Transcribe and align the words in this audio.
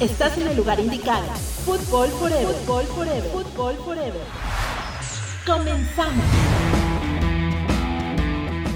Estás 0.00 0.36
en 0.36 0.46
el 0.48 0.56
lugar 0.58 0.78
indicado. 0.78 1.24
Fútbol 1.64 2.10
Forever. 2.10 2.54
Fútbol 2.54 2.84
Forever. 2.84 3.30
Fútbol 3.30 3.76
Forever. 3.76 4.22
Comenzamos. 5.46 6.24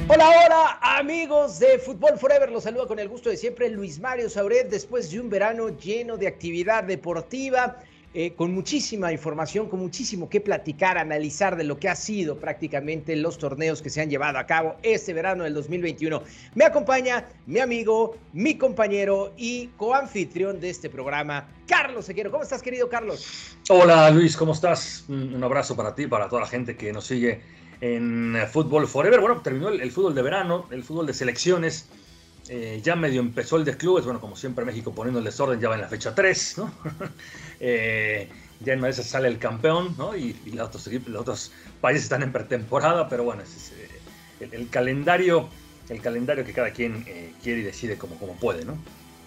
Hola, 0.09 0.31
hola, 0.31 0.79
amigos 0.81 1.59
de 1.59 1.79
Fútbol 1.79 2.19
Forever. 2.19 2.51
Los 2.51 2.63
saluda 2.63 2.87
con 2.87 2.99
el 2.99 3.11
gusto 3.11 3.29
de 3.29 3.37
siempre 3.37 3.69
Luis 3.69 4.01
Mario 4.01 4.31
Sauret 4.31 4.71
después 4.71 5.11
de 5.11 5.21
un 5.21 5.29
verano 5.29 5.69
lleno 5.69 6.17
de 6.17 6.27
actividad 6.27 6.85
deportiva. 6.85 7.77
Eh, 8.13 8.35
con 8.35 8.53
muchísima 8.53 9.13
información, 9.13 9.69
con 9.69 9.79
muchísimo 9.79 10.29
que 10.29 10.41
platicar, 10.41 10.99
analizar 10.99 11.57
de 11.57 11.63
lo 11.63 11.79
que 11.79 11.89
ha 11.89 11.95
sido 11.95 12.39
prácticamente 12.39 13.15
los 13.15 13.39
torneos 13.39 13.83
que 13.83 13.89
se 13.89 14.01
han 14.01 14.11
llevado 14.11 14.37
a 14.37 14.47
cabo 14.47 14.75
este 14.83 15.15
verano 15.15 15.45
del 15.45 15.55
2021. 15.55 16.21
Me 16.57 16.65
acompaña 16.65 17.29
mi 17.47 17.61
amigo, 17.61 18.17
mi 18.33 18.59
compañero 18.59 19.33
y 19.37 19.69
coanfitrión 19.77 20.59
de 20.59 20.71
este 20.71 20.91
programa, 20.91 21.47
Carlos 21.69 22.07
Sequero. 22.07 22.33
¿Cómo 22.33 22.43
estás, 22.43 22.63
querido 22.63 22.89
Carlos? 22.89 23.57
Hola, 23.69 24.11
Luis, 24.11 24.37
¿cómo 24.37 24.55
estás? 24.55 25.05
Un 25.09 25.45
abrazo 25.45 25.77
para 25.77 25.95
ti, 25.95 26.09
para 26.09 26.29
toda 26.29 26.43
la 26.43 26.49
gente 26.49 26.77
que 26.77 26.93
nos 26.93 27.07
sigue 27.07 27.41
en 27.81 28.37
Fútbol 28.51 28.89
Forever. 28.89 29.21
Bueno, 29.21 29.41
terminó 29.41 29.69
el 29.69 29.93
fútbol 29.93 30.17
de 30.17 30.23
verano, 30.23 30.67
el 30.73 30.83
fútbol 30.83 31.07
de 31.07 31.15
selecciones. 31.15 31.89
Eh, 32.53 32.81
ya 32.83 32.97
medio 32.97 33.21
empezó 33.21 33.59
el 33.59 33.65
de 33.65 33.77
clubes, 33.77 34.05
bueno, 34.05 34.21
como 34.21 34.35
siempre 34.35 34.65
México 34.65 34.93
poniendo 34.93 35.21
el 35.21 35.25
desorden, 35.25 35.61
ya 35.61 35.69
va 35.69 35.77
en 35.77 35.83
la 35.83 35.89
fecha 35.89 36.17
3, 36.17 36.59
¿no? 36.59 36.75
eh, 37.61 38.29
ya 38.59 38.73
en 38.73 38.85
esas 38.87 39.07
sale 39.07 39.29
el 39.29 39.39
campeón, 39.39 39.95
¿no? 39.97 40.17
Y, 40.17 40.35
los, 40.53 40.69
otros 41.17 41.53
países 41.81 42.03
están 42.03 42.25
en 42.25 42.33
pretemporada, 42.33 43.09
pero 43.09 43.23
bueno, 43.23 43.43
es, 43.43 43.71
eh, 44.41 44.51
el, 44.51 44.69
calendario 44.69 45.49
el 45.91 46.01
calendario 46.01 46.45
que 46.45 46.53
cada 46.53 46.73
quien 46.73 47.05
quiere 47.41 47.61
y 47.61 47.63
decide 47.63 47.97
como, 47.97 48.17
como 48.17 48.35
puede, 48.35 48.65
¿no? 48.65 48.77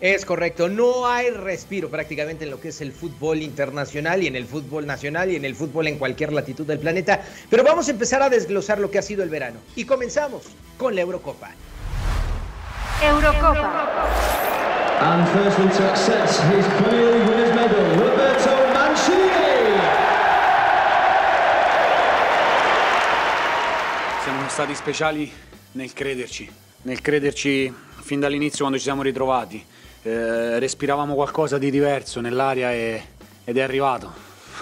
Es 0.01 0.25
correcto, 0.25 0.67
no 0.67 1.07
hay 1.07 1.29
respiro 1.29 1.89
prácticamente 1.89 2.43
en 2.43 2.51
lo 2.51 2.59
que 2.59 2.69
es 2.69 2.81
el 2.81 2.91
fútbol 2.91 3.41
internacional 3.41 4.21
y 4.21 4.27
en 4.27 4.35
el 4.35 4.45
fútbol 4.45 4.85
nacional 4.85 5.31
y 5.31 5.37
en 5.37 5.45
el 5.45 5.55
fútbol 5.55 5.87
en 5.87 5.97
cualquier 5.97 6.33
latitud 6.33 6.65
del 6.65 6.79
planeta, 6.79 7.23
pero 7.49 7.63
vamos 7.63 7.87
a 7.87 7.91
empezar 7.91 8.21
a 8.21 8.29
desglosar 8.29 8.79
lo 8.79 8.91
que 8.91 8.99
ha 8.99 9.01
sido 9.01 9.23
el 9.23 9.29
verano 9.29 9.61
y 9.77 9.85
comenzamos 9.85 10.43
con 10.77 10.93
la 10.93 11.01
Eurocopa. 11.01 11.51
Eurocopa. 13.03 13.91
And 14.99 15.27
firstly 15.27 15.67
to 15.67 15.89
access 15.89 16.39
his 16.43 16.65
Premier 16.79 17.11
League 17.11 17.27
winners 17.27 17.53
medal, 17.53 17.83
Roberto 17.97 18.49
Mancini. 18.71 19.79
Siamo 24.23 24.47
stati 24.47 24.73
speciali 24.73 25.29
nel 25.73 25.91
crederci, 25.91 26.49
nel 26.83 27.01
crederci 27.01 27.73
fin 27.99 28.21
dall'inizio 28.21 28.59
quando 28.59 28.77
ci 28.77 28.83
siamo 28.83 29.01
ritrovati. 29.01 29.61
Eh, 30.03 30.59
respiravamo 30.59 31.13
qualcosa 31.13 31.57
di 31.57 31.69
diverso 31.69 32.21
nell'aria 32.21 32.71
e, 32.71 33.03
ed 33.43 33.57
è 33.57 33.61
arrivato. 33.61 34.13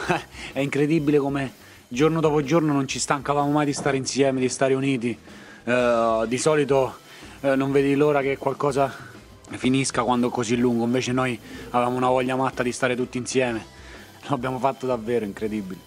è 0.52 0.60
incredibile 0.60 1.20
come 1.20 1.54
giorno 1.88 2.20
dopo 2.22 2.42
giorno 2.42 2.74
non 2.74 2.88
ci 2.88 2.98
stancavamo 2.98 3.52
mai 3.52 3.66
di 3.66 3.74
stare 3.74 3.98
insieme, 3.98 4.40
di 4.40 4.50
stare 4.50 4.74
uniti. 4.74 5.16
Eh, 5.64 6.24
di 6.26 6.38
solito 6.40 7.01
eh, 7.42 7.56
non 7.56 7.72
vedi 7.72 7.96
l'ora 7.96 8.22
che 8.22 8.38
qualcosa 8.38 8.94
finisca 9.50 10.04
quando 10.04 10.30
è 10.30 10.32
così 10.32 10.56
lungo, 10.56 10.86
invece 10.86 11.12
noi 11.12 11.38
avevamo 11.72 11.98
una 11.98 12.10
voglia 12.10 12.36
matta 12.36 12.64
di 12.64 12.72
stare 12.72 12.96
tutti 12.96 13.18
insieme. 13.18 13.66
Lo 14.28 14.36
abbiamo 14.36 14.60
fatto 14.60 14.86
davvero 14.86 15.26
incredibile. 15.26 15.80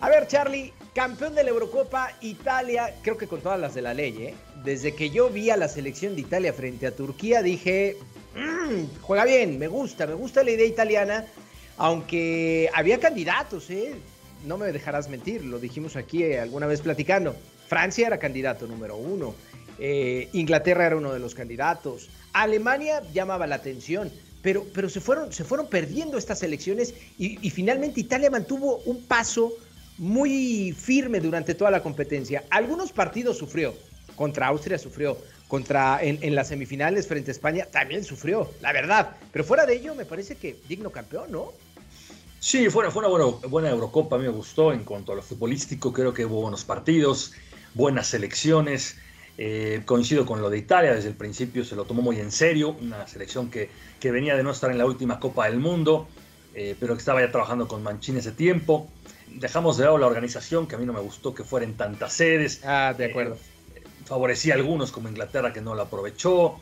A 0.00 0.08
ver, 0.08 0.26
Charlie, 0.26 0.72
campeón 0.92 1.34
de 1.34 1.42
la 1.42 1.50
Eurocopa 1.50 2.10
Italia, 2.20 2.94
creo 3.00 3.16
que 3.16 3.26
con 3.26 3.40
todas 3.40 3.58
las 3.58 3.74
de 3.74 3.82
la 3.82 3.94
ley, 3.94 4.14
¿eh? 4.18 4.34
Desde 4.62 4.94
que 4.94 5.08
yo 5.10 5.30
vi 5.30 5.50
a 5.50 5.56
la 5.56 5.68
selección 5.68 6.14
de 6.14 6.20
Italia 6.20 6.52
frente 6.52 6.86
a 6.86 6.94
Turquía, 6.94 7.42
dije, 7.42 7.96
mmm, 8.34 9.00
juega 9.00 9.24
bien, 9.24 9.58
me 9.58 9.68
gusta, 9.68 10.06
me 10.06 10.14
gusta 10.14 10.42
la 10.42 10.50
idea 10.50 10.66
italiana, 10.66 11.24
aunque 11.78 12.68
había 12.74 12.98
candidatos, 12.98 13.70
¿eh? 13.70 13.94
No 14.44 14.58
me 14.58 14.70
dejarás 14.72 15.08
mentir, 15.08 15.44
lo 15.44 15.58
dijimos 15.58 15.96
aquí 15.96 16.22
eh, 16.22 16.40
alguna 16.40 16.66
vez 16.66 16.82
platicando. 16.82 17.34
Francia 17.68 18.06
era 18.06 18.18
candidato 18.18 18.66
número 18.66 18.96
uno, 18.96 19.34
eh, 19.78 20.28
Inglaterra 20.32 20.86
era 20.86 20.96
uno 20.96 21.12
de 21.12 21.18
los 21.18 21.34
candidatos. 21.34 22.08
Alemania 22.32 23.02
llamaba 23.12 23.46
la 23.46 23.56
atención, 23.56 24.10
pero, 24.42 24.64
pero 24.74 24.88
se, 24.88 25.00
fueron, 25.00 25.32
se 25.32 25.44
fueron 25.44 25.68
perdiendo 25.68 26.18
estas 26.18 26.42
elecciones 26.42 26.94
y, 27.18 27.50
finalmente 27.50 28.00
Italia 28.00 28.30
mantuvo 28.30 28.76
un 28.84 29.02
paso 29.04 29.52
muy 29.98 30.72
firme 30.72 31.20
durante 31.20 31.54
toda 31.54 31.70
la 31.70 31.82
competencia. 31.82 32.44
Algunos 32.50 32.92
partidos 32.92 33.38
sufrió, 33.38 33.74
contra 34.14 34.48
Austria 34.48 34.78
sufrió, 34.78 35.16
contra 35.48 35.98
en, 36.02 36.34
las 36.34 36.48
semifinales 36.48 37.06
frente 37.06 37.30
a 37.30 37.32
España 37.32 37.66
también 37.66 38.04
sufrió, 38.04 38.50
la 38.60 38.72
verdad. 38.72 39.16
Pero 39.32 39.44
fuera 39.44 39.64
de 39.64 39.74
ello, 39.74 39.94
me 39.94 40.04
parece 40.04 40.36
que 40.36 40.56
digno 40.68 40.90
campeón, 40.90 41.32
¿no? 41.32 41.52
Sí, 42.38 42.68
fue, 42.68 42.88
fue 42.90 43.08
una 43.08 43.36
buena, 43.48 43.70
Eurocopa, 43.70 44.18
me 44.18 44.28
gustó 44.28 44.72
en 44.72 44.84
cuanto 44.84 45.12
a 45.12 45.16
lo 45.16 45.22
futbolístico, 45.22 45.92
creo 45.92 46.12
que 46.12 46.26
hubo 46.26 46.42
buenos 46.42 46.64
partidos, 46.64 47.32
buenas 47.74 48.08
selecciones. 48.08 48.96
Eh, 49.38 49.82
coincido 49.84 50.24
con 50.24 50.40
lo 50.40 50.48
de 50.48 50.56
Italia, 50.56 50.94
desde 50.94 51.08
el 51.10 51.14
principio 51.14 51.64
se 51.64 51.76
lo 51.76 51.84
tomó 51.84 52.00
muy 52.00 52.18
en 52.18 52.32
serio, 52.32 52.74
una 52.80 53.06
selección 53.06 53.50
que, 53.50 53.68
que 54.00 54.10
venía 54.10 54.34
de 54.34 54.42
no 54.42 54.50
estar 54.50 54.70
en 54.70 54.78
la 54.78 54.86
última 54.86 55.20
Copa 55.20 55.46
del 55.46 55.58
Mundo, 55.58 56.08
eh, 56.54 56.74
pero 56.80 56.94
que 56.94 57.00
estaba 57.00 57.20
ya 57.20 57.30
trabajando 57.30 57.68
con 57.68 57.82
Mancini 57.82 58.20
ese 58.20 58.32
tiempo. 58.32 58.88
Dejamos 59.28 59.76
de 59.76 59.84
lado 59.84 59.98
la 59.98 60.06
organización, 60.06 60.66
que 60.66 60.76
a 60.76 60.78
mí 60.78 60.86
no 60.86 60.94
me 60.94 61.00
gustó 61.00 61.34
que 61.34 61.44
fueran 61.44 61.74
tantas 61.74 62.14
sedes. 62.14 62.62
Ah, 62.64 62.94
de 62.96 63.04
acuerdo. 63.04 63.36
Eh, 63.74 63.82
favorecía 64.06 64.54
a 64.54 64.56
algunos, 64.56 64.90
como 64.90 65.10
Inglaterra, 65.10 65.52
que 65.52 65.60
no 65.60 65.74
lo 65.74 65.82
aprovechó. 65.82 66.58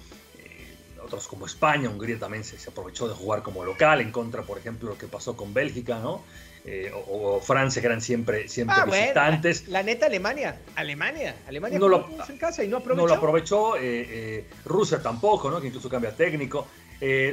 Otros 1.15 1.29
como 1.29 1.47
España, 1.47 1.89
Hungría 1.89 2.19
también 2.19 2.45
se, 2.45 2.59
se, 2.59 2.71
aprovechó 2.71 3.09
de 3.09 3.15
jugar 3.15 3.43
como 3.43 3.65
local, 3.65 4.01
en 4.01 4.13
contra, 4.13 4.43
por 4.43 4.59
ejemplo, 4.59 4.91
lo 4.91 4.99
que 4.99 5.07
pasó 5.07 5.37
con 5.37 5.55
Bélgica, 5.55 5.99
¿no? 5.99 6.23
Eh, 6.67 6.91
o, 6.95 7.35
o, 7.37 7.41
Francia, 7.43 7.83
que 7.83 7.89
eran 7.89 8.01
siempre, 8.01 8.49
siempre 8.49 8.75
ah, 8.79 8.87
visitantes. 8.87 9.65
Bueno, 9.65 9.73
la, 9.73 9.79
la, 9.81 9.87
neta, 9.87 10.07
Alemania. 10.07 10.61
Alemania. 10.77 11.37
Alemania 11.47 11.79
no 11.79 11.89
lo, 11.89 12.09
en 12.27 12.39
casa 12.39 12.65
y 12.65 12.69
no 12.69 12.79
aprovechó. 12.79 13.03
No 13.03 13.07
lo 13.07 13.15
aprovechó. 13.15 13.77
Eh, 13.77 13.81
eh, 13.83 14.45
Rusia 14.65 15.03
tampoco, 15.03 15.51
¿no? 15.51 15.61
Que 15.61 15.67
incluso 15.67 15.91
cambia 15.91 16.17
técnico. 16.17 16.67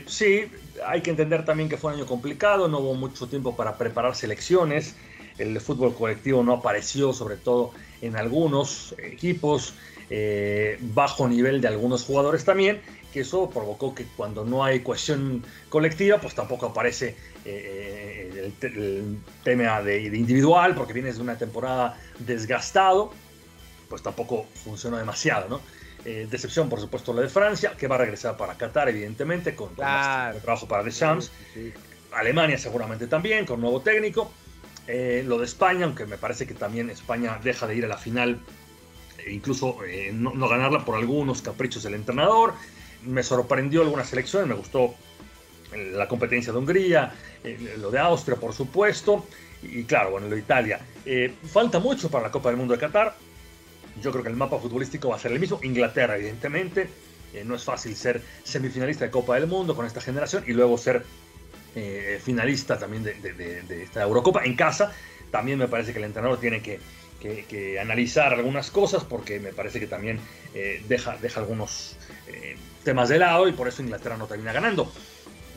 Sí, 0.06 0.52
hay 0.86 1.00
que 1.00 1.12
entender 1.12 1.46
también 1.46 1.70
que 1.70 1.78
fue 1.78 1.94
un 1.94 2.00
año 2.00 2.06
complicado, 2.06 2.68
no 2.68 2.80
hubo 2.80 2.94
mucho 2.94 3.28
tiempo 3.28 3.56
para 3.56 3.78
preparar 3.78 4.16
selecciones. 4.16 4.96
El 5.38 5.58
fútbol 5.62 5.96
colectivo 5.96 6.44
no 6.44 6.52
apareció, 6.52 7.14
sobre 7.14 7.38
todo 7.38 7.72
en 8.02 8.18
algunos 8.18 8.94
equipos, 8.98 9.76
bajo 10.94 11.26
nivel 11.30 11.62
de 11.62 11.70
algunos 11.70 12.04
jugadores 12.04 12.44
también, 12.44 12.82
que 13.12 13.22
eso 13.22 13.50
provocó 13.50 13.94
que 13.94 14.06
cuando 14.16 14.46
no 14.46 14.64
hay 14.64 14.82
cohesión 14.82 15.44
colectiva, 15.70 16.20
pues 16.20 16.36
tampoco 16.36 16.68
aparece 16.68 17.16
eh, 17.46 18.52
el, 18.62 18.72
el, 18.72 19.18
tema 19.44 19.82
de, 19.82 20.10
de, 20.10 20.18
individual, 20.18 20.76
porque 20.76 20.94
vienes 20.94 21.18
de 21.18 21.22
una 21.22 21.38
temporada 21.38 21.98
desgastado, 22.20 23.12
pues 23.90 24.02
tampoco 24.02 24.46
funcionó 24.64 24.98
demasiado, 24.98 25.50
¿no? 25.50 25.62
Eh, 26.04 26.28
decepción, 26.30 26.68
por 26.68 26.80
supuesto, 26.80 27.14
la 27.14 27.22
de 27.22 27.30
Francia, 27.30 27.74
que 27.78 27.88
va 27.88 27.96
a 27.96 28.00
regresar 28.00 28.36
para 28.36 28.56
Qatar, 28.56 28.90
evidentemente, 28.90 29.54
con, 29.54 29.76
claro. 29.76 30.34
con 30.34 30.42
trabajo 30.42 30.68
para 30.68 30.84
Deschamps. 30.84 31.32
Sí, 31.54 31.72
sí. 31.72 31.74
Alemania 32.14 32.58
seguramente 32.58 33.08
también, 33.08 33.46
con 33.46 33.62
nuevo 33.62 33.82
técnico. 33.82 34.32
Eh, 34.88 35.24
lo 35.26 35.38
de 35.38 35.46
España, 35.46 35.86
aunque 35.86 36.06
me 36.06 36.18
parece 36.18 36.48
que 36.48 36.56
también 36.56 36.90
España 36.90 37.40
deja 37.44 37.68
de 37.68 37.76
ir 37.76 37.86
a 37.86 37.88
la 37.88 37.98
final, 37.98 38.40
e 39.24 39.32
incluso 39.32 39.78
eh, 39.86 40.12
no, 40.12 40.34
no 40.34 40.50
ganarla 40.50 40.84
por 40.84 40.98
algunos 40.98 41.42
caprichos 41.44 41.84
del 41.84 41.94
entrenador 41.94 42.56
me 43.06 43.24
sorprendió 43.24 43.82
algunas 43.82 44.10
selecciones, 44.10 44.48
me 44.48 44.56
gustó 44.56 44.96
la 45.76 46.08
competencia 46.08 46.52
de 46.52 46.60
Hungría, 46.60 47.14
eh, 47.44 47.76
lo 47.80 47.92
de 47.92 48.00
Austria, 48.00 48.38
por 48.38 48.54
supuesto, 48.54 49.26
y 49.64 49.84
claro, 49.84 50.12
bueno, 50.12 50.28
lo 50.28 50.36
de 50.36 50.42
Italia. 50.42 50.80
Eh, 51.06 51.34
falta 51.52 51.80
mucho 51.80 52.10
para 52.10 52.26
la 52.26 52.32
Copa 52.32 52.50
del 52.50 52.58
Mundo 52.58 52.74
de 52.74 52.80
Qatar. 52.80 53.16
Yo 54.02 54.12
creo 54.12 54.24
que 54.24 54.30
el 54.30 54.36
mapa 54.36 54.58
futbolístico 54.58 55.10
va 55.10 55.16
a 55.16 55.20
ser 55.20 55.32
el 55.32 55.40
mismo. 55.40 55.60
Inglaterra, 55.64 56.16
evidentemente. 56.16 56.90
Eh, 57.34 57.44
no 57.46 57.56
es 57.56 57.64
fácil 57.64 57.96
ser 57.96 58.22
semifinalista 58.44 59.06
de 59.06 59.12
Copa 59.12 59.36
del 59.36 59.48
Mundo 59.48 59.76
con 59.76 59.86
esta 59.86 60.02
generación 60.02 60.44
y 60.48 60.54
luego 60.54 60.78
ser 60.78 61.04
eh, 61.76 62.20
finalista 62.22 62.78
también 62.78 63.04
de, 63.04 63.84
esta 63.84 64.02
Eurocopa 64.04 64.44
en 64.44 64.56
casa. 64.56 64.92
También 65.32 65.58
me 65.58 65.68
parece 65.68 65.94
que 65.94 66.00
el 66.00 66.06
entrenador 66.06 66.40
tiene 66.40 66.62
que, 66.62 66.80
que, 67.22 67.46
que 67.46 67.80
analizar 67.80 68.34
algunas 68.34 68.70
cosas 68.70 69.06
porque 69.06 69.40
me 69.40 69.54
parece 69.54 69.80
que 69.80 69.88
también 69.88 70.20
eh, 70.54 70.84
deja, 70.90 71.16
deja 71.22 71.40
algunos 71.40 71.96
eh, 72.28 72.56
temas 72.84 73.10
de 73.10 73.20
lado 73.20 73.48
y 73.48 73.54
por 73.54 73.68
eso 73.68 73.82
Inglaterra 73.82 74.18
no 74.18 74.28
termina 74.28 74.54
ganando. 74.54 74.92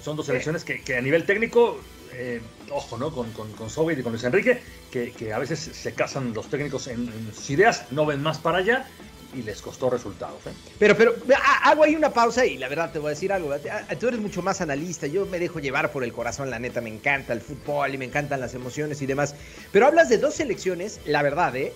Son 0.02 0.16
dos 0.16 0.26
selecciones 0.26 0.64
que, 0.64 0.82
que 0.82 0.96
a 0.96 1.00
nivel 1.00 1.24
técnico, 1.24 1.80
eh, 2.12 2.40
ojo, 2.70 2.98
¿no? 2.98 3.10
Con, 3.10 3.32
con, 3.32 3.50
con 3.52 3.70
Soviet 3.70 3.98
y 3.98 4.02
con 4.02 4.12
Luis 4.12 4.24
Enrique, 4.24 4.60
que, 4.90 5.12
que, 5.12 5.32
a 5.32 5.38
veces 5.38 5.58
se 5.58 5.94
casan 5.94 6.34
los 6.34 6.50
técnicos 6.50 6.88
en, 6.88 7.08
en, 7.08 7.34
sus 7.34 7.48
ideas, 7.50 7.86
no 7.90 8.04
ven 8.04 8.22
más 8.22 8.38
para 8.38 8.58
allá 8.58 8.86
y 9.34 9.42
les 9.42 9.60
costó 9.62 9.90
resultados. 9.90 10.46
¿eh? 10.46 10.50
Pero, 10.78 10.96
pero 10.96 11.14
hago 11.62 11.84
ahí 11.84 11.96
una 11.96 12.10
pausa 12.12 12.44
y 12.46 12.56
la 12.56 12.68
verdad 12.68 12.92
te 12.92 12.98
voy 12.98 13.08
a 13.08 13.10
decir 13.10 13.32
algo. 13.32 13.54
Tú 13.98 14.08
eres 14.08 14.20
mucho 14.20 14.42
más 14.42 14.60
analista, 14.60 15.06
yo 15.06 15.26
me 15.26 15.38
dejo 15.38 15.58
llevar 15.58 15.90
por 15.90 16.04
el 16.04 16.12
corazón, 16.12 16.50
la 16.50 16.58
neta, 16.58 16.80
me 16.80 16.90
encanta 16.90 17.32
el 17.32 17.40
fútbol 17.40 17.94
y 17.94 17.98
me 17.98 18.04
encantan 18.04 18.40
las 18.40 18.54
emociones 18.54 19.02
y 19.02 19.06
demás. 19.06 19.34
Pero 19.72 19.86
hablas 19.86 20.08
de 20.08 20.18
dos 20.18 20.34
selecciones, 20.34 21.00
la 21.06 21.22
verdad, 21.22 21.56
¿eh? 21.56 21.72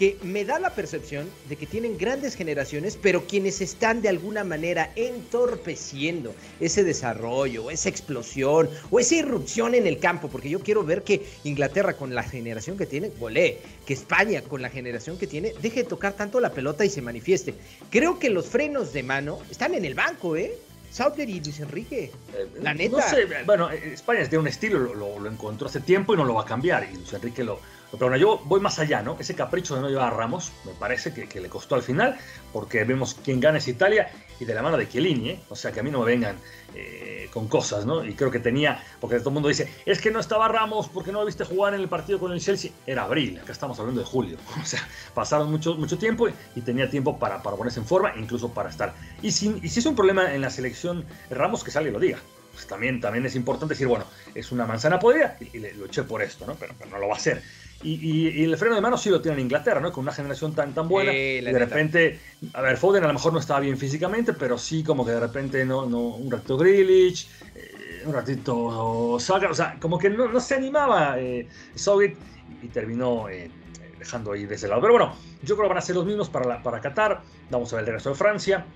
Que 0.00 0.16
me 0.22 0.46
da 0.46 0.58
la 0.58 0.74
percepción 0.74 1.28
de 1.50 1.56
que 1.56 1.66
tienen 1.66 1.98
grandes 1.98 2.34
generaciones, 2.34 2.96
pero 3.00 3.26
quienes 3.26 3.60
están 3.60 4.00
de 4.00 4.08
alguna 4.08 4.44
manera 4.44 4.90
entorpeciendo 4.96 6.34
ese 6.58 6.84
desarrollo, 6.84 7.70
esa 7.70 7.90
explosión 7.90 8.70
o 8.90 8.98
esa 8.98 9.16
irrupción 9.16 9.74
en 9.74 9.86
el 9.86 9.98
campo, 9.98 10.28
porque 10.28 10.48
yo 10.48 10.60
quiero 10.60 10.84
ver 10.84 11.02
que 11.02 11.26
Inglaterra 11.44 11.98
con 11.98 12.14
la 12.14 12.22
generación 12.22 12.78
que 12.78 12.86
tiene, 12.86 13.10
volé, 13.20 13.58
que 13.84 13.92
España 13.92 14.40
con 14.40 14.62
la 14.62 14.70
generación 14.70 15.18
que 15.18 15.26
tiene, 15.26 15.52
deje 15.60 15.82
de 15.82 15.88
tocar 15.90 16.14
tanto 16.14 16.40
la 16.40 16.50
pelota 16.52 16.82
y 16.84 16.88
se 16.88 17.02
manifieste. 17.02 17.54
Creo 17.90 18.18
que 18.18 18.30
los 18.30 18.46
frenos 18.46 18.94
de 18.94 19.02
mano 19.02 19.38
están 19.50 19.74
en 19.74 19.84
el 19.84 19.94
banco, 19.94 20.34
¿eh? 20.34 20.54
Southgate 20.90 21.30
y 21.30 21.40
Luis 21.40 21.60
Enrique. 21.60 22.10
Eh, 22.34 22.46
La 22.62 22.72
no 22.72 22.78
neta. 22.78 23.02
sé, 23.10 23.26
bueno, 23.44 23.70
España 23.70 24.20
tiene 24.22 24.38
un 24.38 24.48
estilo, 24.48 24.78
lo, 24.78 24.94
lo- 24.94 25.18
lo 25.20 25.30
encontró 25.30 25.68
hace 25.68 25.80
tiempo 25.80 26.14
y 26.14 26.16
no 26.16 26.24
lo 26.24 26.34
va 26.34 26.42
a 26.42 26.46
cambiar. 26.46 26.88
Y 26.90 26.96
Luis 26.96 27.12
Enrique 27.12 27.44
lo. 27.44 27.60
Pero 27.90 28.06
bueno, 28.06 28.16
yo 28.16 28.40
voy 28.44 28.60
más 28.60 28.78
allá, 28.78 29.02
¿no? 29.02 29.16
Ese 29.18 29.34
capricho 29.34 29.74
de 29.74 29.80
no 29.80 29.88
llevar 29.88 30.12
a 30.12 30.16
Ramos, 30.16 30.52
me 30.64 30.72
parece 30.72 31.12
que, 31.12 31.28
que 31.28 31.40
le 31.40 31.48
costó 31.48 31.74
al 31.74 31.82
final, 31.82 32.16
porque 32.52 32.84
vemos 32.84 33.16
quién 33.24 33.40
gana 33.40 33.58
es 33.58 33.68
Italia 33.68 34.10
y 34.38 34.44
de 34.44 34.54
la 34.54 34.62
mano 34.62 34.76
de 34.76 34.88
Chiellini, 34.88 35.30
¿eh? 35.30 35.40
O 35.48 35.56
sea, 35.56 35.70
que 35.72 35.80
a 35.80 35.82
mí 35.82 35.90
no 35.90 36.00
me 36.00 36.06
vengan 36.06 36.36
eh, 36.74 37.28
con 37.32 37.48
cosas, 37.48 37.84
¿no? 37.84 38.04
Y 38.04 38.14
creo 38.14 38.30
que 38.30 38.38
tenía, 38.38 38.82
porque 39.00 39.18
todo 39.18 39.30
el 39.30 39.34
mundo 39.34 39.48
dice, 39.48 39.72
es 39.84 40.00
que 40.00 40.10
no 40.10 40.18
estaba 40.20 40.48
Ramos 40.48 40.88
porque 40.88 41.12
no 41.12 41.20
lo 41.20 41.26
viste 41.26 41.44
jugar 41.44 41.74
en 41.74 41.80
el 41.80 41.88
partido 41.88 42.18
con 42.18 42.32
el 42.32 42.40
Chelsea. 42.40 42.70
Era 42.86 43.02
abril, 43.02 43.38
acá 43.38 43.52
estamos 43.52 43.78
hablando 43.78 44.00
de 44.00 44.06
julio. 44.06 44.38
O 44.60 44.64
sea, 44.64 44.86
pasaron 45.14 45.50
mucho, 45.50 45.74
mucho 45.74 45.98
tiempo 45.98 46.28
y, 46.28 46.34
y 46.54 46.60
tenía 46.60 46.88
tiempo 46.88 47.18
para, 47.18 47.42
para 47.42 47.56
ponerse 47.56 47.80
en 47.80 47.86
forma, 47.86 48.12
incluso 48.16 48.52
para 48.52 48.68
estar. 48.68 48.94
Y 49.22 49.32
si, 49.32 49.58
y 49.62 49.68
si 49.68 49.80
es 49.80 49.86
un 49.86 49.96
problema 49.96 50.34
en 50.34 50.42
la 50.42 50.50
selección, 50.50 51.04
Ramos 51.30 51.64
que 51.64 51.70
salga 51.70 51.90
y 51.90 51.92
lo 51.92 51.98
diga. 51.98 52.18
Pues 52.52 52.66
también, 52.66 53.00
también 53.00 53.24
es 53.26 53.36
importante 53.36 53.74
decir, 53.74 53.86
bueno, 53.86 54.04
es 54.34 54.52
una 54.52 54.66
manzana 54.66 54.98
podrida 54.98 55.36
y, 55.40 55.56
y 55.56 55.60
le, 55.60 55.74
lo 55.74 55.86
eché 55.86 56.02
por 56.02 56.22
esto, 56.22 56.46
¿no? 56.46 56.54
Pero, 56.54 56.74
pero 56.78 56.90
no 56.90 56.98
lo 56.98 57.08
va 57.08 57.14
a 57.14 57.16
hacer. 57.16 57.42
Y, 57.82 57.94
y- 57.94 58.28
y 58.40 58.44
el 58.44 58.56
freno 58.58 58.74
de 58.74 58.80
mano 58.82 58.98
sí 58.98 59.08
lo 59.08 59.22
tiene 59.22 59.38
en 59.38 59.44
Inglaterra, 59.44 59.80
¿no? 59.80 59.90
Con 59.90 60.02
una 60.02 60.12
generación 60.12 60.54
tan, 60.54 60.74
tan 60.74 60.86
buena. 60.88 61.12
De 61.40 61.58
repente, 61.58 62.18
a 62.52 62.60
ver, 62.60 62.76
Foden 62.76 63.04
a 63.04 63.06
lo 63.06 63.14
mejor 63.14 63.32
no 63.32 63.38
estaba 63.38 63.60
bien 63.60 63.78
físicamente, 63.78 64.34
pero 64.34 64.58
sí 64.58 64.84
como 64.84 65.04
que 65.06 65.12
de 65.12 65.20
repente 65.20 65.64
no, 65.64 65.86
no 65.86 65.98
un 66.00 66.30
ratito 66.30 66.58
Grealish, 66.58 67.28
eh, 67.54 68.02
un 68.04 68.12
ratito 68.12 69.16
Saka, 69.18 69.48
o 69.50 69.54
sea, 69.54 69.78
como 69.80 69.98
que 69.98 70.10
no, 70.10 70.28
no 70.28 70.40
se 70.40 70.54
animaba 70.56 71.18
eh, 71.18 71.48
Southgate 71.74 72.18
y, 72.62 72.68
terminó 72.68 73.28
eh, 73.30 73.50
dejando 73.98 74.32
ahí 74.32 74.44
de 74.44 74.56
ese 74.56 74.68
lado. 74.68 74.82
Pero 74.82 74.92
bueno, 74.92 75.14
yo 75.42 75.54
creo 75.56 75.64
que 75.68 75.74
van 75.74 75.78
a 75.78 75.82
ser 75.82 75.96
los 75.96 76.04
mismos 76.04 76.28
para, 76.28 76.46
la- 76.46 76.62
para 76.62 76.80
Qatar. 76.82 77.22
Vamos 77.48 77.72
a 77.72 77.76
ver 77.76 77.86
el 77.86 77.94
resto 77.94 78.10
de 78.10 78.14
Francia. 78.16 78.66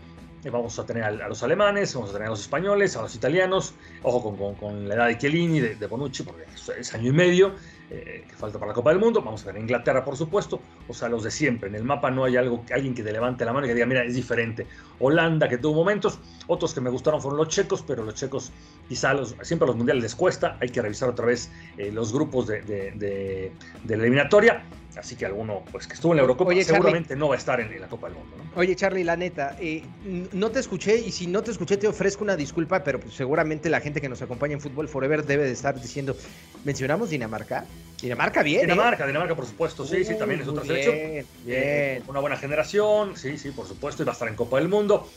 Eh, 0.45 0.51
Vamos 0.51 0.79
a 0.79 0.85
tener 0.87 1.03
a, 1.05 1.11
los 1.29 1.43
alemanes, 1.43 1.95
vamos 1.95 2.11
a 2.11 2.13
tener 2.15 2.29
a 2.29 2.31
los 2.31 2.41
españoles, 2.41 2.97
a 2.97 3.03
los 3.03 3.15
italianos. 3.15 3.75
Ojo 4.03 4.23
con, 4.23 4.37
con- 4.37 4.55
con 4.55 4.89
la 4.89 4.95
edad 4.95 5.07
de 5.09 5.19
Chiellini, 5.19 5.61
de, 5.61 5.75
de 5.77 5.87
Bonucci, 5.87 6.23
porque 6.23 6.45
es, 6.55 6.69
es 6.71 6.95
año 6.95 7.09
y 7.11 7.13
medio 7.13 7.55
eh, 7.91 8.25
que 8.29 8.35
falta 8.35 8.59
para 8.59 8.71
la 8.71 8.75
Copa 8.75 8.91
del 8.91 8.99
Mundo. 8.99 9.21
Vamos 9.23 9.43
a 9.47 9.53
ver 9.53 9.61
Inglaterra, 9.61 10.05
por 10.05 10.17
supuesto. 10.17 10.61
O 10.89 10.95
sea, 10.95 11.09
los 11.09 11.23
de 11.23 11.31
siempre. 11.31 11.69
En 11.69 11.75
el 11.75 11.85
mapa 11.85 12.11
no 12.11 12.25
hay 12.25 12.37
algo, 12.37 12.65
alguien 12.75 12.95
que 12.95 13.03
te 13.03 13.13
levante 13.13 13.45
la 13.45 13.53
mano 13.53 13.67
y 13.67 13.69
que 13.69 13.75
diga, 13.75 13.87
mira, 13.87 14.05
es 14.05 14.15
diferente. 14.15 14.67
Holanda, 14.99 15.49
que 15.49 15.59
tuvo 15.59 15.75
momentos. 15.77 16.19
Otros 16.47 16.73
que 16.75 16.81
me 16.81 16.91
gustaron 16.91 17.21
fueron 17.21 17.39
los 17.39 17.49
checos, 17.49 17.85
pero 17.87 18.05
los 18.05 18.15
checos 18.15 18.53
quizá 18.89 19.13
siempre 19.43 19.65
a 19.65 19.69
los 19.69 19.77
mundiales 19.77 20.03
les 20.03 20.15
cuesta. 20.15 20.57
Hay 20.61 20.69
que 20.71 20.81
revisar 20.83 21.09
otra 21.09 21.27
vez 21.27 21.51
eh, 21.77 21.91
los 21.93 22.13
grupos 22.13 22.47
de, 22.47 22.63
de- 22.63 22.93
de- 22.93 23.53
de 23.85 23.97
la 23.97 24.03
eliminatoria. 24.03 24.63
Así 24.97 25.17
que 25.17 25.27
alguno 25.27 25.65
pues, 25.73 25.87
que 25.87 25.95
estuvo 25.95 26.13
en 26.13 26.17
la 26.19 26.23
Eurocopa 26.23 26.51
Oye, 26.51 26.61
Charlie. 26.65 26.77
seguramente 26.77 27.17
no 27.17 27.29
va 27.29 27.35
a 27.35 27.39
estar 27.39 27.61
en, 27.61 27.73
en 27.73 27.81
la 27.81 27.89
Copa 27.89 28.09
del 28.09 28.17
Mundo. 28.17 28.37
¿no? 28.37 28.45
Oye, 28.61 28.77
Charlie, 28.77 29.03
la 29.03 29.17
neta, 29.17 29.57
eh, 29.61 29.83
no 30.33 30.51
te 30.51 30.61
escuché 30.61 30.97
y 30.99 31.11
si 31.11 31.27
no 31.27 31.43
te 31.43 31.51
escuché 31.51 31.77
te 31.77 31.89
ofrezco 31.89 32.23
una 32.23 32.37
disculpa, 32.37 32.85
pero 32.85 33.01
pues, 33.01 33.15
seguramente 33.15 33.69
la 33.69 33.81
gente 33.81 34.01
que 34.01 34.09
nos 34.09 34.23
acompaña 34.23 34.55
en 34.55 34.61
Fútbol 34.61 34.89
Forever 34.89 35.25
debe 35.25 35.45
de 35.45 35.53
estar 35.53 35.81
diciendo, 35.81 36.17
¿mencionamos 36.65 37.11
Dinamarca? 37.11 37.65
Dinamarca 38.01 38.43
bien, 38.43 38.61
¿eh? 38.61 38.73
Dinamarca, 38.73 39.07
Dinamarca, 39.07 39.35
por 39.35 39.47
supuesto, 39.47 39.85
sí, 39.85 40.05
sí, 40.05 40.17
también 40.17 40.41
es 40.43 40.49
otra 40.49 40.65
selección. 40.65 40.95
Bien, 40.95 41.27
Eh, 41.47 41.93
bien. 41.99 42.05
una 42.09 42.21
buena 42.21 42.37
generación, 42.37 43.17
sí, 43.17 43.37
sí, 43.39 43.51
por 43.51 43.67
supuesto, 43.67 44.03
y 44.03 44.07
va 44.07 44.13
a 44.13 44.15
estar 44.15 44.29
en 44.29 44.37
Copa 44.37 44.59
del 44.59 44.69
Mundo. 44.69 45.09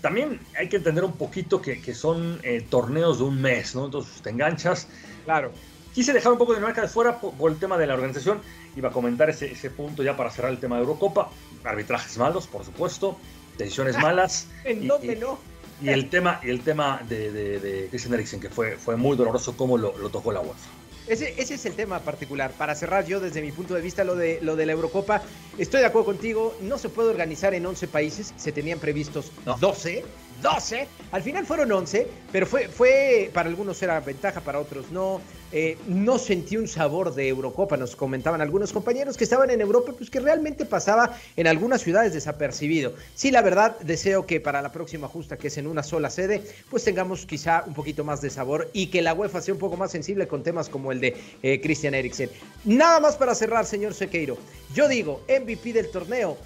También 0.00 0.40
hay 0.58 0.68
que 0.68 0.76
entender 0.76 1.04
un 1.04 1.12
poquito 1.16 1.60
que, 1.60 1.80
que 1.80 1.94
son 1.94 2.38
eh, 2.42 2.64
torneos 2.68 3.18
de 3.18 3.24
un 3.24 3.40
mes, 3.40 3.74
¿no? 3.74 3.86
Entonces 3.86 4.22
te 4.22 4.30
enganchas. 4.30 4.88
Claro. 5.24 5.50
Quise 5.96 6.12
dejar 6.12 6.30
un 6.30 6.36
poco 6.36 6.52
de 6.52 6.58
Dinamarca 6.58 6.82
de 6.82 6.88
fuera 6.88 7.18
por, 7.18 7.32
por 7.32 7.50
el 7.50 7.58
tema 7.58 7.78
de 7.78 7.86
la 7.86 7.94
organización. 7.94 8.42
Iba 8.76 8.90
a 8.90 8.92
comentar 8.92 9.30
ese, 9.30 9.50
ese 9.50 9.70
punto 9.70 10.02
ya 10.02 10.14
para 10.14 10.30
cerrar 10.30 10.50
el 10.52 10.58
tema 10.60 10.76
de 10.76 10.82
Eurocopa. 10.82 11.30
Arbitrajes 11.64 12.18
malos, 12.18 12.46
por 12.46 12.66
supuesto. 12.66 13.16
Decisiones 13.56 13.96
malas. 13.98 14.46
¿En 14.64 14.82
y- 14.84 14.86
dónde 14.88 15.14
y- 15.14 15.16
no? 15.16 15.38
Y 15.80 15.88
el 15.88 16.10
tema, 16.10 16.38
y 16.42 16.50
el 16.50 16.60
tema 16.60 17.00
de, 17.08 17.32
de, 17.32 17.60
de 17.60 17.86
Christian 17.88 18.12
Eriksen, 18.12 18.40
que 18.40 18.50
fue, 18.50 18.76
fue 18.76 18.96
muy 18.96 19.16
doloroso 19.16 19.56
cómo 19.56 19.78
lo, 19.78 19.96
lo 19.96 20.10
tocó 20.10 20.32
la 20.32 20.40
UEFA. 20.40 20.68
Ese, 21.06 21.34
ese 21.40 21.54
es 21.54 21.64
el 21.64 21.72
tema 21.74 22.00
particular. 22.00 22.50
Para 22.52 22.74
cerrar 22.74 23.06
yo 23.06 23.18
desde 23.18 23.40
mi 23.40 23.50
punto 23.52 23.72
de 23.74 23.80
vista 23.80 24.04
lo 24.04 24.16
de, 24.16 24.38
lo 24.42 24.54
de 24.54 24.66
la 24.66 24.72
Eurocopa, 24.72 25.22
estoy 25.56 25.80
de 25.80 25.86
acuerdo 25.86 26.04
contigo, 26.06 26.54
no 26.60 26.76
se 26.76 26.90
puede 26.90 27.08
organizar 27.08 27.54
en 27.54 27.64
11 27.64 27.88
países, 27.88 28.34
se 28.36 28.52
tenían 28.52 28.80
previstos 28.80 29.32
No. 29.46 29.56
12, 29.56 30.04
12, 30.42 30.86
al 31.12 31.22
final 31.22 31.46
fueron 31.46 31.72
11, 31.72 32.06
pero 32.32 32.46
fue, 32.46 32.68
fue 32.68 33.30
para 33.32 33.48
algunos 33.48 33.82
era 33.82 34.00
ventaja, 34.00 34.40
para 34.40 34.60
otros 34.60 34.90
no. 34.90 35.20
Eh, 35.52 35.78
no 35.86 36.18
sentí 36.18 36.56
un 36.56 36.66
sabor 36.66 37.14
de 37.14 37.28
Eurocopa, 37.28 37.76
nos 37.76 37.94
comentaban 37.94 38.40
algunos 38.40 38.72
compañeros 38.72 39.16
que 39.16 39.24
estaban 39.24 39.48
en 39.50 39.60
Europa, 39.60 39.92
pues 39.96 40.10
que 40.10 40.18
realmente 40.18 40.64
pasaba 40.64 41.16
en 41.36 41.46
algunas 41.46 41.82
ciudades 41.82 42.12
desapercibido. 42.12 42.94
Sí, 43.14 43.30
la 43.30 43.42
verdad, 43.42 43.78
deseo 43.80 44.26
que 44.26 44.40
para 44.40 44.60
la 44.60 44.72
próxima 44.72 45.06
justa, 45.06 45.36
que 45.36 45.46
es 45.46 45.56
en 45.56 45.68
una 45.68 45.84
sola 45.84 46.10
sede, 46.10 46.42
pues 46.68 46.82
tengamos 46.82 47.26
quizá 47.26 47.62
un 47.64 47.74
poquito 47.74 48.02
más 48.02 48.20
de 48.20 48.30
sabor 48.30 48.68
y 48.72 48.88
que 48.88 49.02
la 49.02 49.14
UEFA 49.14 49.40
sea 49.40 49.54
un 49.54 49.60
poco 49.60 49.76
más 49.76 49.92
sensible 49.92 50.26
con 50.26 50.42
temas 50.42 50.68
como 50.68 50.90
el 50.90 51.00
de 51.00 51.16
eh, 51.42 51.60
Christian 51.60 51.94
Eriksen. 51.94 52.28
Nada 52.64 52.98
más 52.98 53.16
para 53.16 53.34
cerrar, 53.34 53.66
señor 53.66 53.94
Sequeiro. 53.94 54.36
Yo 54.74 54.88
digo, 54.88 55.22
MVP 55.28 55.72
del 55.72 55.90
torneo. 55.90 56.36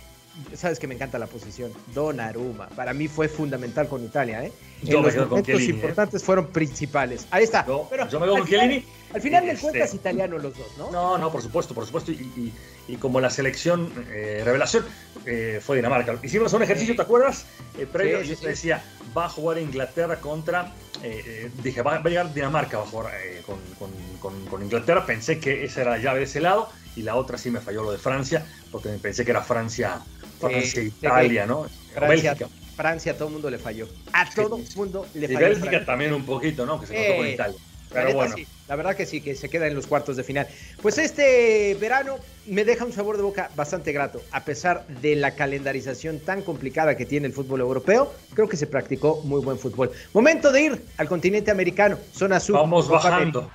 Sabes 0.54 0.78
que 0.78 0.86
me 0.86 0.94
encanta 0.94 1.18
la 1.18 1.26
posición. 1.26 1.72
Donnarumma. 1.94 2.68
Para 2.70 2.92
mí 2.94 3.08
fue 3.08 3.28
fundamental 3.28 3.88
con 3.88 4.04
Italia, 4.04 4.44
¿eh? 4.44 4.52
Yo 4.82 4.98
en 4.98 5.00
me 5.00 5.02
los 5.06 5.14
quedo 5.14 5.22
con 5.24 5.30
momentos 5.30 5.46
Chiellini, 5.56 5.72
¿eh? 5.72 5.74
importantes 5.76 6.22
fueron 6.24 6.46
principales. 6.48 7.26
Ahí 7.30 7.44
está. 7.44 7.66
Yo- 7.66 7.86
Pero 7.90 8.08
yo 8.08 8.20
me 8.20 8.26
quedo 8.26 8.38
con 8.38 8.46
final- 8.46 8.60
Chiellini. 8.68 8.86
Al 9.12 9.20
final 9.20 9.44
de 9.44 9.52
Este- 9.52 9.62
cuentas, 9.62 9.94
italiano 9.94 10.38
los 10.38 10.56
dos, 10.56 10.66
¿no? 10.78 10.90
No, 10.90 11.18
no, 11.18 11.32
por 11.32 11.42
supuesto, 11.42 11.74
por 11.74 11.84
supuesto. 11.86 12.12
Y, 12.12 12.14
y- 12.36 12.52
y 12.88 12.96
como 12.96 13.20
la 13.20 13.30
selección 13.30 13.92
eh, 14.10 14.42
revelación 14.44 14.84
eh, 15.26 15.60
fue 15.64 15.76
Dinamarca. 15.76 16.16
Hicimos 16.22 16.52
un 16.52 16.62
ejercicio, 16.62 16.94
¿te 16.96 17.02
acuerdas? 17.02 17.44
Eh, 17.78 17.86
previo, 17.86 18.20
Sí, 18.22 18.28
yo 18.30 18.34
sí. 18.36 18.42
te 18.42 18.48
decía, 18.50 18.82
va 19.16 19.26
a 19.26 19.28
jugar 19.28 19.58
Inglaterra 19.58 20.20
contra. 20.20 20.72
eh, 21.02 21.22
eh, 21.26 21.50
dije, 21.62 21.80
va, 21.82 21.92
va 21.98 22.04
a 22.04 22.08
llegar 22.08 22.34
Dinamarca 22.34 22.76
va 22.78 22.84
a 22.84 22.86
jugar 22.86 23.12
eh, 23.24 23.42
con, 23.46 23.58
con- 23.78 23.90
con- 24.20 24.46
con 24.46 24.62
Inglaterra. 24.62 25.06
Pensé 25.06 25.38
que 25.40 25.64
esa 25.64 25.80
era 25.82 25.90
la 25.92 25.98
llave 25.98 26.18
de 26.20 26.24
ese 26.26 26.40
lado. 26.40 26.68
Y 26.96 27.02
la 27.02 27.14
otra 27.16 27.38
sí 27.38 27.50
me 27.50 27.60
falló 27.60 27.82
lo 27.84 27.92
de 27.92 27.98
Francia, 27.98 28.44
porque 28.72 28.88
pensé 29.00 29.24
que 29.24 29.30
era 29.30 29.42
Francia, 29.42 30.00
Francia, 30.40 30.82
Sí, 30.82 30.88
Italia, 30.88 31.46
¿no? 31.46 31.66
Francia, 31.94 32.32
Bélgica. 32.34 32.48
Francia, 32.76 33.12
a 33.12 33.14
todo 33.16 33.28
el 33.28 33.34
mundo 33.34 33.48
le 33.50 33.58
falló. 33.58 33.88
A 34.12 34.28
todo 34.28 34.56
el 34.56 34.64
mundo 34.76 35.06
le 35.14 35.24
Y 35.26 35.28
falló. 35.28 35.38
Bélgica 35.38 35.60
Francia. 35.68 35.86
también 35.86 36.12
un 36.12 36.26
poquito, 36.26 36.66
¿no? 36.66 36.80
Que 36.80 36.86
se 36.86 36.94
encontró 36.94 37.16
con 37.16 37.28
Italia. 37.28 37.58
La 37.90 37.94
Pero 37.94 38.06
neta, 38.06 38.16
bueno. 38.16 38.36
sí, 38.36 38.46
la 38.68 38.76
verdad 38.76 38.94
que 38.94 39.04
sí, 39.04 39.20
que 39.20 39.34
se 39.34 39.48
queda 39.48 39.66
en 39.66 39.74
los 39.74 39.86
cuartos 39.88 40.16
de 40.16 40.22
final. 40.22 40.46
Pues 40.80 40.96
este 40.98 41.76
verano 41.80 42.16
me 42.46 42.64
deja 42.64 42.84
un 42.84 42.92
sabor 42.92 43.16
de 43.16 43.22
boca 43.24 43.50
bastante 43.56 43.90
grato. 43.92 44.22
A 44.30 44.44
pesar 44.44 44.86
de 44.86 45.16
la 45.16 45.32
calendarización 45.34 46.20
tan 46.20 46.42
complicada 46.42 46.96
que 46.96 47.04
tiene 47.04 47.26
el 47.26 47.32
fútbol 47.32 47.60
europeo, 47.60 48.12
creo 48.34 48.48
que 48.48 48.56
se 48.56 48.68
practicó 48.68 49.20
muy 49.24 49.40
buen 49.40 49.58
fútbol. 49.58 49.90
Momento 50.12 50.52
de 50.52 50.62
ir 50.62 50.84
al 50.98 51.08
continente 51.08 51.50
americano, 51.50 51.98
zona 52.12 52.38
sur. 52.38 52.56
Vamos 52.56 52.86
Copa 52.86 53.10
bajando. 53.10 53.50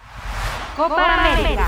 Copa 0.76 1.32
América. 1.34 1.68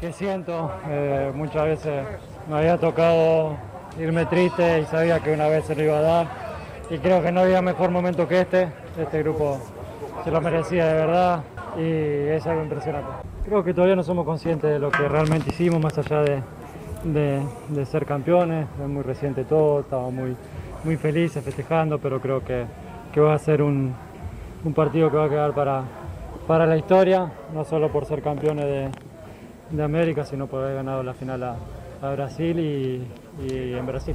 que 0.00 0.12
siento. 0.14 0.72
Eh, 0.88 1.30
muchas 1.34 1.64
veces 1.64 2.06
me 2.48 2.56
había 2.56 2.78
tocado 2.78 3.58
irme 4.00 4.24
triste 4.24 4.80
y 4.80 4.86
sabía 4.86 5.20
que 5.20 5.32
una 5.32 5.48
vez 5.48 5.66
se 5.66 5.74
lo 5.74 5.82
iba 5.82 5.98
a 5.98 6.02
dar. 6.02 6.48
Y 6.88 6.96
creo 6.96 7.22
que 7.22 7.30
no 7.30 7.40
había 7.40 7.60
mejor 7.60 7.90
momento 7.90 8.26
que 8.26 8.40
este. 8.40 8.72
Este 8.98 9.18
grupo 9.22 9.60
se 10.24 10.30
lo 10.30 10.40
merecía 10.40 10.86
de 10.86 10.94
verdad 10.94 11.44
y 11.76 12.28
es 12.28 12.46
algo 12.46 12.62
impresionante. 12.62 13.08
Creo 13.44 13.62
que 13.64 13.74
todavía 13.74 13.96
no 13.96 14.02
somos 14.02 14.24
conscientes 14.24 14.70
de 14.70 14.78
lo 14.78 14.90
que 14.90 15.08
realmente 15.08 15.50
hicimos, 15.50 15.80
más 15.80 15.96
allá 15.98 16.22
de, 16.22 16.42
de- 17.04 17.86
ser 17.86 18.04
campeones. 18.06 18.66
Es 18.82 18.88
muy 18.88 19.02
reciente 19.02 19.44
todo, 19.44 19.80
estaba 19.80 20.10
muy, 20.10 20.36
muy 20.84 20.96
felices 20.96 21.42
festejando, 21.44 21.98
pero 21.98 22.20
creo 22.20 22.42
que, 22.44 22.64
que 23.12 23.20
va 23.20 23.34
a 23.34 23.38
ser 23.38 23.62
un, 23.62 23.94
un 24.64 24.74
partido 24.74 25.10
que 25.10 25.16
va 25.16 25.24
a 25.24 25.28
quedar 25.28 25.52
para, 25.52 25.82
para 26.46 26.66
la 26.66 26.76
historia, 26.76 27.30
no 27.54 27.64
solo 27.64 27.90
por 27.90 28.04
ser 28.04 28.22
campeones 28.22 28.64
de, 28.64 28.88
de 29.70 29.82
América, 29.82 30.24
sino 30.24 30.46
por 30.46 30.62
haber 30.62 30.76
ganado 30.76 31.02
la 31.02 31.14
final 31.14 31.42
a, 31.42 31.56
a 32.02 32.10
Brasil 32.12 32.58
y, 32.58 33.06
y 33.46 33.74
en 33.74 33.86
Brasil. 33.86 34.14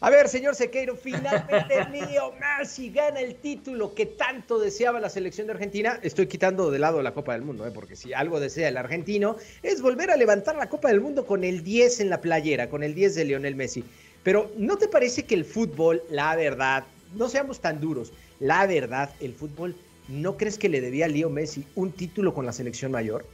A 0.00 0.10
ver, 0.10 0.28
señor 0.28 0.54
Sequeiro, 0.54 0.94
finalmente 0.94 1.84
Leo 1.90 2.32
Messi 2.38 2.90
gana 2.90 3.18
el 3.18 3.34
título 3.34 3.94
que 3.94 4.06
tanto 4.06 4.60
deseaba 4.60 5.00
la 5.00 5.10
selección 5.10 5.48
de 5.48 5.54
Argentina. 5.54 5.98
Estoy 6.02 6.28
quitando 6.28 6.70
de 6.70 6.78
lado 6.78 7.02
la 7.02 7.14
Copa 7.14 7.32
del 7.32 7.42
Mundo, 7.42 7.66
¿eh? 7.66 7.72
porque 7.74 7.96
si 7.96 8.12
algo 8.12 8.38
desea 8.38 8.68
el 8.68 8.76
argentino 8.76 9.36
es 9.64 9.82
volver 9.82 10.12
a 10.12 10.16
levantar 10.16 10.54
la 10.54 10.68
Copa 10.68 10.88
del 10.88 11.00
Mundo 11.00 11.26
con 11.26 11.42
el 11.42 11.64
10 11.64 11.98
en 11.98 12.10
la 12.10 12.20
playera, 12.20 12.70
con 12.70 12.84
el 12.84 12.94
10 12.94 13.16
de 13.16 13.24
Lionel 13.24 13.56
Messi. 13.56 13.82
Pero 14.22 14.52
¿no 14.56 14.78
te 14.78 14.86
parece 14.86 15.24
que 15.24 15.34
el 15.34 15.44
fútbol, 15.44 16.00
la 16.10 16.36
verdad, 16.36 16.84
no 17.16 17.28
seamos 17.28 17.58
tan 17.58 17.80
duros, 17.80 18.12
la 18.38 18.66
verdad, 18.66 19.10
el 19.18 19.34
fútbol, 19.34 19.74
¿no 20.06 20.36
crees 20.36 20.58
que 20.58 20.68
le 20.68 20.80
debía 20.80 21.06
a 21.06 21.08
Leo 21.08 21.28
Messi 21.28 21.66
un 21.74 21.90
título 21.90 22.34
con 22.34 22.46
la 22.46 22.52
selección 22.52 22.92
mayor? 22.92 23.26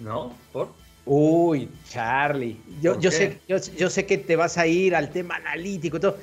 ¿No? 0.00 0.34
¿Por? 0.54 0.70
Uy, 1.04 1.68
Charlie. 1.88 2.60
Yo, 2.80 2.94
¿Por 2.94 3.02
yo 3.02 3.10
sé, 3.10 3.40
yo, 3.48 3.56
yo 3.76 3.90
sé 3.90 4.06
que 4.06 4.18
te 4.18 4.36
vas 4.36 4.56
a 4.58 4.66
ir 4.66 4.94
al 4.94 5.10
tema 5.10 5.36
analítico 5.36 5.96
y 5.96 6.00
todo. 6.00 6.16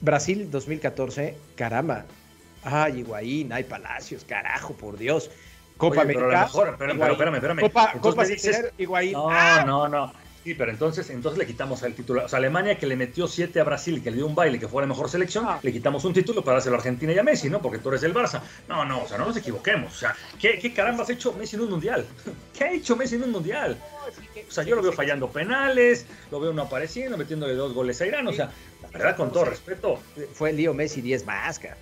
Brasil 0.00 0.50
2014, 0.50 1.36
caramba. 1.54 2.04
Ay, 2.64 3.00
Higuaín, 3.00 3.52
hay 3.52 3.64
Palacios, 3.64 4.24
carajo, 4.24 4.74
por 4.74 4.98
Dios. 4.98 5.30
Copa 5.76 6.00
Oye, 6.02 6.06
pero 6.14 6.18
a 6.18 6.22
lo 6.22 6.26
América. 6.28 6.44
mejor- 6.46 6.64
pero- 6.64 6.78
pero 6.78 6.94
Higuaín. 6.94 7.12
espérame, 7.12 7.34
espérame. 7.36 7.60
Copa, 7.60 7.92
Copa 8.00 8.24
dices- 8.24 8.72
Higuaín. 8.78 9.12
No, 9.12 9.28
¡Ah! 9.30 9.62
no, 9.66 9.88
no. 9.88 10.12
Sí, 10.46 10.54
pero 10.54 10.70
entonces, 10.70 11.10
entonces 11.10 11.40
le 11.40 11.44
quitamos 11.44 11.82
el 11.82 11.92
título. 11.92 12.24
O 12.24 12.28
sea, 12.28 12.36
Alemania 12.38 12.78
que 12.78 12.86
le 12.86 12.94
metió 12.94 13.26
7 13.26 13.58
a 13.58 13.64
Brasil, 13.64 14.00
que 14.00 14.12
le 14.12 14.18
dio 14.18 14.26
un 14.28 14.36
baile, 14.36 14.60
que 14.60 14.68
fue 14.68 14.80
la 14.80 14.86
mejor 14.86 15.10
selección, 15.10 15.44
Ah. 15.44 15.58
le 15.60 15.72
quitamos 15.72 16.04
un 16.04 16.12
título 16.12 16.44
para 16.44 16.58
dárselo 16.58 16.76
a 16.76 16.78
Argentina 16.78 17.12
y 17.12 17.18
a 17.18 17.24
Messi, 17.24 17.50
¿no? 17.50 17.60
Porque 17.60 17.78
tú 17.78 17.88
eres 17.88 18.04
el 18.04 18.14
Barça. 18.14 18.40
No, 18.68 18.84
no, 18.84 19.02
o 19.02 19.08
sea, 19.08 19.18
no 19.18 19.26
nos 19.26 19.36
equivoquemos. 19.36 19.92
O 19.92 19.98
sea, 19.98 20.14
¿qué, 20.40 20.56
qué 20.60 20.72
caramba 20.72 21.02
has 21.02 21.10
hecho 21.10 21.32
Messi 21.32 21.56
en 21.56 21.62
un 21.62 21.70
mundial? 21.70 22.06
¿Qué 22.56 22.62
ha 22.62 22.70
hecho 22.72 22.94
Messi 22.94 23.16
en 23.16 23.24
un 23.24 23.32
mundial? 23.32 23.76
O 24.48 24.52
sea, 24.52 24.62
yo 24.62 24.76
lo 24.76 24.82
veo 24.82 24.92
fallando 24.92 25.28
penales, 25.28 26.06
lo 26.30 26.38
veo 26.38 26.52
no 26.52 26.62
apareciendo, 26.62 27.16
metiéndole 27.18 27.54
dos 27.54 27.74
goles 27.74 28.00
a 28.00 28.06
Irán. 28.06 28.28
O 28.28 28.32
sea, 28.32 28.52
la 28.82 28.88
verdad, 28.90 29.16
con 29.16 29.32
todo 29.32 29.46
respeto, 29.46 29.98
Fue 30.32 30.52
Leo 30.52 30.74
Messi 30.74 31.00
10 31.00 31.26
más, 31.26 31.58
cara. 31.58 31.76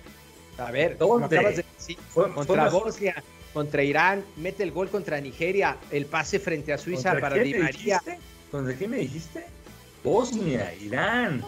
A 0.57 0.71
ver, 0.71 0.97
¿Dónde? 0.97 1.37
acabas 1.37 1.57
de 1.57 1.65
decir, 1.77 1.97
Fue- 2.09 2.25
fue 2.25 2.33
contra 2.33 2.63
mejor. 2.63 2.85
Bosnia, 2.85 3.23
contra 3.53 3.83
Irán, 3.83 4.25
mete 4.37 4.63
el 4.63 4.71
gol 4.71 4.89
contra 4.89 5.21
Nigeria, 5.21 5.77
el 5.91 6.07
pase 6.07 6.39
frente 6.39 6.73
a 6.73 6.79
Suiza 6.79 7.11
¿contra 7.11 7.29
para 7.29 7.43
Di 7.43 7.53
María. 7.53 7.99
dijiste? 8.01 8.17
¿Contra 8.51 8.75
qué 8.77 8.87
me 8.87 8.97
dijiste? 8.97 9.45
Bosnia, 10.03 10.73
Irán. 10.75 11.43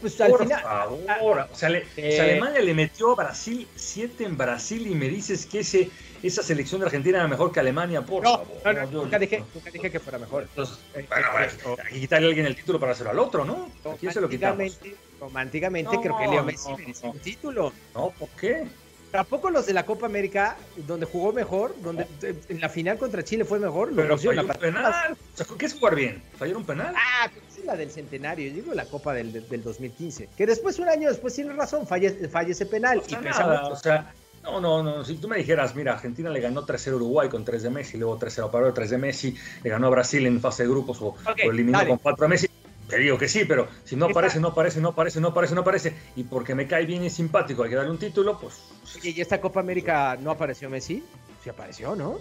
Pues 0.00 0.20
al 0.20 0.30
Por 0.30 0.42
final, 0.42 0.62
favor, 0.62 1.48
o 1.52 1.54
sea, 1.54 1.68
le- 1.68 1.86
Eh. 1.96 2.08
o 2.08 2.12
sea, 2.12 2.24
Alemania 2.24 2.60
le 2.60 2.74
metió 2.74 3.12
a 3.12 3.14
Brasil 3.14 3.68
7 3.76 4.24
en 4.24 4.36
Brasil 4.36 4.84
y 4.88 4.96
me 4.96 5.08
dices 5.08 5.46
que 5.46 5.60
ese, 5.60 5.90
esa 6.24 6.42
selección 6.42 6.80
de 6.80 6.86
Argentina 6.86 7.18
era 7.18 7.28
mejor 7.28 7.52
que 7.52 7.60
Alemania, 7.60 8.02
por 8.02 8.24
no, 8.24 8.30
favor. 8.38 8.48
no, 8.64 8.72
no, 8.72 8.90
yo- 8.90 9.02
nunca 9.04 9.18
dije, 9.20 9.44
nunca 9.54 9.70
dije 9.70 9.90
que 9.92 10.00
fuera 10.00 10.18
mejor. 10.18 10.42
Entonces, 10.42 10.78
Eh, 10.94 11.06
bueno, 11.08 11.26
eh, 11.26 11.50
bueno, 11.62 11.76
eh, 11.78 11.82
hay 11.86 11.92
que 11.94 12.00
quitarle 12.00 12.26
a 12.26 12.28
alguien 12.30 12.46
el 12.46 12.56
título 12.56 12.80
para 12.80 12.92
hacerlo 12.92 13.12
al 13.12 13.18
otro, 13.20 13.44
¿no? 13.44 13.70
¿A 13.84 13.94
quién 13.94 14.12
se 14.12 14.20
lo 14.20 14.28
quitamos? 14.28 14.80
Románticamente, 15.20 15.96
creo 16.02 16.18
que 16.18 16.26
Leo 16.26 16.42
Messi 16.42 16.68
no. 16.70 17.10
un 17.12 17.18
título. 17.20 17.72
No, 17.94 18.10
¿por 18.10 18.28
qué? 18.30 18.64
Tampoco 19.12 19.50
los 19.50 19.66
de 19.66 19.74
la 19.74 19.84
Copa 19.84 20.06
América, 20.06 20.56
donde 20.86 21.04
jugó 21.04 21.32
mejor, 21.34 21.74
donde 21.82 22.06
en 22.48 22.60
la 22.60 22.70
final 22.70 22.96
contra 22.96 23.22
Chile 23.22 23.44
fue 23.44 23.58
mejor, 23.58 23.90
lo 23.90 23.96
Pero 23.96 24.16
falló 24.16 24.40
un 24.42 24.48
penal. 24.48 25.12
O 25.12 25.36
sea, 25.36 25.46
¿qué 25.58 25.66
es 25.66 25.74
jugar 25.74 25.94
bien? 25.94 26.22
¿Fallar 26.38 26.56
un 26.56 26.64
penal? 26.64 26.94
Ah, 26.96 27.30
es 27.46 27.64
la 27.64 27.76
del 27.76 27.90
centenario, 27.90 28.48
yo 28.48 28.54
digo 28.54 28.74
la 28.74 28.86
Copa 28.86 29.12
del, 29.12 29.30
del, 29.32 29.46
del 29.48 29.62
2015. 29.62 30.30
Que 30.36 30.46
después, 30.46 30.78
un 30.78 30.88
año 30.88 31.10
después, 31.10 31.34
tienes 31.34 31.54
razón, 31.54 31.86
falla 31.86 32.08
ese 32.08 32.66
penal. 32.66 32.98
O 33.00 33.04
sea, 33.08 33.20
y 33.20 33.24
nada, 33.24 33.60
mucho. 33.62 33.74
o 33.74 33.76
sea, 33.76 34.14
no, 34.42 34.60
no, 34.60 34.82
no. 34.82 35.04
Si 35.04 35.16
tú 35.16 35.28
me 35.28 35.36
dijeras, 35.36 35.74
mira, 35.76 35.92
Argentina 35.92 36.30
le 36.30 36.40
ganó 36.40 36.66
3-0 36.66 36.92
a 36.92 36.96
Uruguay 36.96 37.28
con 37.28 37.44
3 37.44 37.62
de 37.62 37.70
Messi, 37.70 37.98
luego 37.98 38.18
3-0 38.18 38.46
a 38.46 38.50
Paraguay, 38.50 38.72
3 38.74 38.90
de 38.90 38.98
Messi, 38.98 39.36
le 39.62 39.70
ganó 39.70 39.86
a 39.88 39.90
Brasil 39.90 40.26
en 40.26 40.40
fase 40.40 40.64
de 40.64 40.70
grupos 40.70 41.00
o, 41.02 41.08
Ok, 41.08 41.40
o 41.46 41.50
eliminó 41.50 41.78
dale. 41.78 41.90
con 41.90 41.98
4 41.98 42.24
a 42.24 42.28
Messi. 42.28 42.48
Te 42.92 42.98
digo 42.98 43.16
que 43.16 43.26
sí, 43.26 43.46
pero 43.46 43.68
si 43.84 43.96
no 43.96 44.04
aparece, 44.04 44.38
no 44.38 44.48
aparece, 44.48 44.78
no 44.78 44.90
aparece, 44.90 45.18
no 45.18 45.28
aparece, 45.28 45.54
no 45.54 45.62
aparece, 45.62 45.96
y 46.14 46.24
porque 46.24 46.54
me 46.54 46.66
cae 46.66 46.84
bien 46.84 47.02
y 47.02 47.08
simpático, 47.08 47.62
hay 47.62 47.70
que 47.70 47.76
darle 47.76 47.90
un 47.90 47.96
título, 47.96 48.38
pues. 48.38 48.64
Oye, 48.96 49.14
¿y 49.16 49.20
esta 49.22 49.40
Copa 49.40 49.60
América 49.60 50.14
no 50.20 50.30
apareció 50.30 50.68
Messi? 50.68 51.02
Sí 51.42 51.48
apareció, 51.48 51.96
¿no? 51.96 52.18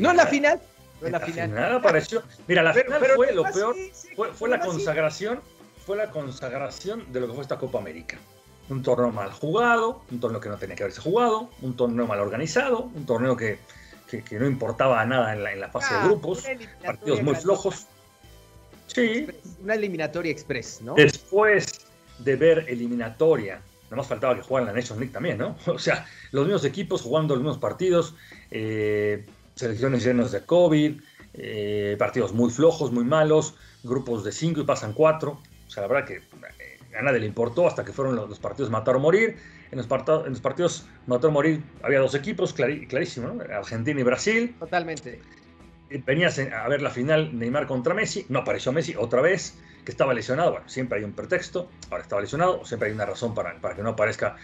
No 0.00 0.10
en 0.10 0.16
la 0.16 0.26
final. 0.26 0.60
No 1.00 1.06
en 1.06 1.12
la 1.12 1.20
final. 1.20 1.72
apareció. 1.72 2.24
Mira, 2.48 2.64
la 2.64 2.72
Pero- 2.72 2.86
final 2.86 3.00
pero 3.00 3.14
fue 3.14 3.32
lo 3.32 3.44
peor, 3.44 3.76
sí, 3.92 4.08
fue, 4.34 4.48
la 4.48 4.58
consagración, 4.58 5.40
fue 5.86 5.96
la 5.96 6.10
consagración 6.10 7.12
de 7.12 7.20
lo 7.20 7.28
que 7.28 7.34
fue 7.34 7.42
esta 7.42 7.56
Copa 7.56 7.78
América. 7.78 8.18
Un 8.70 8.82
torneo 8.82 9.12
mal 9.12 9.30
jugado, 9.30 10.02
un 10.10 10.18
torneo 10.18 10.40
que 10.40 10.48
no 10.48 10.56
tenía 10.56 10.74
que 10.74 10.82
haberse 10.82 11.00
jugado, 11.00 11.48
un 11.62 11.76
torneo 11.76 12.08
mal 12.08 12.18
organizado, 12.18 12.90
un 12.92 13.06
torneo 13.06 13.36
que, 13.36 13.60
que- 14.10 14.24
que 14.24 14.36
no 14.40 14.48
importaba 14.48 15.04
nada 15.06 15.32
en 15.32 15.44
la, 15.44 15.52
en 15.52 15.60
la 15.60 15.68
fase 15.68 15.86
Ah, 15.92 16.00
de 16.02 16.08
grupos, 16.08 16.40
una 16.40 16.48
eliminatoria 16.50 16.86
partidos 16.92 17.22
muy 17.22 17.34
flojos. 17.36 17.86
Sí, 18.98 19.26
Una 19.62 19.74
eliminatoria 19.74 20.30
express, 20.32 20.80
¿no? 20.82 20.94
después 20.94 21.80
de 22.18 22.36
ver 22.36 22.64
eliminatoria, 22.68 23.60
nada 23.84 23.96
más 23.96 24.06
faltaba 24.06 24.34
que 24.34 24.42
jugaran 24.42 24.66
la 24.68 24.72
Nations 24.74 24.98
League 25.00 25.12
también, 25.12 25.38
¿no? 25.38 25.56
O 25.66 25.78
sea, 25.78 26.06
los 26.32 26.44
mismos 26.46 26.64
equipos 26.64 27.02
jugando 27.02 27.34
los 27.34 27.42
mismos 27.42 27.58
partidos, 27.58 28.14
eh, 28.50 29.24
selecciones 29.54 30.04
llenas 30.04 30.32
de 30.32 30.42
COVID, 30.44 31.00
eh, 31.34 31.96
partidos 31.98 32.32
muy 32.32 32.50
flojos, 32.50 32.90
muy 32.92 33.04
malos, 33.04 33.54
grupos 33.84 34.24
de 34.24 34.32
cinco 34.32 34.60
y 34.60 34.64
pasan 34.64 34.92
cuatro. 34.92 35.40
O 35.66 35.70
sea, 35.70 35.82
la 35.82 35.88
verdad 35.88 36.06
que 36.08 36.14
eh, 36.16 36.96
a 36.98 37.02
nadie 37.02 37.20
le 37.20 37.26
importó 37.26 37.66
hasta 37.66 37.84
que 37.84 37.92
fueron 37.92 38.16
los, 38.16 38.28
los 38.28 38.38
partidos 38.38 38.70
matar 38.70 38.96
o 38.96 38.98
morir. 38.98 39.36
En 39.70 39.76
los, 39.76 39.86
parta- 39.86 40.22
en 40.24 40.30
los 40.30 40.40
partidos 40.40 40.86
matar 41.06 41.28
o 41.28 41.32
morir 41.32 41.62
había 41.82 42.00
dos 42.00 42.14
equipos, 42.14 42.56
clarí- 42.56 42.88
clarísimo, 42.88 43.28
¿no? 43.28 43.42
Argentina 43.54 44.00
y 44.00 44.02
Brasil. 44.02 44.56
Totalmente. 44.58 45.20
Venías 46.04 46.38
a 46.38 46.68
ver 46.68 46.82
la 46.82 46.90
final 46.90 47.38
Neymar 47.38 47.66
contra 47.66 47.94
Messi, 47.94 48.26
no 48.28 48.40
apareció 48.40 48.72
Messi 48.72 48.94
otra 48.96 49.20
vez, 49.22 49.58
que 49.84 49.90
estaba 49.90 50.12
lesionado. 50.12 50.50
Bueno, 50.52 50.68
siempre 50.68 50.98
hay 50.98 51.04
un 51.04 51.12
pretexto, 51.12 51.70
ahora 51.90 52.02
estaba 52.02 52.20
lesionado, 52.20 52.64
siempre 52.64 52.88
hay 52.88 52.94
una 52.94 53.06
razón 53.06 53.34
para, 53.34 53.54
para 53.60 53.74
que 53.74 53.82
no 53.82 53.90
aparezca 53.90 54.36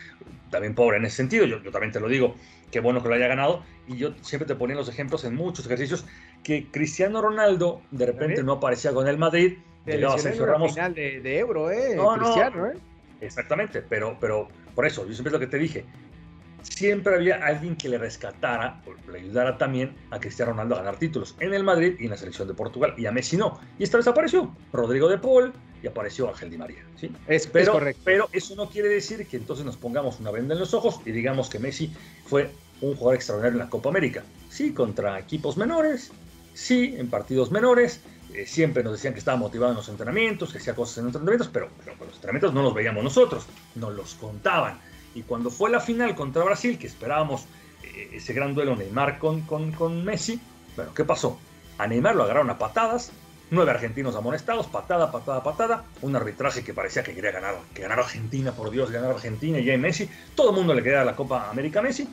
también 0.50 0.74
pobre 0.74 0.96
en 0.96 1.04
ese 1.04 1.16
sentido. 1.16 1.44
Yo, 1.44 1.62
yo 1.62 1.70
también 1.70 1.92
te 1.92 2.00
lo 2.00 2.08
digo, 2.08 2.34
qué 2.70 2.80
bueno 2.80 3.02
que 3.02 3.08
lo 3.08 3.14
haya 3.14 3.28
ganado. 3.28 3.62
Y 3.86 3.96
yo 3.98 4.14
siempre 4.22 4.46
te 4.46 4.54
ponía 4.54 4.74
los 4.74 4.88
ejemplos 4.88 5.24
en 5.24 5.34
muchos 5.34 5.66
ejercicios 5.66 6.06
que 6.42 6.70
Cristiano 6.70 7.20
Ronaldo 7.20 7.82
de 7.90 8.06
repente 8.06 8.42
no 8.42 8.52
aparecía 8.54 8.92
con 8.92 9.06
el 9.06 9.18
Madrid, 9.18 9.58
Se 9.84 9.92
llegaba 9.92 10.18
Sergio 10.18 10.46
Ramos. 10.46 10.72
final 10.72 10.94
de, 10.94 11.20
de 11.20 11.38
Euro, 11.38 11.70
¿eh? 11.70 11.94
No, 11.94 12.16
no. 12.16 12.22
Cristiano, 12.22 12.66
¿eh? 12.68 12.74
Exactamente, 13.20 13.82
pero, 13.82 14.16
pero 14.20 14.48
por 14.74 14.86
eso, 14.86 15.06
yo 15.06 15.12
siempre 15.12 15.28
es 15.28 15.32
lo 15.32 15.40
que 15.40 15.46
te 15.46 15.58
dije. 15.58 15.84
Siempre 16.64 17.14
había 17.14 17.36
alguien 17.44 17.76
que 17.76 17.88
le 17.88 17.98
rescatara, 17.98 18.82
o 18.86 19.10
le 19.10 19.20
ayudara 19.20 19.56
también 19.58 19.94
a 20.10 20.18
Cristiano 20.18 20.52
Ronaldo 20.52 20.74
a 20.74 20.78
ganar 20.78 20.96
títulos 20.98 21.36
en 21.38 21.54
el 21.54 21.62
Madrid 21.62 21.94
y 22.00 22.04
en 22.04 22.10
la 22.10 22.16
selección 22.16 22.48
de 22.48 22.54
Portugal. 22.54 22.94
Y 22.96 23.06
a 23.06 23.12
Messi 23.12 23.36
no. 23.36 23.60
Y 23.78 23.84
esta 23.84 23.98
vez 23.98 24.06
apareció 24.08 24.54
Rodrigo 24.72 25.08
de 25.08 25.18
Paul 25.18 25.52
y 25.82 25.86
apareció 25.86 26.28
Ángel 26.28 26.50
Di 26.50 26.56
María. 26.58 26.82
¿sí? 26.96 27.12
Es, 27.28 27.42
es 27.44 27.46
Pero, 27.48 27.72
correcto. 27.72 28.02
pero 28.04 28.28
eso 28.32 28.56
no 28.56 28.68
quiere 28.70 28.88
decir 28.88 29.26
que 29.26 29.36
entonces 29.36 29.64
nos 29.64 29.76
pongamos 29.76 30.18
una 30.20 30.30
venda 30.30 30.54
en 30.54 30.60
los 30.60 30.74
ojos 30.74 31.00
y 31.04 31.12
digamos 31.12 31.48
que 31.50 31.58
Messi 31.58 31.92
fue 32.26 32.50
un 32.80 32.94
jugador 32.94 33.14
extraordinario 33.16 33.58
en 33.60 33.64
la 33.66 33.70
Copa 33.70 33.90
América. 33.90 34.24
Sí, 34.48 34.72
contra 34.72 35.18
equipos 35.18 35.56
menores, 35.56 36.10
sí, 36.54 36.94
en 36.98 37.08
partidos 37.08 37.50
menores. 37.50 38.00
eh, 38.34 38.46
siempre 38.46 38.82
nos 38.82 38.94
decían 38.94 39.12
que 39.12 39.20
estaba 39.20 39.36
motivado 39.36 39.70
en 39.72 39.76
los 39.76 39.88
entrenamientos, 39.88 40.50
que 40.50 40.58
hacía 40.58 40.74
cosas 40.74 40.98
en 40.98 41.04
los 41.04 41.14
entrenamientos, 41.14 41.48
pero, 41.52 41.68
pero 41.84 41.94
los 42.04 42.14
entrenamientos 42.16 42.52
no 42.52 42.62
los 42.62 42.74
veíamos 42.74 43.04
nosotros, 43.04 43.46
nos 43.76 43.94
los 43.94 44.14
contaban. 44.14 44.80
Y 45.14 45.22
cuando 45.22 45.50
fue 45.50 45.70
la 45.70 45.80
final 45.80 46.14
contra 46.14 46.42
Brasil, 46.44 46.78
que 46.78 46.86
esperábamos 46.86 47.46
eh, 47.82 48.10
ese 48.14 48.32
gran 48.32 48.54
duelo 48.54 48.74
Neymar 48.76 49.18
con, 49.18 49.42
con, 49.42 49.72
con 49.72 50.04
Messi, 50.04 50.40
bueno, 50.76 50.92
¿qué 50.94 51.04
pasó? 51.04 51.38
A 51.78 51.86
Neymar 51.86 52.16
lo 52.16 52.24
agarraron 52.24 52.50
a 52.50 52.58
patadas, 52.58 53.12
nueve 53.50 53.70
argentinos 53.70 54.16
amonestados, 54.16 54.66
patada, 54.66 55.12
patada, 55.12 55.42
patada, 55.42 55.84
un 56.02 56.16
arbitraje 56.16 56.64
que 56.64 56.74
parecía 56.74 57.02
que 57.04 57.14
quería 57.14 57.30
ganar, 57.30 57.56
que 57.74 57.82
ganar 57.82 58.00
Argentina, 58.00 58.52
por 58.52 58.70
Dios, 58.70 58.90
ganar 58.90 59.10
Argentina 59.12 59.58
y 59.58 59.64
ya 59.64 59.76
Messi, 59.78 60.08
todo 60.34 60.50
el 60.50 60.56
mundo 60.56 60.74
le 60.74 60.82
quería 60.82 61.04
la 61.04 61.14
Copa 61.14 61.48
América 61.50 61.78
a 61.78 61.82
Messi, 61.82 62.08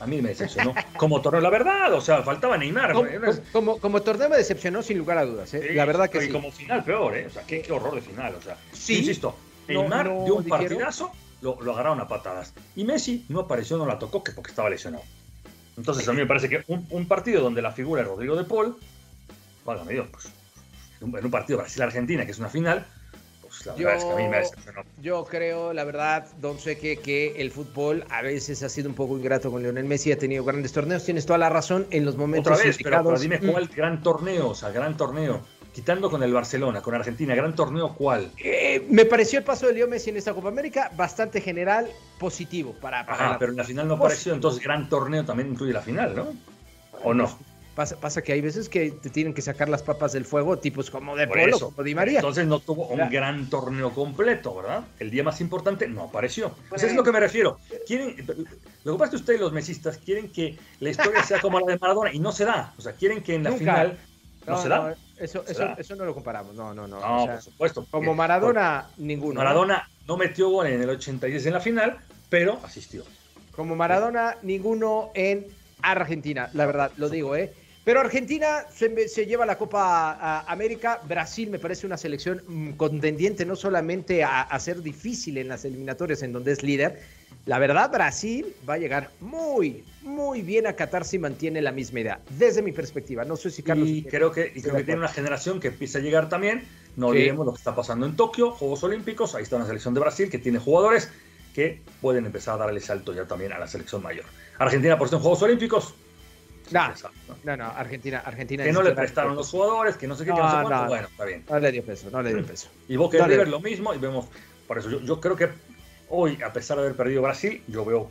a 0.00 0.06
mí 0.06 0.20
me 0.22 0.28
decepcionó, 0.30 0.74
como 0.96 1.20
torneo, 1.20 1.40
la 1.40 1.50
verdad, 1.50 1.92
o 1.94 2.00
sea, 2.00 2.22
faltaba 2.22 2.56
Neymar, 2.56 2.92
Como, 2.92 3.06
era- 3.06 3.32
como, 3.52 3.78
como 3.80 4.02
torneo 4.02 4.28
me 4.28 4.36
decepcionó 4.36 4.82
sin 4.82 4.98
lugar 4.98 5.18
a 5.18 5.24
dudas, 5.24 5.52
¿eh? 5.54 5.66
Sí, 5.68 5.74
La 5.74 5.84
verdad 5.86 6.08
que 6.10 6.18
y 6.18 6.26
sí. 6.26 6.32
como 6.32 6.52
final 6.52 6.84
peor, 6.84 7.16
¿eh? 7.16 7.26
O 7.26 7.30
sea, 7.30 7.42
qué, 7.44 7.62
qué 7.62 7.72
horror 7.72 7.94
de 7.96 8.00
final, 8.02 8.34
o 8.36 8.40
sea, 8.42 8.56
Sí. 8.72 8.98
insisto, 8.98 9.34
No, 9.68 9.80
Neymar 9.80 10.06
no 10.06 10.24
dio 10.24 10.34
un 10.36 10.44
dijeron. 10.44 10.68
partidazo, 10.68 11.10
lo, 11.44 11.60
lo 11.62 11.72
agarraron 11.74 12.00
a 12.00 12.08
patadas, 12.08 12.54
y 12.74 12.84
Messi 12.84 13.26
no 13.28 13.40
apareció, 13.40 13.76
no 13.76 13.84
la 13.86 13.98
tocó, 13.98 14.24
que 14.24 14.32
porque 14.32 14.50
estaba 14.50 14.70
lesionado. 14.70 15.04
Entonces 15.76 16.08
a 16.08 16.12
mí 16.12 16.18
me 16.18 16.26
parece 16.26 16.48
que 16.48 16.64
un, 16.68 16.86
un 16.90 17.06
partido 17.06 17.42
donde 17.42 17.60
la 17.60 17.70
figura 17.70 18.00
es 18.02 18.08
Rodrigo 18.08 18.34
de 18.34 18.44
Paul, 18.44 18.76
válgame 19.64 19.92
Dios, 19.92 20.08
pues, 20.10 20.24
en 21.00 21.24
un, 21.24 21.30
partido 21.30 21.58
Brasil-Argentina, 21.58 22.24
que 22.24 22.30
es 22.30 22.38
una 22.38 22.48
final, 22.48 22.86
pues 23.42 23.66
la 23.66 23.76
Yo- 23.76 23.86
verdad 23.88 23.96
es 23.98 24.04
que 24.06 24.12
a 24.12 24.16
mí 24.16 24.28
me. 24.28 24.42
Yo 25.02 25.24
creo, 25.26 25.72
la 25.74 25.84
verdad, 25.84 26.26
Don 26.40 26.58
Sueque, 26.58 26.96
que 26.96 27.34
el 27.42 27.50
fútbol 27.50 28.04
a 28.08 28.22
veces 28.22 28.62
ha 28.62 28.68
sido 28.70 28.88
un 28.88 28.94
poco 28.94 29.18
ingrato 29.18 29.50
con 29.50 29.62
Lionel 29.62 29.84
Messi, 29.84 30.12
ha 30.12 30.18
tenido 30.18 30.44
grandes 30.44 30.72
torneos, 30.72 31.04
tienes 31.04 31.26
toda 31.26 31.38
la 31.38 31.50
razón 31.50 31.86
en 31.90 32.06
los 32.06 32.16
momentos 32.16 32.52
Otra 32.54 32.64
vez, 32.64 32.78
pero, 32.82 33.02
pero 33.04 33.18
dime 33.18 33.38
Mm. 33.42 33.50
cuál 33.52 33.66
gran 33.68 34.02
torneo, 34.02 34.48
o 34.48 34.54
sea, 34.54 34.70
gran 34.70 34.96
torneo, 34.96 35.42
quitando 35.74 36.08
con 36.08 36.22
el 36.22 36.32
Barcelona, 36.32 36.80
con 36.80 36.94
Argentina, 36.94 37.34
gran 37.34 37.54
torneo, 37.54 37.94
¿cuál? 37.94 38.30
Eh, 38.38 38.86
me 38.90 39.04
pareció 39.04 39.40
el 39.40 39.44
paso 39.44 39.66
de 39.66 39.72
Leo 39.74 39.88
Messi 39.88 40.10
en 40.10 40.16
esta 40.16 40.32
Copa 40.32 40.48
América 40.48 40.90
bastante 40.96 41.40
general, 41.40 41.88
positivo 42.18 42.72
para, 42.80 43.04
para 43.04 43.18
Ajá, 43.18 43.30
la- 43.32 43.38
pero 43.40 43.50
en 43.50 43.58
la 43.58 43.64
final 43.64 43.88
no 43.88 43.98
Pues- 43.98 44.12
apareció, 44.12 44.34
entonces 44.34 44.62
gran 44.62 44.88
torneo 44.88 45.24
también 45.24 45.50
incluye 45.50 45.72
la 45.72 45.82
final, 45.82 46.14
¿no? 46.14 46.28
¿O 47.02 47.12
no? 47.12 47.28
Pasa, 47.74 47.96
pasa 47.96 48.22
que 48.22 48.32
hay 48.32 48.40
veces 48.40 48.68
que 48.68 48.92
te 48.92 49.10
tienen 49.10 49.34
que 49.34 49.42
sacar 49.42 49.68
las 49.68 49.82
papas 49.82 50.12
del 50.12 50.24
fuego, 50.24 50.56
tipos 50.60 50.92
como 50.92 51.16
De 51.16 51.26
Por 51.26 51.40
Polo, 51.40 51.58
como 51.58 51.82
Di 51.82 51.92
María. 51.92 52.20
Entonces 52.20 52.46
no 52.46 52.60
tuvo 52.60 52.86
un 52.86 53.10
gran 53.10 53.50
torneo 53.50 53.90
completo, 53.92 54.54
¿verdad? 54.54 54.84
El 55.00 55.10
día 55.10 55.24
más 55.24 55.40
importante 55.40 55.88
no 55.88 56.04
apareció. 56.04 56.50
Pues 56.50 56.68
Bueno. 56.70 56.76
eso 56.76 56.86
es 56.86 56.94
lo 56.94 57.02
que 57.02 57.10
me 57.10 57.18
refiero. 57.18 57.58
Quieren, 57.84 58.14
lo 58.84 58.92
que 58.92 58.98
pasa 58.98 59.04
es 59.06 59.10
que 59.10 59.16
ustedes, 59.16 59.40
los 59.40 59.52
mesistas, 59.52 59.98
quieren 59.98 60.28
que 60.30 60.56
la 60.78 60.90
historia 60.90 61.24
sea 61.24 61.40
como 61.40 61.58
la 61.58 61.66
de 61.72 61.78
Maradona 61.80 62.12
y 62.14 62.20
no 62.20 62.30
se 62.30 62.44
da. 62.44 62.72
O 62.78 62.80
sea, 62.80 62.92
quieren 62.92 63.24
que 63.24 63.34
en 63.34 63.42
la 63.42 63.50
Nunca. 63.50 63.58
final 63.58 63.98
no, 64.46 64.62
se 64.62 64.68
da. 64.68 64.94
Eso, 65.18 65.44
¿Se 65.46 65.52
eso, 65.52 65.74
eso 65.78 65.96
no 65.96 66.04
lo 66.04 66.14
comparamos, 66.14 66.54
no, 66.54 66.74
no, 66.74 66.86
no. 66.86 67.00
No, 67.00 67.22
o 67.22 67.24
sea, 67.24 67.34
por 67.34 67.42
supuesto. 67.42 67.86
como 67.90 68.14
Maradona, 68.14 68.88
ninguno. 68.98 69.38
Maradona 69.40 69.88
no 70.06 70.16
metió 70.16 70.48
gol 70.50 70.66
en 70.66 70.82
el 70.82 70.90
86 70.90 71.46
en 71.46 71.52
la 71.52 71.60
final, 71.60 71.98
pero 72.28 72.60
asistió. 72.64 73.04
Como 73.52 73.76
Maradona, 73.76 74.36
ninguno 74.42 75.10
en 75.14 75.46
Argentina, 75.82 76.50
la 76.54 76.66
verdad, 76.66 76.90
lo 76.96 77.08
digo, 77.08 77.36
¿eh? 77.36 77.52
Pero 77.84 78.00
Argentina 78.00 78.64
se, 78.74 79.08
se 79.08 79.26
lleva 79.26 79.44
la 79.44 79.58
Copa 79.58 80.12
a- 80.12 80.40
América. 80.50 81.00
Brasil 81.06 81.50
me 81.50 81.58
parece 81.58 81.86
una 81.86 81.98
selección 81.98 82.42
mm, 82.46 82.70
contendiente 82.72 83.44
no 83.44 83.56
solamente 83.56 84.24
a, 84.24 84.40
a 84.40 84.58
ser 84.58 84.80
difícil 84.80 85.36
en 85.36 85.48
las 85.48 85.66
eliminatorias 85.66 86.22
en 86.22 86.32
donde 86.32 86.52
es 86.52 86.62
líder. 86.62 87.02
La 87.44 87.58
verdad, 87.58 87.90
Brasil 87.90 88.54
va 88.66 88.74
a 88.74 88.78
llegar 88.78 89.10
muy, 89.20 89.84
muy 90.04 90.42
bien 90.42 90.66
a 90.66 90.74
Qatar 90.74 91.04
si 91.04 91.18
mantiene 91.18 91.60
la 91.62 91.72
misma 91.72 92.00
idea. 92.00 92.20
Desde 92.38 92.62
mi 92.62 92.72
perspectiva. 92.72 93.24
No 93.24 93.36
sé 93.36 93.50
si 93.50 93.62
Carlos. 93.62 93.88
Y 93.88 94.04
creo 94.04 94.30
que, 94.32 94.52
y 94.54 94.62
creo 94.62 94.76
que 94.76 94.84
tiene 94.84 95.00
una 95.00 95.08
generación 95.08 95.60
que 95.60 95.68
empieza 95.68 95.98
a 95.98 96.02
llegar 96.02 96.28
también. 96.28 96.64
No 96.96 97.06
Sí. 97.08 97.12
olvidemos 97.18 97.46
lo 97.46 97.52
que 97.52 97.58
está 97.58 97.74
pasando 97.74 98.06
en 98.06 98.14
Tokio, 98.16 98.52
Juegos 98.52 98.84
Olímpicos. 98.84 99.34
Ahí 99.34 99.42
está 99.42 99.56
una 99.56 99.66
selección 99.66 99.94
de 99.94 100.00
Brasil 100.00 100.30
que 100.30 100.38
tiene 100.38 100.58
jugadores 100.58 101.10
que 101.54 101.82
pueden 102.00 102.26
empezar 102.26 102.54
a 102.54 102.64
darle 102.66 102.80
salto 102.80 103.12
ya 103.12 103.24
también 103.26 103.52
a 103.52 103.58
la 103.58 103.66
selección 103.66 104.02
mayor. 104.02 104.24
Argentina, 104.58 104.96
por 104.98 105.08
ser 105.08 105.16
en 105.16 105.22
Juegos 105.22 105.42
Olímpicos, 105.42 105.94
Nah, 106.70 106.94
¿no? 107.28 107.36
no, 107.44 107.56
no, 107.58 107.64
Argentina, 107.66 108.22
Argentina. 108.24 108.64
que 108.64 108.72
no 108.72 108.82
le 108.82 108.92
prestaron 108.92 109.36
los 109.36 109.50
jugadores, 109.50 109.96
que 109.98 110.06
no 110.06 110.16
sé 110.16 110.24
qué, 110.24 110.30
que 110.30 110.38
no, 110.38 110.44
No, 110.44 110.50
sé 110.50 110.56
cuánto. 110.62 110.82
no. 110.82 110.88
Bueno, 110.88 111.08
está 111.08 111.24
bien. 111.26 111.44
No 111.48 111.58
le 111.60 111.72
dio 111.72 111.84
peso, 111.84 112.08
no 112.10 112.22
le 112.22 112.32
dio 112.32 112.46
peso. 112.46 112.68
Y 112.88 112.96
Boca 112.96 113.18
y. 113.18 113.20
River 113.20 113.48
lo 113.48 113.60
mismo 113.60 113.92
y 113.92 113.98
vemos, 113.98 114.26
por 114.66 114.78
eso 114.78 114.88
yo, 114.88 115.00
yo 115.00 115.20
creo 115.20 115.36
que 115.36 115.50
hoy, 116.08 116.38
a 116.42 116.52
pesar 116.54 116.78
de 116.78 116.84
haber 116.84 116.96
perdido 116.96 117.20
Brasil, 117.20 117.62
yo 117.68 117.84
veo, 117.84 118.10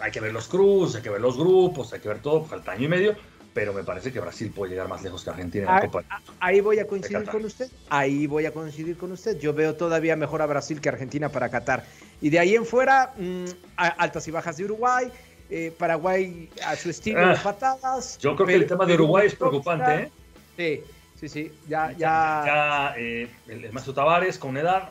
hay 0.00 0.10
que 0.10 0.20
ver 0.20 0.32
los 0.32 0.48
cruces, 0.48 0.96
hay 0.96 1.02
que 1.02 1.10
ver 1.10 1.20
los 1.20 1.36
grupos, 1.36 1.92
hay 1.92 2.00
que 2.00 2.08
ver 2.08 2.20
todo, 2.20 2.44
falta 2.44 2.72
año 2.72 2.84
y 2.84 2.88
medio, 2.88 3.16
pero 3.54 3.72
me 3.72 3.82
parece 3.82 4.12
que 4.12 4.20
Brasil 4.20 4.52
puede 4.54 4.72
llegar 4.72 4.88
más 4.88 5.02
lejos 5.02 5.24
que 5.24 5.30
Argentina 5.30 5.64
en 5.64 5.70
la 5.74 5.76
Ah, 5.78 5.80
Copa. 5.80 6.04
ah, 6.10 6.20
Ahí 6.40 6.60
voy 6.60 6.78
a 6.78 6.86
coincidir 6.86 7.24
con 7.28 7.44
usted. 7.44 7.68
Ahí 7.90 8.26
voy 8.26 8.46
a 8.46 8.52
coincidir 8.52 8.96
con 8.96 9.10
usted. 9.10 9.38
Yo 9.40 9.52
veo 9.52 9.74
todavía 9.74 10.14
mejor 10.14 10.40
a 10.42 10.46
Brasil 10.46 10.80
que 10.80 10.88
Argentina 10.88 11.28
para 11.28 11.48
Qatar. 11.48 11.84
Y 12.20 12.30
de 12.30 12.38
ahí 12.38 12.54
en 12.54 12.64
fuera, 12.64 13.12
mm, 13.18 13.44
a- 13.76 13.88
altas 13.88 14.28
y 14.28 14.30
bajas 14.30 14.56
de 14.56 14.64
Uruguay. 14.64 15.10
eh, 15.50 15.72
Paraguay 15.78 16.50
a 16.62 16.76
su 16.76 16.90
estilo 16.90 17.22
Ah, 17.22 17.40
patadas. 17.42 18.18
Yo 18.18 18.36
creo 18.36 18.46
que 18.46 18.54
el 18.54 18.66
tema 18.66 18.84
de 18.84 18.92
Uruguay 18.92 19.28
es 19.28 19.34
preocupante, 19.34 19.94
¿eh? 19.94 20.10
Sí, 20.58 20.84
sí, 21.18 21.28
sí. 21.30 21.52
Ya, 21.66 21.90
ya. 21.92 22.42
Ya, 22.44 22.94
eh, 22.98 23.30
el, 23.48 23.64
el 23.64 23.72
Maestro 23.72 23.94
Tavares 23.94 24.38
con 24.38 24.58
edad, 24.58 24.90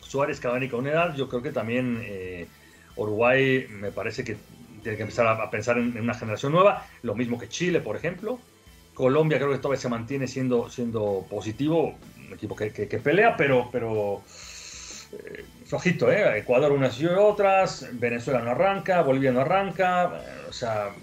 Suárez 0.00 0.40
Cavani 0.40 0.68
con 0.68 0.88
edad, 0.88 1.14
yo 1.14 1.28
creo 1.28 1.40
que 1.40 1.52
también 1.52 2.00
eh, 2.02 2.48
Uruguay 2.96 3.66
me 3.68 3.90
parece 3.92 4.24
que 4.24 4.36
tiene 4.82 4.96
que 4.96 5.02
empezar 5.02 5.26
a, 5.26 5.50
pensar 5.50 5.78
en, 5.78 5.96
en 5.96 6.02
una 6.04 6.14
generación 6.14 6.52
nueva, 6.52 6.86
lo 7.02 7.14
mismo 7.14 7.38
que 7.38 7.48
Chile, 7.48 7.80
por 7.80 7.96
ejemplo. 7.96 8.38
Colombia 8.94 9.38
creo 9.38 9.50
que 9.52 9.58
todavía 9.58 9.80
se 9.80 9.88
mantiene 9.88 10.26
siendo, 10.26 10.70
siendo 10.70 11.26
positivo, 11.28 11.96
un 12.28 12.32
equipo 12.34 12.56
que, 12.56 12.70
que- 12.72 12.88
que 12.88 12.98
pelea, 12.98 13.36
pero, 13.36 13.68
pero 13.70 14.22
eh, 15.12 15.44
flojito, 15.66 16.10
¿eh? 16.10 16.38
Ecuador 16.38 16.72
unas 16.72 16.98
y 17.00 17.06
otras, 17.06 17.88
Venezuela 17.92 18.40
no 18.40 18.50
arranca, 18.52 19.02
Bolivia 19.02 19.32
no 19.32 19.40
arranca, 19.40 20.22
eh, 20.24 20.46
o 20.48 20.52
sea, 20.52 20.94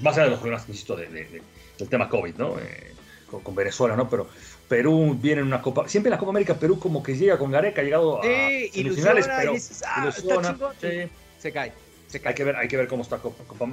más 0.00 0.14
allá 0.14 0.24
de 0.24 0.30
los 0.30 0.38
problemas, 0.40 0.66
insisto, 0.68 0.96
de- 0.96 1.08
de- 1.08 1.24
de- 1.26 1.42
del 1.78 1.88
tema 1.88 2.08
COVID, 2.08 2.34
¿no? 2.36 2.58
Eh, 2.58 2.94
con, 3.30 3.42
con 3.42 3.54
Venezuela, 3.54 3.94
¿no? 3.96 4.08
Pero 4.08 4.28
Perú 4.68 5.16
viene 5.20 5.40
en 5.42 5.46
una 5.48 5.60
Copa, 5.60 5.86
siempre 5.88 6.08
en 6.08 6.12
la 6.12 6.18
Copa 6.18 6.30
América 6.30 6.54
Perú 6.54 6.78
como 6.78 7.02
que 7.02 7.14
llega 7.16 7.36
con 7.36 7.50
Gareca, 7.50 7.80
ha 7.82 7.84
llegado 7.84 8.22
a 8.22 8.24
Sí, 8.24 8.70
semifinales, 8.72 9.26
pero 9.36 9.52
ah, 9.86 10.00
ilusiona, 10.02 10.48
sí. 10.80 11.10
Se 11.44 11.52
cae. 11.52 11.72
Se 12.08 12.20
cae. 12.20 12.30
Hay 12.30 12.34
que 12.34 12.42
ver, 12.44 12.56
hay 12.56 12.68
que 12.68 12.76
ver 12.78 12.88
cómo 12.88 13.02
está 13.02 13.20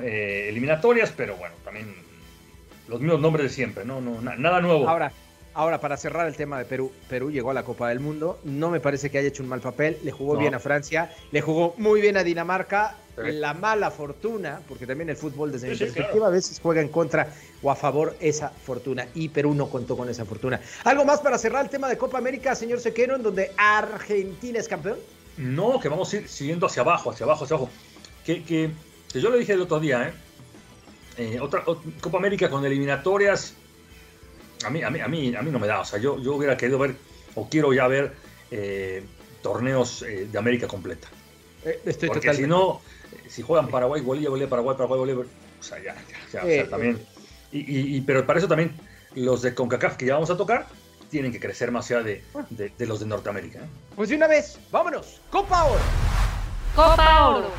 eh, 0.03 0.47
eliminatorias, 0.49 1.13
pero 1.15 1.37
bueno, 1.37 1.55
también 1.63 1.95
los 2.89 2.99
mismos 2.99 3.21
nombres 3.21 3.45
de 3.45 3.49
siempre, 3.49 3.85
¿no? 3.85 4.01
no 4.01 4.19
na- 4.21 4.35
nada 4.35 4.59
nuevo. 4.59 4.89
Ahora, 4.89 5.13
ahora, 5.53 5.79
para 5.79 5.95
cerrar 5.95 6.27
el 6.27 6.35
tema 6.35 6.59
de 6.59 6.65
Perú, 6.65 6.91
Perú 7.07 7.31
llegó 7.31 7.51
a 7.51 7.53
la 7.53 7.63
Copa 7.63 7.87
del 7.87 8.01
Mundo, 8.01 8.41
no 8.43 8.69
me 8.71 8.81
parece 8.81 9.09
que 9.09 9.19
haya 9.19 9.29
hecho 9.29 9.41
un 9.41 9.47
mal 9.47 9.61
papel, 9.61 9.97
le 10.03 10.11
jugó 10.11 10.33
No. 10.33 10.41
bien 10.41 10.53
a 10.53 10.59
Francia, 10.59 11.13
le 11.31 11.39
jugó 11.39 11.73
muy 11.77 12.01
bien 12.01 12.17
a 12.17 12.25
Dinamarca, 12.25 12.97
Sí. 13.15 13.31
la 13.31 13.53
mala 13.53 13.89
fortuna, 13.89 14.59
porque 14.67 14.85
también 14.85 15.09
el 15.09 15.15
fútbol 15.15 15.53
desde 15.53 15.67
Sí, 15.67 15.71
mi 15.71 15.77
sí, 15.77 15.83
perspectiva 15.85 16.11
claro. 16.17 16.25
a 16.25 16.29
veces 16.31 16.59
juega 16.61 16.81
en 16.81 16.89
contra 16.89 17.27
o 17.61 17.71
a 17.71 17.75
favor 17.77 18.17
esa 18.19 18.49
fortuna, 18.49 19.07
y 19.15 19.29
Perú 19.29 19.53
no 19.53 19.69
contó 19.69 19.95
con 19.95 20.09
esa 20.09 20.25
fortuna. 20.25 20.59
¿Algo 20.83 21.05
más 21.05 21.21
para 21.21 21.37
cerrar 21.37 21.63
el 21.63 21.69
tema 21.69 21.87
de 21.87 21.97
Copa 21.97 22.17
América, 22.17 22.53
señor 22.53 22.81
Sequero, 22.81 23.15
en 23.15 23.23
donde 23.23 23.51
Argentina 23.55 24.59
es 24.59 24.67
campeón? 24.67 24.97
No, 25.37 25.79
que 25.79 25.89
vamos 25.89 26.11
a 26.13 26.17
ir 26.17 26.27
siguiendo 26.27 26.65
hacia 26.65 26.81
abajo, 26.81 27.11
hacia 27.11 27.25
abajo, 27.25 27.43
hacia 27.45 27.55
abajo. 27.55 27.71
Que, 28.25 28.43
que, 28.43 28.69
que 29.11 29.21
yo 29.21 29.29
lo 29.29 29.37
dije 29.37 29.53
el 29.53 29.61
otro 29.61 29.79
día, 29.79 30.07
¿eh? 30.09 30.13
Eh, 31.17 31.39
otra 31.41 31.63
ot- 31.65 31.81
Copa 31.99 32.17
América 32.17 32.49
con 32.49 32.65
eliminatorias, 32.65 33.53
a 34.63 34.69
mí, 34.69 34.83
a, 34.83 34.89
mí, 34.89 34.99
a, 34.99 35.07
mí, 35.07 35.35
a 35.35 35.41
mí 35.41 35.51
no 35.51 35.59
me 35.59 35.67
da. 35.67 35.81
O 35.81 35.85
sea, 35.85 35.99
yo, 35.99 36.19
yo 36.21 36.35
hubiera 36.35 36.55
querido 36.57 36.77
ver, 36.79 36.95
o 37.35 37.47
quiero 37.49 37.73
ya 37.73 37.87
ver, 37.87 38.13
eh, 38.51 39.03
torneos 39.41 40.03
eh, 40.03 40.27
de 40.31 40.37
América 40.37 40.67
completa. 40.67 41.07
Eh, 41.65 41.81
estoy 41.85 42.09
Porque 42.09 42.27
totalmente- 42.27 42.43
si 42.43 42.47
no, 42.47 42.81
eh, 43.11 43.29
si 43.29 43.41
juegan 43.41 43.67
Paraguay, 43.69 44.01
Bolivia, 44.01 44.29
Bolivia, 44.29 44.49
Paraguay, 44.49 44.75
Paraguay, 44.77 44.99
Bolivia, 44.99 45.25
o 45.59 45.63
sea, 45.63 45.77
ya, 45.77 45.95
ya, 45.95 46.17
ya, 46.33 46.39
o 46.39 46.45
sea, 46.45 46.53
Eh, 46.53 46.63
también. 46.69 46.99
Y, 47.51 47.59
y- 47.59 47.95
y- 47.97 48.01
pero 48.01 48.25
para 48.25 48.39
eso 48.39 48.47
también 48.47 48.71
los 49.15 49.41
de 49.41 49.53
CONCACAF 49.53 49.97
que 49.97 50.05
ya 50.05 50.13
vamos 50.13 50.29
a 50.29 50.37
tocar 50.37 50.67
tienen 51.11 51.31
que 51.31 51.39
crecer 51.39 51.71
más 51.71 51.91
allá 51.91 52.01
de, 52.03 52.23
de- 52.49 52.69
de 52.75 52.85
los 52.87 52.99
de 53.01 53.05
Norteamérica. 53.05 53.59
¿eh? 53.59 53.67
Pues 53.95 54.09
de 54.09 54.15
una 54.15 54.27
vez, 54.27 54.59
vámonos, 54.71 55.21
Copa 55.29 55.65
Oro. 55.65 55.81
Copa 56.75 57.27
Oro. 57.29 57.49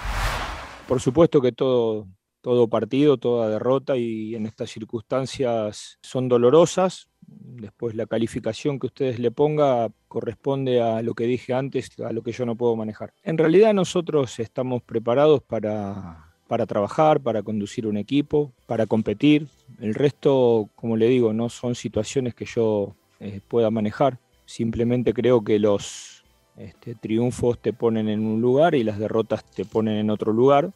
Por 0.88 1.01
supuesto 1.01 1.41
que 1.41 1.53
todo, 1.53 2.07
todo 2.41 2.67
partido, 2.67 3.19
toda 3.19 3.49
derrota 3.51 3.97
y 3.97 4.35
en 4.35 4.47
estas 4.47 4.71
circunstancias 4.71 5.99
son 6.03 6.29
dolorosas. 6.29 7.09
Después 7.27 7.95
la 7.95 8.07
calificación 8.07 8.79
que 8.79 8.87
ustedes 8.88 9.19
le 9.19 9.31
ponga 9.31 9.88
corresponde 10.09 10.83
a 10.83 11.03
lo 11.03 11.15
que 11.15 11.25
dije 11.25 11.55
antes, 11.55 11.91
a 12.01 12.12
lo 12.12 12.23
que 12.23 12.33
yo 12.33 12.45
no 12.47 12.57
puedo 12.57 12.75
manejar. 12.75 13.12
En 13.23 13.38
realidad 13.38 13.73
nosotros 13.75 14.38
estamos 14.41 14.83
preparados 14.83 15.43
para, 15.43 16.33
para 16.49 16.67
trabajar, 16.67 17.21
para 17.21 17.43
conducir 17.43 17.87
un 17.87 17.97
equipo, 17.97 18.53
para 18.67 18.87
competir. 18.87 19.47
El 19.81 19.95
resto, 19.95 20.69
como 20.75 20.97
le 20.97 21.07
digo, 21.09 21.33
no 21.33 21.49
son 21.49 21.75
situaciones 21.75 22.35
que 22.35 22.45
yo 22.45 22.95
eh, 23.23 23.41
pueda 23.47 23.71
manejar. 23.71 24.19
Simplemente 24.45 25.15
creo 25.15 25.45
que 25.45 25.59
los 25.59 26.25
este, 26.57 26.97
triunfos 26.97 27.61
te 27.61 27.73
ponen 27.73 28.09
en 28.09 28.27
un 28.27 28.41
lugar 28.41 28.75
y 28.75 28.83
las 28.83 28.99
derrotas 28.99 29.45
te 29.45 29.65
ponen 29.65 29.97
en 29.97 30.11
otro 30.11 30.33
lugar. 30.33 30.73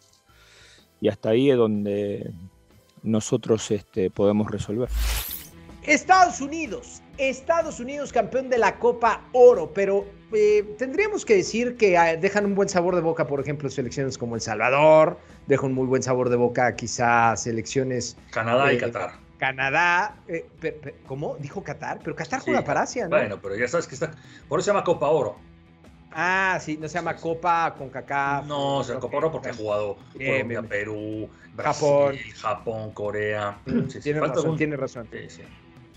Y 1.01 1.09
hasta 1.09 1.31
ahí 1.31 1.51
es 1.51 1.57
donde 1.57 2.33
nosotros 3.03 3.71
este, 3.71 4.11
podemos 4.11 4.51
resolver. 4.51 4.89
Estados 5.83 6.41
Unidos, 6.41 7.03
Estados 7.19 7.79
Unidos 7.79 8.13
campeón 8.13 8.49
de 8.49 8.59
la 8.59 8.79
Copa 8.79 9.23
Oro, 9.33 9.73
pero 9.73 10.05
eh, 10.33 10.65
tendríamos 10.79 11.25
que 11.25 11.35
decir 11.35 11.77
que 11.77 11.95
eh, 11.95 12.17
dejan 12.17 12.45
un 12.45 12.55
buen 12.55 12.69
sabor 12.69 12.95
de 12.97 13.01
boca, 13.01 13.27
por 13.27 13.41
ejemplo, 13.41 13.71
selecciones 13.71 14.19
como 14.19 14.35
El 14.35 14.41
Salvador, 14.41 15.19
dejan 15.47 15.67
un 15.67 15.75
muy 15.75 15.87
buen 15.87 16.03
sabor 16.03 16.29
de 16.29 16.37
boca 16.37 16.75
quizás 16.75 17.43
selecciones 17.43 18.17
Canadá 18.31 18.73
y 18.73 18.77
Eh, 18.77 18.79
Qatar. 18.81 19.26
Canadá, 19.38 20.16
eh, 20.29 20.46
pe- 20.61 20.72
pe- 20.72 20.94
¿cómo? 21.07 21.37
Dijo 21.38 21.62
Qatar, 21.62 21.99
pero 22.03 22.16
Qatar 22.16 22.40
Sí, 22.40 22.46
juega 22.46 22.64
para 22.64 22.83
Asia, 22.83 23.05
¿no? 23.05 23.11
Bueno, 23.16 23.38
pero 23.40 23.57
ya 23.57 23.68
sabes 23.68 23.87
que 23.87 23.94
está. 23.94 24.12
Por 24.49 24.59
eso 24.61 24.66
se 24.66 24.70
llama 24.70 24.85
Copa 24.85 25.09
Oro. 25.09 25.37
Ah, 26.12 26.59
sí, 26.62 26.79
no 26.79 26.88
se 26.88 26.94
llama 26.94 27.14
Copa 27.16 27.75
con 27.77 27.90
Kaká. 27.90 28.42
No, 28.46 28.83
se 28.83 28.88
llama 28.90 29.01
Copa 29.01 29.16
Oro 29.18 29.33
porque 29.33 29.51
ha 29.51 29.55
jugado 29.55 29.99
Bien, 30.14 30.33
Colombia. 30.49 30.62
Perú. 30.62 31.29
Brasil, 31.55 32.18
Japón, 32.37 32.92
Corea. 32.92 33.59
Sí, 33.66 33.72
sí, 33.90 34.01
Tiene 34.01 34.20
razón, 34.20 34.38
algún- 34.38 34.57
tiene 34.57 34.77
razón. 34.77 35.09
Sí, 35.12 35.18
sí. 35.29 35.42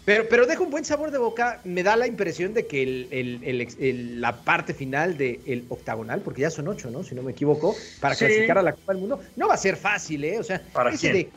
Pero, 0.05 0.25
pero 0.29 0.45
deja 0.47 0.61
un 0.63 0.71
buen 0.71 0.83
sabor 0.85 1.11
de 1.11 1.19
boca. 1.19 1.61
Me 1.63 1.83
da 1.83 1.95
la 1.95 2.07
impresión 2.07 2.53
de 2.53 2.65
que 2.65 2.81
el- 2.81 3.07
el- 3.11 3.61
el 3.79 4.19
la 4.21 4.43
parte 4.43 4.73
final 4.73 5.17
del 5.17 5.65
octagonal, 5.69 6.21
porque 6.21 6.41
ya 6.41 6.49
son 6.49 6.67
ocho, 6.67 6.89
¿no? 6.89 7.03
Si 7.03 7.13
no 7.15 7.21
me 7.21 7.31
equivoco, 7.31 7.75
para 8.01 8.15
clasificar 8.15 8.57
a 8.57 8.61
la 8.63 8.73
Copa 8.73 8.93
del 8.93 9.01
Mundo, 9.01 9.19
no 9.35 9.47
va 9.47 9.53
a 9.53 9.57
ser 9.57 9.75
fácil, 9.75 10.23
¿eh? 10.23 10.39
O 10.39 10.43
sea, 10.43 10.61
¿Para 10.73 10.89
ese 10.89 11.11
quién? 11.11 11.13
de- 11.13 11.31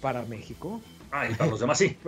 para 0.00 0.22
México. 0.22 0.80
Ah, 1.10 1.28
y 1.28 1.34
para 1.34 1.50
los 1.50 1.60
demás 1.60 1.78
sí. 1.78 1.96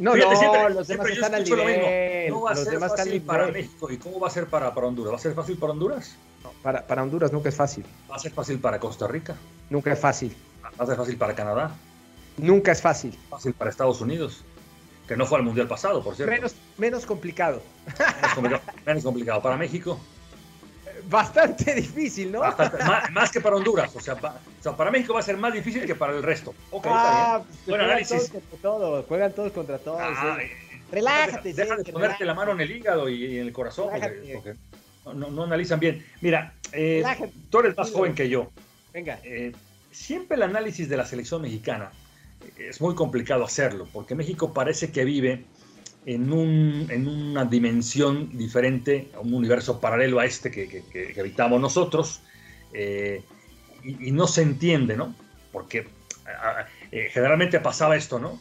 No, 0.00 0.12
fíjate, 0.12 0.34
no, 0.34 0.36
siempre- 0.36 0.70
los 0.74 0.88
demás 0.88 1.08
están 1.10 1.34
al 1.34 1.42
escucho 1.42 1.56
lo 1.56 1.64
mismo. 1.68 1.82
nivel. 1.86 2.30
No 2.30 2.40
va 2.42 2.50
a 2.50 2.54
los 2.54 2.64
ser 2.64 2.72
demás 2.74 2.92
fácil 2.96 3.22
para 3.22 3.46
nivel. 3.46 3.62
México. 3.62 3.90
¿Y 3.90 3.96
cómo 3.98 4.20
va 4.20 4.28
a 4.28 4.30
ser 4.30 4.46
para, 4.46 4.74
para 4.74 4.86
Honduras? 4.86 5.12
¿Va 5.12 5.16
a 5.16 5.20
ser 5.20 5.34
fácil 5.34 5.56
para 5.56 5.72
Honduras? 5.72 6.16
No, 6.44 6.52
para, 6.62 6.86
para 6.86 7.02
Honduras 7.02 7.32
nunca 7.32 7.48
es 7.48 7.56
fácil. 7.56 7.84
¿Va 8.10 8.16
a 8.16 8.18
ser 8.18 8.32
fácil 8.32 8.58
para 8.60 8.78
Costa 8.78 9.06
Rica? 9.06 9.36
Nunca 9.68 9.92
es 9.92 9.98
fácil. 9.98 10.34
¿Va 10.78 10.84
a 10.84 10.86
ser 10.86 10.96
fácil 10.96 11.16
para 11.16 11.34
Canadá? 11.34 11.72
Nunca 12.38 12.72
es 12.72 12.80
fácil. 12.80 13.18
¿Fácil 13.28 13.52
para 13.52 13.70
Estados 13.70 14.00
Unidos? 14.00 14.44
Que 15.06 15.16
no 15.16 15.26
fue 15.26 15.38
al 15.38 15.44
Mundial 15.44 15.66
pasado, 15.66 16.02
por 16.02 16.14
cierto. 16.14 16.32
Menos, 16.32 16.54
menos 16.78 17.04
complicado. 17.04 17.60
Menos 17.98 18.34
complicado. 18.34 18.62
Menos 18.86 19.02
complicado. 19.02 19.42
Para 19.42 19.56
México, 19.56 19.98
Bastante 21.08 21.74
difícil, 21.76 22.32
¿no? 22.32 22.40
bastante- 22.40 22.84
más, 22.84 23.10
más 23.10 23.30
que 23.30 23.40
para 23.40 23.56
Honduras. 23.56 23.94
O 23.94 24.00
sea, 24.00 24.16
pa- 24.16 24.38
o 24.58 24.62
sea, 24.62 24.76
para 24.76 24.90
México 24.90 25.14
va 25.14 25.20
a 25.20 25.22
ser 25.22 25.36
más 25.36 25.52
difícil 25.52 25.86
que 25.86 25.94
para 25.94 26.12
el 26.14 26.22
resto. 26.22 26.54
Ok, 26.70 26.86
Ah, 26.88 27.42
pues, 27.44 27.56
Buen 27.58 27.64
juegan 27.80 27.86
análisis. 27.90 28.16
todos 28.16 28.30
contra 28.30 28.58
todos, 28.60 29.06
juegan 29.06 29.32
todos 29.32 29.52
contra 29.52 29.78
todos. 29.78 30.00
Ah, 30.02 30.38
eh. 30.40 30.44
eh, 30.46 30.82
Relájate, 30.92 31.52
Deja, 31.52 31.62
deja 31.74 31.82
de 31.82 31.92
ponerte 31.92 32.24
la 32.24 32.34
mano 32.34 32.52
en 32.52 32.60
el 32.60 32.70
hígado 32.70 33.08
y, 33.08 33.24
y 33.24 33.38
en 33.38 33.46
el 33.46 33.52
corazón 33.52 33.88
porque, 33.90 34.56
no, 35.14 35.42
analizan 35.44 35.78
bien. 35.80 36.04
Mira, 36.20 36.52
eh, 36.72 37.02
tú 37.50 37.60
eres 37.60 37.76
más 37.76 37.90
joven 37.92 38.14
que 38.14 38.28
yo. 38.28 38.50
Venga. 38.92 39.20
Eh, 39.22 39.52
siempre 39.92 40.36
el 40.36 40.42
análisis 40.42 40.88
de 40.88 40.96
la 40.96 41.06
selección 41.06 41.42
mexicana 41.42 41.90
es 42.58 42.80
muy 42.80 42.94
complicado 42.94 43.44
hacerlo, 43.44 43.86
porque 43.92 44.14
México 44.14 44.52
parece 44.52 44.90
que 44.90 45.04
vive 45.04 45.44
en, 46.06 46.32
un, 46.32 46.86
en 46.90 47.08
una 47.08 47.44
dimensión 47.44 48.36
diferente, 48.36 49.10
un 49.20 49.34
universo 49.34 49.80
paralelo 49.80 50.18
a 50.20 50.24
este 50.24 50.50
que, 50.50 51.14
habitamos 51.18 51.60
nosotros, 51.60 52.22
eh, 52.72 53.22
y, 53.82 54.10
no 54.12 54.26
se 54.26 54.42
entiende, 54.42 54.96
¿no? 54.96 55.14
Porque 55.52 55.86
eh, 56.92 57.08
generalmente 57.12 57.60
pasaba 57.60 57.96
esto, 57.96 58.18
¿no? 58.18 58.38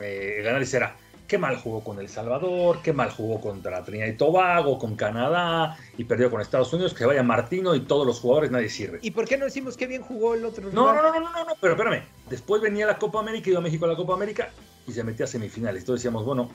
eh, 0.00 0.36
el 0.40 0.48
análisis 0.48 0.74
era, 0.74 0.96
qué 1.28 1.36
mal 1.36 1.56
jugó 1.58 1.84
con 1.84 2.00
El 2.00 2.08
Salvador, 2.08 2.80
qué 2.82 2.94
mal 2.94 3.10
jugó 3.10 3.40
contra 3.40 3.84
Trinidad 3.84 4.08
y 4.08 4.16
Tobago, 4.16 4.78
con 4.78 4.96
Canadá, 4.96 5.76
y 5.98 6.04
perdió 6.04 6.30
con 6.30 6.40
Estados 6.40 6.72
Unidos, 6.72 6.94
que 6.94 7.04
vaya 7.04 7.22
Martino 7.22 7.74
y 7.74 7.80
todos 7.80 8.06
los 8.06 8.18
jugadores, 8.18 8.50
nadie 8.50 8.70
sirve. 8.70 8.98
¿Y 9.02 9.10
por 9.10 9.28
qué 9.28 9.36
no 9.36 9.44
decimos 9.44 9.76
qué 9.76 9.86
bien 9.86 10.02
jugó 10.02 10.34
el 10.34 10.44
otro? 10.46 10.70
No, 10.72 10.92
no, 10.92 11.02
no, 11.02 11.20
no, 11.20 11.30
no, 11.30 11.44
no, 11.44 11.52
pero 11.60 11.74
espérame. 11.74 12.02
Después 12.30 12.62
venía 12.62 12.86
la 12.86 12.98
Copa 12.98 13.20
América, 13.20 13.50
iba 13.50 13.58
a 13.58 13.62
México 13.62 13.84
a 13.84 13.88
la 13.88 13.96
Copa 13.96 14.14
América 14.14 14.48
y 14.86 14.92
se 14.92 15.04
metía 15.04 15.26
a 15.26 15.28
semifinales. 15.28 15.82
Entonces 15.82 16.02
decíamos, 16.02 16.24
bueno, 16.24 16.50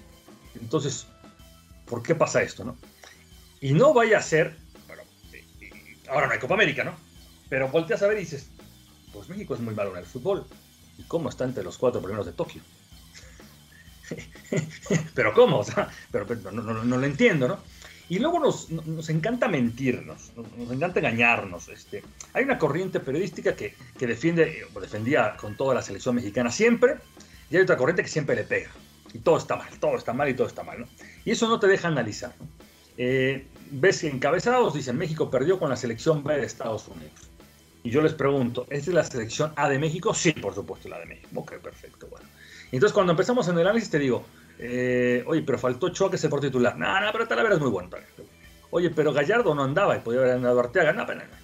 entonces, 0.59 1.05
¿por 1.85 2.01
qué 2.01 2.15
pasa 2.15 2.41
esto, 2.41 2.63
no? 2.63 2.75
Y 3.61 3.73
no 3.73 3.93
vaya 3.93 4.17
a 4.17 4.21
ser, 4.23 4.57
bueno, 4.87 5.03
ahora 6.09 6.25
no 6.25 6.33
hay 6.33 6.39
Copa 6.39 6.55
América, 6.55 6.83
¿no? 6.83 6.95
Pero 7.47 7.67
volteas 7.67 8.01
a 8.01 8.07
ver 8.07 8.17
y 8.17 8.21
dices, 8.21 8.49
pues 9.13 9.29
México 9.29 9.53
es 9.53 9.59
muy 9.59 9.75
malo 9.75 9.91
en 9.91 9.97
el 9.97 10.05
fútbol. 10.05 10.47
¿Y 10.97 11.03
cómo 11.03 11.29
está 11.29 11.43
entre 11.43 11.63
los 11.63 11.77
cuatro 11.77 12.01
primeros 12.01 12.25
de 12.25 12.33
Tokio? 12.33 12.61
pero 15.15 15.33
¿cómo? 15.33 15.59
O 15.59 15.63
sea, 15.63 15.89
pero, 16.11 16.25
pero 16.27 16.51
no, 16.51 16.61
no- 16.61 16.83
no 16.83 16.97
lo 16.97 17.05
entiendo, 17.05 17.47
¿no? 17.47 17.59
Y 18.09 18.19
luego 18.19 18.39
nos, 18.39 18.69
nos 18.69 19.09
encanta 19.09 19.47
mentirnos, 19.47 20.31
nos, 20.35 20.71
encanta 20.71 20.99
engañarnos. 20.99 21.69
Este, 21.69 22.03
hay 22.33 22.43
una 22.43 22.57
corriente 22.59 22.99
periodística 22.99 23.55
que, 23.55 23.75
que 23.97 24.05
defiende, 24.07 24.65
o 24.73 24.79
defendía 24.79 25.35
con 25.37 25.55
toda 25.55 25.73
la 25.73 25.81
selección 25.81 26.15
mexicana 26.15 26.51
siempre, 26.51 26.95
y 27.49 27.55
hay 27.55 27.63
otra 27.63 27.77
corriente 27.77 28.03
que 28.03 28.09
siempre 28.09 28.35
le 28.35 28.43
pega. 28.43 28.69
Y 29.13 29.19
todo 29.19 29.37
está 29.37 29.55
mal, 29.55 29.69
todo 29.79 29.95
está 29.95 30.13
mal 30.13 30.27
y 30.29 30.33
todo 30.33 30.47
está 30.47 30.63
mal, 30.63 30.81
¿no? 30.81 30.87
Y 31.23 31.31
eso 31.31 31.47
no 31.47 31.59
te 31.59 31.67
deja 31.67 31.87
analizar. 31.87 32.33
Eh, 32.97 33.47
ves 33.71 34.01
que 34.01 34.09
encabezados 34.09 34.73
dicen 34.73 34.97
México 34.97 35.31
perdió 35.31 35.57
con 35.57 35.69
la 35.69 35.77
selección 35.77 36.23
B 36.23 36.35
de 36.37 36.45
Estados 36.45 36.87
Unidos. 36.87 37.13
Y 37.83 37.89
yo 37.89 38.01
les 38.01 38.13
pregunto, 38.13 38.65
¿esta 38.69 38.91
es 38.91 38.95
la 38.95 39.03
selección 39.03 39.53
A 39.55 39.69
de 39.69 39.79
México? 39.79 40.13
Sí, 40.13 40.31
por 40.33 40.53
supuesto, 40.53 40.89
la 40.89 40.99
de 40.99 41.05
México. 41.05 41.27
Ok, 41.35 41.53
perfecto, 41.59 42.07
bueno. 42.07 42.27
Entonces 42.75 42.93
cuando 42.93 43.11
empezamos 43.11 43.47
en 43.47 43.57
el 43.57 43.67
análisis 43.67 43.89
te 43.89 43.99
digo, 43.99 44.25
eh, 44.57 45.23
oye, 45.27 45.43
pero 45.43 45.57
faltó 45.59 45.87
Ochoa 45.87 46.09
que 46.09 46.17
se 46.17 46.29
por 46.29 46.41
titular. 46.41 46.77
No, 46.77 46.99
no, 46.99 47.11
pero 47.11 47.27
Talavera 47.27 47.55
es 47.55 47.61
muy 47.61 47.69
bueno. 47.69 47.89
Oye, 48.71 48.89
pero 48.89 49.13
Gallardo 49.13 49.53
no 49.53 49.63
andaba 49.63 49.95
y 49.95 49.99
podía 49.99 50.21
haber 50.21 50.31
andado 50.33 50.59
Arteaga. 50.59 50.93
No, 50.93 51.05
pero 51.05 51.19
no, 51.19 51.25
no. 51.25 51.43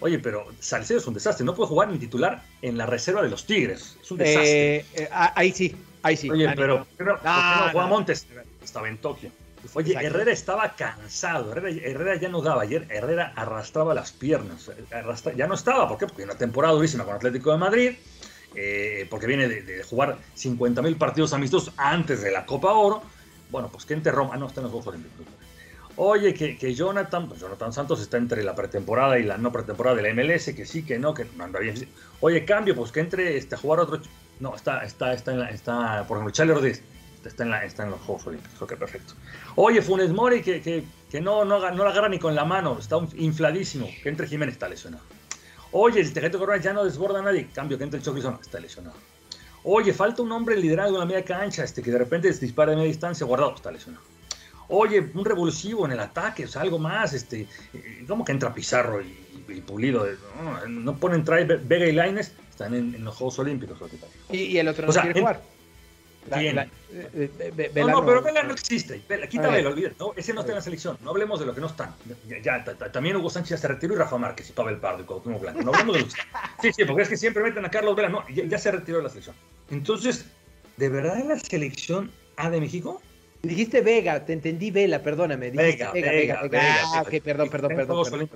Oye, 0.00 0.18
pero 0.18 0.46
Salcedo 0.58 0.98
es 0.98 1.06
un 1.06 1.14
desastre. 1.14 1.46
No 1.46 1.54
puede 1.54 1.68
jugar 1.68 1.88
ni 1.88 1.98
titular 1.98 2.42
en 2.62 2.76
la 2.76 2.86
reserva 2.86 3.22
de 3.22 3.30
los 3.30 3.46
Tigres. 3.46 3.96
Es 4.02 4.10
un 4.10 4.18
desastre. 4.18 4.76
Eh, 4.76 4.86
eh, 4.94 5.08
ah, 5.12 5.32
ahí 5.36 5.52
sí, 5.52 5.76
ahí 6.02 6.16
sí. 6.16 6.28
Oye, 6.30 6.52
pero 6.56 6.78
¿por 6.78 6.86
qué 6.98 7.04
no, 7.04 7.72
no. 7.72 7.88
Montes? 7.88 8.26
Estaba 8.62 8.88
en 8.88 8.98
Tokio. 8.98 9.30
Oye, 9.74 9.92
Exacto. 9.92 10.08
Herrera 10.08 10.32
estaba 10.32 10.74
cansado. 10.74 11.52
Herrera, 11.52 11.70
Herrera 11.82 12.16
ya 12.16 12.28
no 12.28 12.42
daba. 12.42 12.62
Ayer 12.62 12.86
Herrera 12.90 13.32
arrastraba 13.36 13.94
las 13.94 14.12
piernas. 14.12 14.70
Arrastra- 14.90 15.34
ya 15.34 15.46
no 15.46 15.54
estaba. 15.54 15.88
¿Por 15.88 15.98
qué? 15.98 16.06
Porque 16.06 16.24
una 16.24 16.36
temporada 16.36 16.74
durísima 16.74 17.04
con 17.04 17.14
Atlético 17.14 17.52
de 17.52 17.58
Madrid. 17.58 17.92
Eh, 18.54 19.06
porque 19.10 19.26
viene 19.26 19.48
de, 19.48 19.62
de 19.62 19.82
jugar 19.82 20.18
50.000 20.36 20.96
partidos 20.96 21.32
amistosos 21.32 21.72
antes 21.76 22.22
de 22.22 22.30
la 22.30 22.46
Copa 22.46 22.72
Oro. 22.72 23.02
Bueno, 23.50 23.68
pues 23.70 23.84
que 23.84 23.94
entre 23.94 24.12
Roma. 24.12 24.36
No, 24.36 24.46
está 24.46 24.60
en 24.60 24.64
los 24.64 24.72
Juegos 24.72 24.88
Olímpicos. 24.88 25.26
Oye, 25.96 26.34
que, 26.34 26.58
que 26.58 26.74
Jonathan, 26.74 27.28
pues 27.28 27.40
Jonathan 27.40 27.72
Santos 27.72 28.00
está 28.00 28.16
entre 28.16 28.42
la 28.42 28.54
pretemporada 28.54 29.18
y 29.18 29.22
la 29.22 29.38
no 29.38 29.52
pretemporada 29.52 29.96
de 29.96 30.02
la 30.02 30.12
MLS, 30.12 30.52
que 30.54 30.66
sí, 30.66 30.84
que 30.84 30.98
no, 30.98 31.14
que 31.14 31.24
no 31.36 31.44
anda 31.44 31.60
bien. 31.60 31.88
Oye, 32.20 32.44
cambio, 32.44 32.74
pues 32.74 32.90
que 32.90 33.00
entre 33.00 33.36
este, 33.36 33.54
a 33.54 33.58
jugar 33.58 33.80
otro. 33.80 34.00
No, 34.40 34.56
está, 34.56 34.82
está, 34.82 35.12
está, 35.12 35.32
en 35.32 35.40
la, 35.40 35.50
está, 35.50 36.04
por 36.08 36.16
ejemplo, 36.16 36.32
Charlie 36.32 36.54
Rodríguez 36.54 36.82
está 37.24 37.44
en, 37.44 37.50
la, 37.50 37.64
está 37.64 37.84
en 37.84 37.90
los 37.90 38.00
Juegos 38.00 38.26
Olímpicos. 38.26 38.60
Ok, 38.60 38.74
perfecto. 38.74 39.14
Oye, 39.54 39.82
Funes 39.82 40.10
Mori, 40.10 40.42
que, 40.42 40.60
que, 40.60 40.84
que 41.08 41.20
no, 41.20 41.44
no, 41.44 41.58
no 41.70 41.84
la 41.84 41.90
agarra 41.90 42.08
ni 42.08 42.18
con 42.18 42.34
la 42.34 42.44
mano, 42.44 42.76
está 42.78 42.96
infladísimo. 43.14 43.88
Que 44.02 44.08
entre 44.08 44.26
Jiménez, 44.26 44.54
está 44.54 44.68
lesionado. 44.68 45.04
Oye, 45.76 46.00
el 46.00 46.12
Tejete 46.12 46.38
Corona 46.38 46.62
ya 46.62 46.72
no 46.72 46.84
desborda 46.84 47.18
a 47.18 47.22
nadie, 47.22 47.48
cambio, 47.52 47.76
que 47.76 47.82
entre 47.84 47.98
el 47.98 48.04
Choclizón, 48.04 48.38
está 48.40 48.60
lesionado. 48.60 48.96
Oye, 49.64 49.92
falta 49.92 50.22
un 50.22 50.30
hombre 50.30 50.54
en 50.54 50.60
liderazgo 50.60 50.94
en 50.96 51.00
la 51.00 51.06
media 51.06 51.24
cancha, 51.24 51.64
este, 51.64 51.82
que 51.82 51.90
de 51.90 51.98
repente 51.98 52.32
se 52.32 52.40
dispara 52.40 52.70
de 52.70 52.76
media 52.76 52.88
distancia, 52.88 53.26
guardado, 53.26 53.54
está 53.56 53.72
lesionado. 53.72 54.04
Oye, 54.68 55.10
un 55.14 55.24
revulsivo 55.24 55.84
en 55.86 55.92
el 55.92 56.00
ataque, 56.00 56.44
o 56.44 56.48
sea, 56.48 56.62
algo 56.62 56.78
más, 56.78 57.12
este, 57.12 57.48
eh, 57.72 58.04
¿cómo 58.06 58.24
que 58.24 58.32
entra 58.32 58.54
Pizarro 58.54 59.02
y, 59.02 59.16
y 59.48 59.60
Pulido? 59.62 60.06
No, 60.42 60.66
no 60.68 60.96
ponen 60.96 61.24
trae 61.24 61.44
Ve- 61.44 61.56
Vega 61.62 61.86
y 61.86 61.92
Laines, 61.92 62.32
están 62.50 62.72
en, 62.74 62.94
en 62.94 63.04
los 63.04 63.16
Juegos 63.16 63.38
Olímpicos. 63.40 63.76
Y, 64.30 64.36
y 64.38 64.58
el 64.58 64.68
otro 64.68 64.84
O 64.84 64.86
no 64.86 64.92
sea, 64.92 65.02
quiere 65.02 65.18
en- 65.18 65.24
jugar. 65.26 65.42
La- 66.30 66.40
la- 66.40 66.62
eh, 66.92 67.30
eh, 67.38 67.70
No, 67.76 67.88
no, 67.88 68.06
pero 68.06 68.22
Vela 68.22 68.42
no 68.42 68.54
existe. 68.54 69.02
Vela, 69.08 69.26
quita. 69.26 69.48
Vela, 69.50 69.68
olvídate. 69.68 69.96
No, 69.98 70.12
ese 70.16 70.32
no 70.32 70.40
está 70.40 70.52
en 70.52 70.56
la 70.56 70.62
selección. 70.62 70.96
No 71.02 71.10
hablemos 71.10 71.38
de 71.40 71.46
lo 71.46 71.54
que 71.54 71.60
no 71.60 71.66
están. 71.66 71.94
Ya, 72.28 72.38
ya, 72.38 72.64
ta- 72.64 72.74
ta- 72.74 72.90
también 72.90 73.16
Hugo 73.16 73.28
Sánchez 73.30 73.50
ya 73.50 73.56
se 73.58 73.68
retiró 73.68 73.94
y 73.94 73.96
Rafa 73.98 74.16
Márquez 74.16 74.48
y 74.48 74.52
Pavel 74.52 74.78
Pardo 74.78 75.02
y 75.02 75.06
Cuauhtémoc 75.06 75.40
Blanco. 75.42 75.62
No 75.62 75.72
hablemos 75.72 75.96
de 75.96 76.02
los 76.04 76.14
Sí, 76.62 76.72
sí, 76.72 76.84
porque 76.84 77.02
es 77.02 77.08
que 77.08 77.16
siempre 77.16 77.42
meten 77.42 77.64
a 77.64 77.70
Carlos 77.70 77.94
Vela. 77.94 78.08
No, 78.08 78.26
ya, 78.28 78.44
ya 78.44 78.58
se 78.58 78.70
retiró 78.70 78.98
de 78.98 79.04
la 79.04 79.08
selección. 79.10 79.36
Entonces, 79.70 80.26
¿de 80.76 80.88
verdad 80.88 81.18
es 81.18 81.26
la 81.26 81.38
selección 81.38 82.10
A 82.36 82.48
de 82.50 82.60
México? 82.60 83.02
Dijiste 83.42 83.82
Vega, 83.82 84.24
te 84.24 84.32
entendí 84.32 84.70
Vela, 84.70 85.02
perdóname. 85.02 85.50
Dijiste 85.50 85.84
Vega, 85.92 85.92
Vega, 85.92 86.42
Vega. 86.48 86.76
Ah, 86.94 87.02
ok, 87.02 87.22
perdón, 87.22 87.50
perdón, 87.50 87.72
en 87.72 87.76
perdón. 87.76 88.30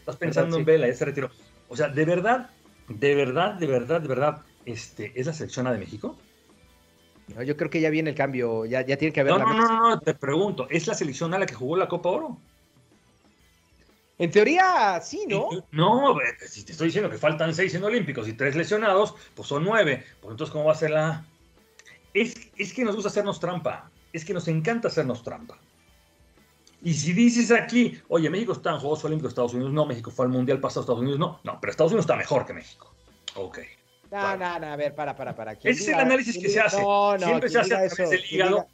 Estás 0.00 0.16
pensando 0.16 0.56
Perdón, 0.56 0.60
en. 0.60 0.66
Vela, 0.66 0.86
ya 0.88 0.94
se 0.94 1.04
retiró. 1.06 1.30
O 1.68 1.76
sea, 1.76 1.88
¿de 1.88 2.04
verdad, 2.04 2.50
de 2.88 3.14
verdad, 3.14 3.54
de 3.54 3.66
verdad, 3.66 4.00
de 4.02 4.08
verdad, 4.08 4.42
este, 4.66 5.12
es 5.14 5.26
la 5.26 5.32
selección 5.32 5.66
A 5.66 5.72
de 5.72 5.78
México? 5.78 6.18
No, 7.34 7.42
yo 7.42 7.56
creo 7.56 7.70
que 7.70 7.80
ya 7.80 7.90
viene 7.90 8.10
el 8.10 8.16
cambio, 8.16 8.64
ya, 8.64 8.84
ya 8.84 8.96
tiene 8.96 9.12
que 9.12 9.20
haber 9.20 9.32
No, 9.32 9.38
la 9.38 9.44
no, 9.44 9.54
no, 9.54 9.88
no, 9.90 10.00
te 10.00 10.14
pregunto, 10.14 10.66
¿es 10.70 10.86
la 10.86 10.94
selección 10.94 11.32
A 11.34 11.38
la 11.38 11.46
que 11.46 11.54
jugó 11.54 11.76
la 11.76 11.88
Copa 11.88 12.08
Oro? 12.08 12.38
En 14.18 14.30
teoría, 14.30 15.00
sí, 15.02 15.24
¿no? 15.26 15.48
No, 15.70 16.16
si 16.46 16.62
te 16.62 16.72
estoy 16.72 16.88
diciendo 16.88 17.08
que 17.08 17.16
faltan 17.16 17.54
seis 17.54 17.74
en 17.74 17.84
Olímpicos 17.84 18.28
y 18.28 18.34
tres 18.34 18.54
lesionados, 18.54 19.14
pues 19.34 19.48
son 19.48 19.64
nueve. 19.64 20.04
Pues 20.20 20.32
entonces, 20.32 20.52
¿cómo 20.52 20.66
va 20.66 20.72
a 20.72 20.76
ser 20.76 20.90
la? 20.90 21.24
Es, 22.12 22.34
es 22.58 22.74
que 22.74 22.84
nos 22.84 22.96
gusta 22.96 23.08
hacernos 23.08 23.40
trampa. 23.40 23.90
Es 24.12 24.26
que 24.26 24.34
nos 24.34 24.46
encanta 24.48 24.88
hacernos 24.88 25.22
trampa. 25.22 25.58
Y 26.82 26.92
si 26.92 27.14
dices 27.14 27.50
aquí, 27.50 27.98
oye, 28.08 28.28
México 28.28 28.52
está 28.52 28.72
en 28.72 28.80
Juegos 28.80 29.02
Olímpicos, 29.06 29.30
Estados 29.30 29.54
Unidos 29.54 29.72
no, 29.72 29.86
México 29.86 30.10
fue 30.10 30.26
al 30.26 30.32
Mundial 30.32 30.60
pasado, 30.60 30.82
Estados 30.82 31.00
Unidos 31.00 31.18
no. 31.18 31.40
No, 31.42 31.58
pero 31.58 31.70
Estados 31.70 31.92
Unidos 31.92 32.04
está 32.04 32.16
mejor 32.16 32.44
que 32.44 32.52
México. 32.52 32.92
Ok. 33.36 33.60
No, 34.10 34.36
no, 34.36 34.58
no, 34.58 34.66
a 34.66 34.76
ver, 34.76 34.94
para, 34.94 35.14
para, 35.14 35.34
para. 35.34 35.54
¿Quién 35.56 35.72
Ese 35.72 35.82
es 35.84 35.88
el 35.90 35.94
análisis 35.94 36.36
que 36.38 36.48
se 36.48 36.60
hace. 36.60 36.80
No, 36.82 37.16
no, 37.16 37.26
Siempre 37.26 37.48
se 37.48 37.58
hace 37.60 37.74
a 37.74 37.76
través 37.76 37.92
eso, 37.98 38.10
del 38.10 38.24
hígado. 38.30 38.66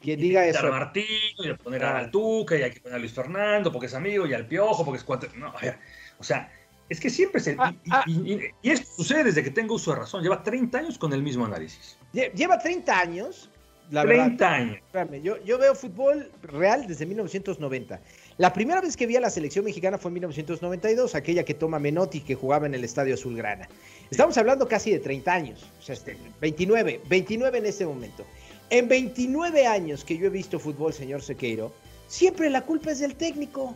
Quien 0.00 0.20
diga 0.20 0.46
eso. 0.46 0.66
a 0.66 0.70
Martín, 0.70 1.04
y 1.38 1.48
a 1.48 1.56
poner 1.56 1.84
Ah. 1.84 1.98
al 1.98 2.10
Tuca, 2.10 2.56
y 2.56 2.62
hay 2.62 2.70
que 2.70 2.80
poner 2.80 2.96
a 2.96 2.98
Luis 2.98 3.12
Fernando 3.12 3.72
porque 3.72 3.86
es 3.86 3.94
amigo, 3.94 4.26
y 4.26 4.34
al 4.34 4.46
Piojo 4.46 4.84
porque 4.84 4.98
es 4.98 5.04
cuatro. 5.04 5.30
No, 5.36 5.48
a 5.48 5.60
ver, 5.60 5.78
o 6.18 6.22
sea, 6.24 6.52
es 6.88 7.00
que 7.00 7.08
siempre 7.10 7.40
se. 7.40 7.56
Ah, 7.58 7.72
y, 7.84 7.88
ah. 7.90 8.04
y- 8.06 8.32
y- 8.34 8.40
y 8.62 8.70
esto 8.70 8.86
sucede 8.96 9.24
desde 9.24 9.42
que 9.42 9.50
tengo 9.50 9.74
uso 9.74 9.92
de 9.92 10.00
razón. 10.00 10.22
Lleva 10.22 10.42
30 10.42 10.78
años 10.78 10.98
con 10.98 11.12
el 11.14 11.22
mismo 11.22 11.46
análisis. 11.46 11.96
Lle- 12.12 12.30
Lleva 12.34 12.58
30 12.58 13.00
años, 13.00 13.50
la 13.90 14.04
verdad. 14.04 14.24
30 14.26 14.48
años. 14.52 14.76
Espérame, 14.76 15.22
yo, 15.22 15.42
yo 15.42 15.58
veo 15.58 15.74
fútbol 15.74 16.30
real 16.42 16.86
desde 16.86 17.06
1990. 17.06 18.00
La 18.36 18.52
primera 18.52 18.80
vez 18.82 18.96
que 18.96 19.06
vi 19.06 19.16
a 19.16 19.20
la 19.20 19.30
selección 19.30 19.64
mexicana 19.64 19.96
fue 19.96 20.10
en 20.10 20.14
1992, 20.14 21.14
aquella 21.14 21.44
que 21.44 21.54
toma 21.54 21.78
Menotti, 21.78 22.20
que 22.20 22.34
jugaba 22.34 22.66
en 22.66 22.74
el 22.74 22.84
Estadio 22.84 23.14
Azulgrana. 23.14 23.68
Estamos 24.14 24.38
hablando 24.38 24.68
casi 24.68 24.92
de 24.92 25.00
30 25.00 25.32
años, 25.32 25.60
o 25.80 25.82
sea, 25.82 25.92
este, 25.94 26.16
29, 26.40 27.00
29 27.08 27.58
en 27.58 27.66
este 27.66 27.84
momento. 27.84 28.24
En 28.70 28.86
29 28.86 29.66
años 29.66 30.04
que 30.04 30.16
yo 30.16 30.26
he 30.26 30.30
visto 30.30 30.60
fútbol, 30.60 30.92
señor 30.94 31.20
Sequeiro, 31.20 31.72
siempre 32.06 32.48
la 32.48 32.60
culpa 32.62 32.92
es 32.92 33.00
del 33.00 33.16
técnico, 33.16 33.74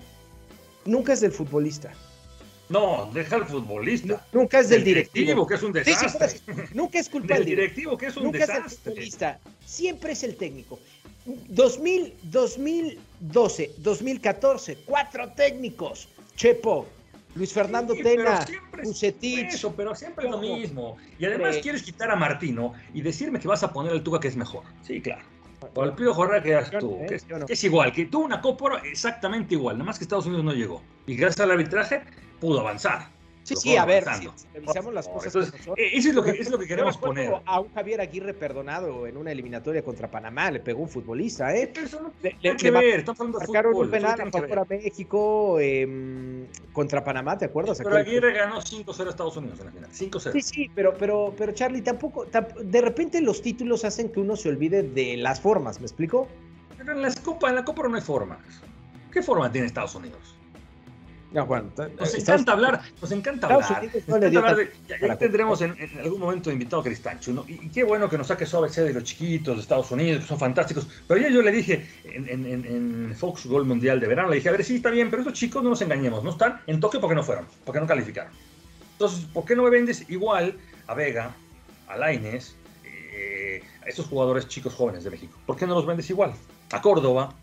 nunca 0.85 1.15
es 1.15 1.21
del 1.23 1.33
futbolista, 1.33 1.93
No, 2.69 3.11
deja 3.13 3.35
al 3.35 3.47
futbolista. 3.47 4.25
nunca 4.31 4.61
es 4.61 4.69
del 4.69 4.85
Del 4.85 4.95
directivo. 4.95 5.45
que 5.45 5.55
es 5.55 5.63
un 5.65 5.73
Sí, 5.75 5.81
sí, 5.85 5.91
por 5.91 6.03
desastre. 6.03 6.27
eso, 6.53 6.63
nunca 6.73 6.99
es 7.01 7.09
culpa 7.09 7.35
Del 7.35 7.39
del 7.39 7.47
directivo. 7.57 7.97
directivo, 7.97 7.99
que 7.99 8.07
es 8.07 8.17
un 8.17 8.23
Nunca 8.23 8.39
es 8.45 8.49
el 8.49 8.55
desastre. 8.63 8.91
futbolista, 8.93 9.41
siempre 9.67 10.13
es 10.13 10.23
el 10.23 10.37
técnico. 10.37 10.79
2000, 11.49 12.15
2012, 12.23 13.73
2014, 13.79 14.77
cuatro 14.87 15.33
técnicos. 15.33 16.09
Chepo, 16.37 16.87
Luis 17.39 17.53
Fernando 17.53 17.95
Sí, 17.95 18.03
Tena, 18.03 18.45
Bucetich. 18.83 19.55
Eso, 19.55 19.73
pero 19.75 19.95
siempre 19.95 20.27
es 20.27 20.31
lo 20.31 20.39
mismo. 20.39 20.97
Y 21.19 21.25
además 21.25 21.49
Hombre. 21.49 21.61
quieres 21.63 21.83
quitar 21.83 22.11
a 22.11 22.17
Martino 22.17 22.75
y 22.93 23.01
decirme 23.01 23.39
que 23.39 23.49
vas 23.49 23.63
a 23.63 23.73
poner 23.73 23.93
al 23.93 24.03
Tuca 24.03 24.19
que 24.21 24.29
es 24.29 24.37
mejor. 24.37 24.65
Sí, 24.83 25.01
claro. 25.01 25.23
O 25.75 25.83
al 25.83 25.95
Pío 25.95 26.13
Jorra 26.15 26.43
que 26.43 26.51
eras 26.51 26.71
tú, 26.79 26.97
no, 26.99 27.05
¿eh? 27.05 27.07
que 27.09 27.15
es, 27.17 27.27
Yo 27.27 27.39
no. 27.39 27.47
que 27.47 27.53
es 27.53 27.65
igual, 27.65 27.93
que 27.93 28.07
tuvo 28.07 28.25
una 28.25 28.41
Copa 28.41 28.81
exactamente 28.85 29.55
igual, 29.55 29.77
nada 29.77 29.87
más 29.87 29.99
que 29.99 30.05
Estados 30.05 30.27
Unidos 30.27 30.45
no 30.45 30.53
llegó. 30.53 30.83
Y 31.07 31.17
gracias 31.17 31.41
al 31.41 31.51
arbitraje 31.51 32.03
pudo 32.41 32.61
avanzar. 32.61 33.09
Sí, 33.49 33.57
sí, 33.57 33.77
a 33.77 33.85
ver, 33.85 34.05
si, 34.15 34.23
si 34.37 34.47
revisamos 34.53 34.93
las 34.93 35.09
cosas 35.09 35.35
entonces, 35.35 35.65
son. 35.65 35.75
eh, 35.79 35.91
eso 35.95 36.09
es 36.11 36.15
lo 36.15 36.23
que, 36.23 36.31
eso 36.31 36.43
es 36.43 36.51
lo 36.51 36.59
que 36.59 36.67
queremos 36.67 36.99
poner. 36.99 37.33
A 37.47 37.61
un 37.61 37.69
Javier 37.73 38.01
Aguirre 38.01 38.35
perdonado 38.35 39.07
en 39.07 39.17
una 39.17 39.33
eliminatoria 39.33 39.83
contra 39.83 40.11
Panamá, 40.11 40.51
le 40.51 40.61
pegó 40.61 40.83
un 40.83 40.89
futbolista, 40.89 41.55
¿eh? 41.57 41.71
Pero 41.73 41.87
eso 41.87 42.01
no 42.03 42.13
Le, 42.23 42.31
tiene 42.35 42.55
le- 42.55 42.57
que 42.57 42.71
le 42.71 42.79
ver, 42.79 42.99
estamos 43.01 43.21
hablando 43.21 43.39
de 43.39 43.47
marcaron 43.47 43.73
fútbol. 43.73 43.85
un 43.87 43.91
penal 43.91 44.21
a 44.21 44.31
favor 44.31 44.59
a 44.59 44.65
México 44.69 45.61
em, 45.61 46.47
contra 46.73 47.03
Panamá, 47.03 47.39
¿te 47.39 47.47
acuerdas? 47.47 47.79
Pero 47.79 47.91
Aquel- 47.91 48.01
Aguirre 48.07 48.33
ganó 48.35 48.61
5-0 48.61 49.07
a 49.07 49.11
Estados 49.11 49.37
Unidos 49.37 49.59
en 49.61 49.67
la 49.67 49.73
final. 49.73 49.91
5-0. 49.91 50.33
Sí, 50.33 50.41
sí, 50.43 50.71
pero, 50.75 50.95
pero, 50.99 51.35
pero 51.37 51.53
Charlie, 51.53 51.83
tampoco, 51.83 52.27
tamp- 52.27 52.55
de 52.55 52.81
repente 52.81 53.21
los 53.21 53.41
títulos 53.43 53.85
hacen 53.85 54.11
que 54.11 54.21
uno 54.21 54.37
se 54.37 54.49
olvide 54.49 54.83
de 54.83 55.17
las 55.17 55.41
formas, 55.41 55.81
¿me 55.81 55.87
explico? 55.87 56.29
Pero 56.77 56.93
en, 56.93 57.03
las 57.03 57.17
Copa, 57.21 57.49
en 57.49 57.55
la 57.57 57.65
Copa 57.65 57.89
no 57.89 57.97
hay 57.97 58.03
formas. 58.03 58.39
¿Qué 59.11 59.23
forma 59.23 59.51
tiene 59.51 59.67
Estados 59.67 59.95
Unidos? 59.95 60.37
No, 61.31 61.45
Juan, 61.45 61.71
nos 61.99 62.15
encanta 62.15 62.53
hablar, 62.53 62.81
nos 63.03 63.13
encanta 63.13 63.47
hablar. 63.49 63.91
No 64.07 64.19
le 64.19 64.31
dio 64.31 64.39
hablar 64.39 64.57
de, 64.57 64.73
ya, 64.89 65.17
tendremos 65.17 65.61
en, 65.61 65.75
en, 65.79 65.99
algún 65.99 66.21
momento 66.21 66.51
invitado 66.51 66.81
a 66.81 66.85
Cristancho, 66.85 67.33
¿no? 67.33 67.45
Y, 67.47 67.67
y, 67.67 67.69
qué 67.69 67.85
bueno 67.85 68.09
que 68.09 68.17
nos 68.17 68.29
saque 68.29 68.47
suave 68.47 68.71
de 68.71 68.95
los 68.95 69.05
chiquitos 69.05 69.57
de 69.57 69.61
Estados 69.61 69.91
Unidos, 69.91 70.23
que 70.23 70.29
son 70.29 70.39
fantásticos. 70.39 70.89
Pero 71.07 71.21
ya 71.21 71.29
yo 71.29 71.43
le 71.43 71.53
dije 71.53 71.87
en, 72.05 72.47
en, 72.47 73.15
Fox 73.15 73.47
Gold 73.47 73.67
Mundial 73.67 74.01
de 74.01 74.07
verano, 74.07 74.31
le 74.31 74.37
dije, 74.37 74.49
a 74.49 74.53
ver, 74.53 74.65
sí, 74.65 74.77
está 74.77 74.91
bien, 74.91 75.11
pero 75.11 75.21
estos 75.23 75.39
chicos 75.39 75.63
no 75.63 75.71
nos 75.71 75.83
engañemos, 75.83 76.25
no 76.25 76.31
están 76.31 76.63
en 76.67 76.81
Tokio 76.81 76.99
porque 77.01 77.15
no 77.15 77.23
fueron, 77.23 77.47
porque 77.65 77.81
no 77.81 77.87
calificaron. 77.87 78.33
Entonces, 78.93 79.27
¿por 79.27 79.45
qué 79.45 79.55
no 79.55 79.65
me 79.65 79.71
vendes 79.71 80.09
igual 80.09 80.57
a 80.87 80.95
Vega, 80.95 81.35
a 81.89 81.97
Laines, 81.99 82.57
eh, 82.85 83.63
a 83.85 83.89
estos 83.89 84.07
jugadores 84.07 84.49
chicos 84.49 84.75
jóvenes 84.75 85.05
de 85.05 85.11
México? 85.11 85.39
¿Por 85.45 85.57
qué 85.57 85.67
no 85.67 85.75
los 85.75 85.85
vendes 85.85 86.09
igual? 86.09 86.33
A 86.73 86.81
Córdoba, 86.81 87.35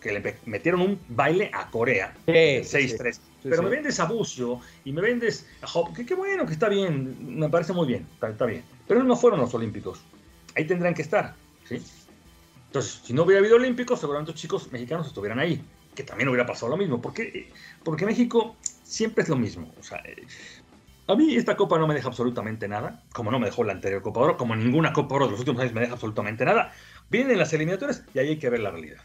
que 0.00 0.12
le 0.12 0.36
metieron 0.46 0.80
un 0.80 1.00
baile 1.08 1.50
a 1.52 1.70
Corea, 1.70 2.14
6-3. 2.26 3.18
Pero 3.42 3.62
me 3.62 3.70
vendes 3.70 4.00
a 4.00 4.06
Bucio 4.06 4.60
y 4.84 4.92
me 4.92 5.00
vendes 5.00 5.46
a 5.62 5.66
Hop, 5.74 5.94
que 5.94 6.04
qué 6.04 6.14
bueno, 6.14 6.46
que 6.46 6.52
está 6.52 6.68
bien, 6.68 7.38
me 7.38 7.48
parece 7.48 7.72
muy 7.72 7.86
bien, 7.86 8.06
está, 8.20 8.46
bien. 8.46 8.64
Pero 8.86 9.02
no 9.02 9.16
fueron 9.16 9.40
los 9.40 9.54
Olímpicos. 9.54 10.00
Ahí 10.56 10.66
tendrán 10.66 10.94
que 10.94 11.02
estar, 11.02 11.34
¿sí? 11.64 11.82
Entonces, 12.66 13.00
si 13.04 13.12
no 13.12 13.22
hubiera 13.22 13.40
habido 13.40 13.56
Olímpicos, 13.56 14.00
seguramente 14.00 14.32
los 14.32 14.40
chicos 14.40 14.70
mexicanos 14.72 15.06
estuvieran 15.06 15.38
ahí, 15.38 15.62
que 15.94 16.02
también 16.02 16.28
hubiera 16.28 16.46
pasado 16.46 16.70
lo 16.70 16.76
mismo. 16.76 17.00
Porque, 17.00 17.50
porque 17.82 18.06
México 18.06 18.56
siempre 18.82 19.22
es 19.22 19.28
lo 19.28 19.36
mismo. 19.36 19.72
O 19.78 19.82
sea, 19.82 19.98
eh, 20.04 20.26
a 21.06 21.14
mí 21.14 21.34
esta 21.34 21.56
Copa 21.56 21.78
no 21.78 21.86
me 21.86 21.94
deja 21.94 22.08
absolutamente 22.08 22.68
nada, 22.68 23.02
como 23.12 23.30
no 23.30 23.38
me 23.38 23.46
dejó 23.46 23.64
la 23.64 23.72
anterior 23.72 24.02
Copa 24.02 24.20
Oro, 24.20 24.36
como 24.36 24.54
ninguna 24.54 24.92
Copa 24.92 25.16
Oro 25.16 25.26
de 25.26 25.32
los 25.32 25.40
últimos 25.40 25.62
años 25.62 25.74
me 25.74 25.80
deja 25.80 25.94
absolutamente 25.94 26.44
nada. 26.44 26.72
Vienen 27.10 27.38
las 27.38 27.52
eliminatorias 27.52 28.04
y 28.14 28.18
ahí 28.18 28.28
hay 28.28 28.38
que 28.38 28.50
ver 28.50 28.60
la 28.60 28.70
realidad 28.70 29.00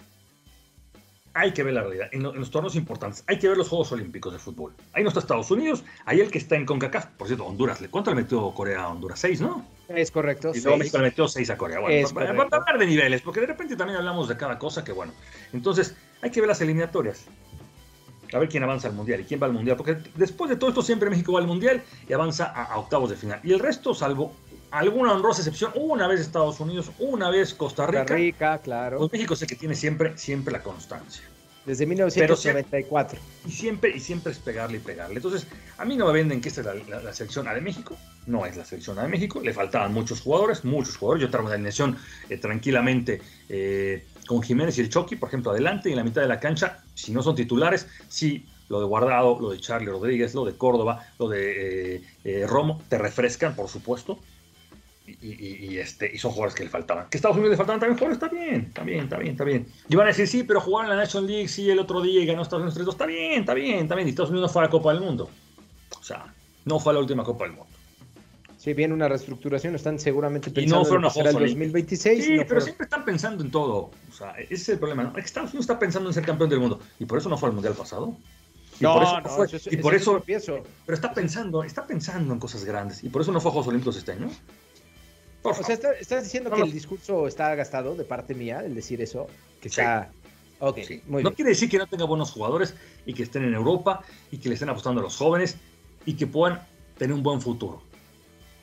hay 1.35 1.51
que 1.51 1.63
ver 1.63 1.73
la 1.73 1.81
realidad. 1.81 2.07
En, 2.13 2.23
los 2.23 2.49
torneos 2.49 2.75
importantes, 2.75 3.23
hay 3.27 3.37
que 3.37 3.49
ver 3.49 3.57
los 3.57 3.67
Juegos 3.67 3.91
Olímpicos 3.91 4.31
de 4.31 4.39
fútbol. 4.39 4.73
Ahí 4.93 5.03
no 5.03 5.09
está 5.09 5.19
Estados 5.19 5.51
Unidos, 5.51 5.83
ahí 6.05 6.21
el 6.21 6.31
que 6.31 6.37
está 6.37 6.55
en 6.55 6.65
CONCACAF. 6.65 7.07
Por 7.17 7.27
cierto, 7.27 7.45
Honduras, 7.45 7.83
¿cuánto 7.91 8.09
le 8.11 8.15
metió 8.15 8.49
Corea 8.51 8.83
a 8.83 8.87
Honduras? 8.87 9.19
Seis, 9.19 9.41
¿no? 9.41 9.67
Es 9.89 10.11
correcto. 10.11 10.51
Y 10.55 10.61
luego 10.61 10.77
México 10.77 10.97
le 10.97 11.03
metió 11.03 11.27
seis 11.27 11.49
a 11.49 11.57
Corea. 11.57 11.81
Bueno, 11.81 12.07
vamos 12.13 12.53
a 12.53 12.55
hablar 12.55 12.77
de 12.79 12.87
niveles, 12.87 13.21
porque 13.21 13.41
de 13.41 13.47
repente 13.47 13.75
también 13.75 13.97
hablamos 13.97 14.29
de 14.29 14.37
cada 14.37 14.57
cosa 14.57 14.85
que, 14.85 14.93
bueno. 14.93 15.11
Entonces, 15.51 15.97
hay 16.21 16.31
que 16.31 16.39
ver 16.39 16.47
las 16.47 16.61
eliminatorias. 16.61 17.25
A 18.33 18.39
ver 18.39 18.47
quién 18.47 18.63
avanza 18.63 18.87
al 18.87 18.93
mundial 18.93 19.19
y 19.19 19.25
quién 19.25 19.41
va 19.41 19.47
al 19.47 19.53
mundial. 19.53 19.75
Porque 19.75 19.97
después 20.15 20.49
de 20.49 20.55
todo 20.55 20.69
esto, 20.69 20.81
siempre 20.81 21.09
México 21.09 21.33
va 21.33 21.41
al 21.41 21.47
mundial 21.47 21.83
y 22.07 22.13
avanza 22.13 22.45
a 22.45 22.77
octavos 22.79 23.09
de 23.09 23.17
final. 23.17 23.41
Y 23.43 23.51
el 23.51 23.59
resto, 23.59 23.93
salvo 23.93 24.33
alguna 24.71 25.13
honrosa 25.13 25.41
excepción, 25.41 25.71
una 25.75 26.07
vez 26.07 26.19
Estados 26.19 26.59
Unidos, 26.59 26.91
una 26.99 27.29
vez 27.29 27.53
Costa 27.53 27.85
Rica. 27.85 27.99
Costa 27.99 28.15
Rica, 28.15 28.57
claro. 28.59 28.97
Pues 28.99 29.11
México 29.11 29.35
sé 29.35 29.47
que 29.47 29.55
tiene 29.55 29.75
siempre, 29.75 30.17
siempre 30.17 30.51
la 30.51 30.61
constancia. 30.61 31.23
Desde 31.65 31.87
1994. 31.87 33.19
y 33.47 33.51
siempre, 33.51 33.95
y 33.95 33.99
siempre 33.99 34.31
es 34.31 34.37
pegarle 34.37 34.77
y 34.77 34.79
pegarle. 34.79 35.15
Entonces, 35.15 35.47
a 35.79 35.85
mí 35.85 35.97
no 35.97 36.05
me 36.05 36.13
venden 36.13 36.39
que 36.39 36.49
esta 36.49 36.61
es 36.61 36.87
la, 36.87 37.13
selección 37.13 37.47
A 37.47 37.55
de 37.55 37.61
México. 37.61 37.97
No 38.27 38.45
es 38.45 38.55
la 38.55 38.63
selección 38.63 38.99
A 38.99 39.03
de 39.03 39.09
México. 39.09 39.41
Le 39.41 39.51
faltaban 39.51 39.91
muchos 39.91 40.21
jugadores, 40.21 40.63
muchos 40.63 40.95
jugadores. 40.95 41.23
Yo 41.23 41.31
traigo 41.31 41.47
una 41.47 41.55
alineación 41.55 41.97
eh, 42.29 42.37
tranquilamente 42.37 43.19
eh, 43.49 44.05
con 44.27 44.43
Jiménez 44.43 44.77
y 44.77 44.81
el 44.81 44.89
Chucky, 44.89 45.15
por 45.15 45.29
ejemplo, 45.29 45.51
adelante 45.51 45.89
y 45.89 45.93
en 45.93 45.97
la 45.97 46.03
mitad 46.03 46.21
de 46.21 46.27
la 46.27 46.39
cancha. 46.39 46.83
Si 46.93 47.11
no 47.11 47.23
son 47.23 47.35
titulares, 47.35 47.87
sí 48.09 48.45
lo 48.69 48.79
de 48.79 48.85
Guardado, 48.85 49.39
lo 49.39 49.49
de 49.49 49.59
Charlie 49.59 49.89
Rodríguez, 49.89 50.35
lo 50.35 50.45
de 50.45 50.55
Córdoba, 50.55 51.07
lo 51.17 51.29
de 51.29 52.03
eh, 52.23 52.45
Romo, 52.47 52.81
te 52.89 52.99
refrescan, 52.99 53.55
por 53.55 53.69
supuesto 53.69 54.19
y, 55.07 55.77
este, 55.77 56.11
y 56.13 56.17
son 56.17 56.31
jugadores 56.31 56.55
que 56.55 56.63
le 56.63 56.69
faltaban. 56.69 57.07
Que 57.09 57.17
Estados 57.17 57.37
Unidos 57.37 57.51
le 57.51 57.57
faltaban 57.57 57.79
también 57.79 57.97
jugadores, 57.97 58.21
está 58.21 58.35
bien, 58.35 58.65
está 58.67 58.83
bien, 58.83 59.03
está 59.03 59.17
bien, 59.17 59.31
está 59.31 59.43
bien. 59.43 59.67
Y 59.87 59.95
van 59.95 60.07
a 60.07 60.09
decir, 60.09 60.27
sí, 60.27 60.43
pero 60.43 60.59
jugaron 60.59 60.91
en 60.91 60.97
la 60.97 61.03
National 61.03 61.27
League, 61.27 61.47
sí, 61.47 61.69
el 61.69 61.79
otro 61.79 62.01
día 62.01 62.21
y 62.21 62.25
ganó 62.25 62.41
Estados 62.41 62.63
Unidos 62.63 62.87
3-2, 62.87 62.91
está 62.91 63.05
bien, 63.05 63.39
está 63.41 63.53
bien, 63.53 63.79
está 63.79 63.95
bien. 63.95 64.07
Y 64.07 64.11
Estados 64.11 64.31
Unidos 64.31 64.49
no 64.49 64.53
fue 64.53 64.61
a 64.63 64.65
la 64.65 64.71
Copa 64.71 64.93
del 64.93 65.01
Mundo. 65.01 65.29
O 65.99 66.03
sea, 66.03 66.33
no 66.65 66.79
fue 66.79 66.91
a 66.91 66.95
la 66.95 66.99
última 67.01 67.23
Copa 67.23 67.45
del 67.45 67.53
Mundo. 67.53 67.75
Sí, 68.57 68.73
viene 68.73 68.95
una 68.95 69.07
reestructuración, 69.07 69.75
están 69.75 69.99
seguramente 69.99 70.49
pensando 70.49 70.81
y 70.81 71.01
no 71.01 71.11
fueron 71.11 71.29
en 71.29 71.43
el 71.43 71.49
2026. 71.49 72.25
Sí, 72.25 72.37
pero 72.47 72.59
siempre 72.61 72.85
están 72.85 73.05
pensando 73.05 73.43
en 73.43 73.51
todo. 73.51 73.91
O 74.09 74.11
sea, 74.11 74.31
ese 74.39 74.55
es 74.55 74.69
el 74.69 74.79
problema. 74.79 75.03
¿no? 75.03 75.15
Estados 75.19 75.51
Unidos 75.51 75.65
está 75.65 75.77
pensando 75.77 76.09
en 76.09 76.15
ser 76.15 76.25
campeón 76.25 76.49
del 76.49 76.59
mundo. 76.59 76.79
Y 76.97 77.05
por 77.05 77.19
eso 77.19 77.29
no 77.29 77.37
fue 77.37 77.49
al 77.49 77.53
Mundial 77.53 77.75
pasado. 77.75 78.17
Y 78.79 78.83
no, 78.83 78.95
por 78.95 79.03
eso 79.03 79.21
no, 79.21 79.29
fue, 79.29 79.47
y 79.69 79.77
por 79.77 79.93
eso, 79.93 80.23
eso, 80.25 80.63
pero 80.83 80.95
está 80.95 81.13
pensando, 81.13 81.63
está 81.63 81.85
pensando 81.85 82.33
en 82.33 82.39
cosas 82.39 82.65
grandes. 82.65 83.03
Y 83.03 83.09
por 83.09 83.21
eso 83.21 83.31
no 83.31 83.39
fue 83.39 83.49
a 83.49 83.53
Juegos 83.53 83.67
Olímpicos 83.67 83.97
este 83.97 84.13
año. 84.13 84.31
O 85.49 85.63
sea, 85.63 85.75
¿estás 85.99 86.23
diciendo 86.23 86.51
que 86.51 86.61
el 86.61 86.71
discurso 86.71 87.27
está 87.27 87.53
gastado 87.55 87.95
de 87.95 88.03
parte 88.03 88.33
mía, 88.33 88.61
el 88.65 88.75
decir 88.75 89.01
eso? 89.01 89.27
Que 89.61 89.69
está... 89.69 90.11
Ok, 90.59 90.79
muy 91.07 91.21
no 91.21 91.33
quiere 91.33 91.49
decir 91.49 91.69
que 91.69 91.77
no 91.77 91.85
tenga 91.85 92.05
buenos 92.05 92.31
jugadores 92.31 92.75
y 93.05 93.13
que 93.13 93.23
estén 93.23 93.43
en 93.43 93.53
Europa 93.53 94.03
y 94.31 94.37
que 94.37 94.47
le 94.47 94.55
estén 94.55 94.69
apostando 94.69 95.01
a 95.01 95.03
los 95.03 95.17
jóvenes 95.17 95.57
y 96.05 96.13
que 96.13 96.27
puedan 96.27 96.65
tener 96.97 97.13
un 97.13 97.21
buen 97.21 97.41
futuro. 97.41 97.81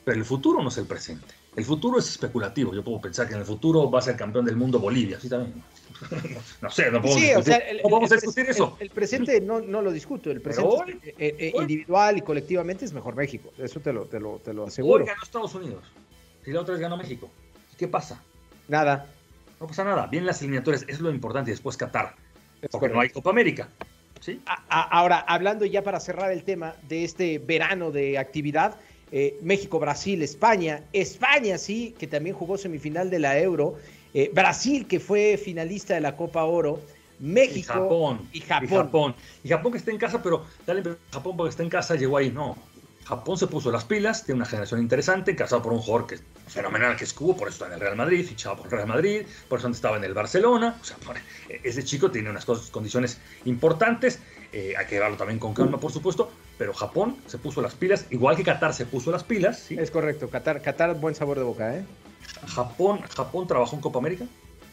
Pero 0.03 0.17
el 0.17 0.25
futuro 0.25 0.61
no 0.61 0.69
es 0.69 0.77
el 0.77 0.85
presente. 0.85 1.33
El 1.55 1.65
futuro 1.65 1.99
es 1.99 2.09
especulativo. 2.09 2.73
Yo 2.73 2.83
puedo 2.83 2.99
pensar 2.99 3.27
que 3.27 3.33
en 3.33 3.41
el 3.41 3.45
futuro 3.45 3.89
va 3.89 3.99
a 3.99 4.01
ser 4.01 4.15
campeón 4.15 4.43
del 4.45 4.55
mundo 4.55 4.79
Bolivia, 4.79 5.19
¿sí 5.19 5.29
también? 5.29 5.63
no 6.61 6.69
sé, 6.71 6.89
no 6.89 7.01
podemos 7.01 8.09
discutir, 8.09 8.49
eso. 8.49 8.75
El, 8.79 8.89
presente 8.89 9.39
no, 9.39 9.61
no, 9.61 9.81
lo 9.81 9.91
discuto. 9.91 10.31
El 10.31 10.41
presente 10.41 10.99
eh, 11.17 11.35
eh, 11.37 11.53
individual 11.55 12.17
y 12.17 12.21
colectivamente 12.21 12.85
es 12.85 12.93
mejor 12.93 13.15
México. 13.15 13.53
Eso 13.57 13.79
te 13.79 13.93
lo, 13.93 14.05
te 14.05 14.19
lo, 14.19 14.39
te 14.39 14.53
lo 14.53 14.65
aseguro. 14.65 15.03
Hoy 15.03 15.09
ganó 15.09 15.21
Estados 15.21 15.53
Unidos. 15.53 15.83
Y 16.45 16.51
la 16.51 16.61
otra 16.61 16.73
vez 16.73 16.81
ganó 16.81 16.97
México. 16.97 17.29
¿Qué 17.77 17.87
pasa? 17.87 18.21
Nada. 18.67 19.07
No 19.59 19.67
pasa 19.67 19.83
nada. 19.83 20.07
Bien 20.07 20.25
las 20.25 20.41
eliminatorias, 20.41 20.85
es 20.87 20.99
lo 20.99 21.11
importante. 21.11 21.51
Y 21.51 21.53
después 21.53 21.77
Qatar. 21.77 22.15
porque 22.71 22.89
no 22.89 22.99
hay 22.99 23.09
Copa 23.09 23.29
América. 23.29 23.69
¿Sí? 24.19 24.41
ahora, 24.69 25.19
hablando 25.19 25.65
ya 25.65 25.83
para 25.83 25.99
cerrar 25.99 26.31
el 26.31 26.43
tema 26.43 26.75
de 26.87 27.03
este 27.03 27.39
verano 27.39 27.91
de 27.91 28.17
actividad, 28.17 28.77
eh, 29.11 29.37
México, 29.41 29.79
Brasil, 29.79 30.21
España. 30.23 30.81
España, 30.93 31.57
sí, 31.57 31.93
que 31.99 32.07
también 32.07 32.35
jugó 32.35 32.57
semifinal 32.57 33.09
de 33.09 33.19
la 33.19 33.37
Euro. 33.37 33.77
Eh, 34.13 34.31
Brasil, 34.33 34.87
que 34.87 34.99
fue 34.99 35.37
finalista 35.37 35.93
de 35.93 36.01
la 36.01 36.15
Copa 36.15 36.43
Oro. 36.45 36.79
México 37.19 37.59
y 37.59 37.63
Japón, 37.63 38.29
y 38.33 38.39
Japón. 38.41 39.15
Y 39.43 39.49
Japón. 39.49 39.71
que 39.71 39.77
está 39.77 39.91
en 39.91 39.97
casa, 39.97 40.21
pero 40.21 40.45
dale, 40.65 40.83
Japón 41.11 41.37
porque 41.37 41.51
está 41.51 41.63
en 41.63 41.69
casa 41.69 41.95
llegó 41.95 42.17
ahí. 42.17 42.31
No, 42.31 42.57
Japón 43.05 43.37
se 43.37 43.47
puso 43.47 43.71
las 43.71 43.83
pilas, 43.83 44.25
tiene 44.25 44.39
una 44.39 44.45
generación 44.45 44.79
interesante, 44.79 45.35
casado 45.35 45.61
por 45.61 45.73
un 45.73 45.79
jugador 45.79 46.07
que 46.07 46.19
fenomenal 46.47 46.95
que 46.95 47.03
es 47.03 47.13
Cubo, 47.13 47.35
por 47.35 47.47
eso 47.47 47.55
está 47.55 47.67
en 47.67 47.73
el 47.73 47.79
Real 47.79 47.95
Madrid, 47.95 48.25
fichado 48.25 48.55
por 48.55 48.67
el 48.67 48.71
Real 48.71 48.87
Madrid, 48.87 49.25
por 49.49 49.59
eso 49.59 49.67
antes 49.67 49.77
estaba 49.77 49.97
en 49.97 50.03
el 50.03 50.13
Barcelona. 50.13 50.77
O 50.81 50.83
sea, 50.83 50.97
ese 51.63 51.83
chico 51.83 52.11
tiene 52.11 52.29
unas 52.29 52.45
condiciones 52.45 53.19
importantes, 53.45 54.19
eh, 54.51 54.73
hay 54.77 54.85
que 54.85 54.95
llevarlo 54.95 55.17
también 55.17 55.39
con 55.39 55.53
calma, 55.53 55.79
por 55.79 55.91
supuesto, 55.91 56.31
pero 56.57 56.73
Japón 56.73 57.17
se 57.27 57.37
puso 57.37 57.61
las 57.61 57.73
pilas, 57.73 58.05
igual 58.09 58.35
que 58.35 58.43
Qatar 58.43 58.73
se 58.73 58.85
puso 58.85 59.11
las 59.11 59.23
pilas. 59.23 59.59
¿sí? 59.59 59.75
Es 59.77 59.91
correcto, 59.91 60.29
Qatar, 60.29 60.61
Qatar 60.61 60.95
buen 60.95 61.15
sabor 61.15 61.37
de 61.37 61.43
boca, 61.43 61.75
¿eh? 61.75 61.85
Japón, 62.47 63.01
Japón 63.15 63.47
trabajó 63.47 63.75
en 63.75 63.81
Copa 63.81 63.99
América, 63.99 64.25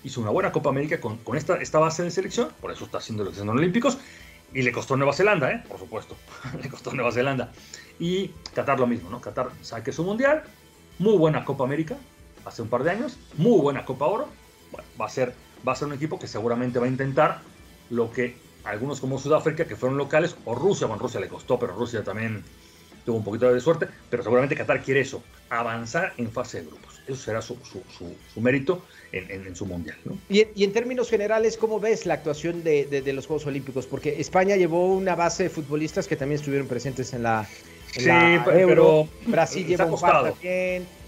hizo 0.05 0.21
una 0.21 0.31
buena 0.31 0.53
Copa 0.53 0.71
América 0.71 1.01
con, 1.01 1.17
con 1.19 1.37
esta, 1.37 1.57
esta 1.57 1.79
base 1.79 2.03
de 2.03 2.11
selección, 2.11 2.51
por 2.61 2.71
eso 2.71 2.85
está 2.85 2.99
haciendo 2.99 3.25
los 3.25 3.39
olímpicos, 3.39 3.99
y 4.53 4.63
le 4.63 4.73
costó 4.73 4.97
Nueva 4.97 5.13
Zelanda, 5.13 5.51
¿eh? 5.51 5.63
por 5.69 5.79
supuesto, 5.79 6.17
le 6.63 6.69
costó 6.69 6.93
Nueva 6.93 7.13
Zelanda. 7.13 7.53
Y 8.01 8.33
Qatar 8.55 8.81
lo 8.81 8.87
mismo, 8.87 9.11
¿no? 9.11 9.21
Qatar 9.21 9.51
sabe 9.61 9.85
que 9.85 9.91
es 9.91 9.99
un 9.99 10.07
mundial, 10.07 10.43
muy 10.99 11.17
buena 11.17 11.45
Copa 11.45 11.65
América, 11.65 11.97
hace 12.45 12.63
un 12.63 12.69
par 12.69 12.83
de 12.83 12.91
años, 12.91 13.19
muy 13.37 13.61
buena 13.61 13.85
Copa 13.85 14.07
Oro. 14.07 14.29
Bueno, 14.73 14.89
va 15.01 15.07
a 15.07 15.11
ser, 15.11 15.35
va 15.67 15.73
a 15.73 15.77
ser 15.77 15.89
un 15.89 15.95
equipo 15.95 16.19
que 16.19 16.27
seguramente 16.27 16.79
va 16.79 16.87
a 16.87 16.89
intentar 16.89 17.43
lo 17.91 18.11
que 18.11 18.35
algunos 18.65 19.01
como 19.01 19.19
Sudáfrica, 19.19 19.67
que 19.67 19.77
fueron 19.77 19.99
locales, 19.99 20.35
o 20.45 20.55
Rusia, 20.55 20.87
bueno, 20.87 21.03
Rusia 21.03 21.21
le 21.21 21.29
costó, 21.29 21.59
pero 21.59 21.75
Rusia 21.75 22.03
también 22.03 22.43
tuvo 23.05 23.19
un 23.19 23.25
poquito 23.25 23.53
de 23.53 23.61
suerte, 23.61 23.87
pero 24.09 24.23
seguramente 24.23 24.55
Qatar 24.55 24.83
quiere 24.83 25.01
eso, 25.01 25.23
avanzar 25.49 26.13
en 26.17 26.31
fase 26.31 26.61
de 26.61 26.67
grupos. 26.67 27.01
Eso 27.07 27.17
será 27.17 27.43
su, 27.43 27.57
mérito 28.37 28.85
en, 29.11 29.57
su 29.57 29.67
mundial. 29.67 29.97
Y, 30.29 30.45
en 30.63 30.73
términos 30.73 31.11
generales, 31.11 31.57
¿cómo 31.57 31.81
ves 31.81 32.07
la 32.07 32.15
actuación 32.15 32.63
de, 32.63 33.13
los 33.15 33.27
Juegos 33.27 33.47
Olímpicos? 33.47 33.87
Porque 33.87 34.21
España 34.21 34.57
llevó 34.57 34.95
una 34.95 35.17
base 35.17 35.45
de 35.45 35.51
futbolistas 35.51 36.07
que 36.07 36.17
también 36.17 36.39
estuvieron 36.39 36.69
presentes 36.69 37.13
en 37.15 37.25
la, 37.25 37.49
sí, 37.93 38.09
pero 38.45 39.09
Brasil 39.27 39.67
lleva 39.67 39.85
un 39.85 39.91
costado. 39.93 40.37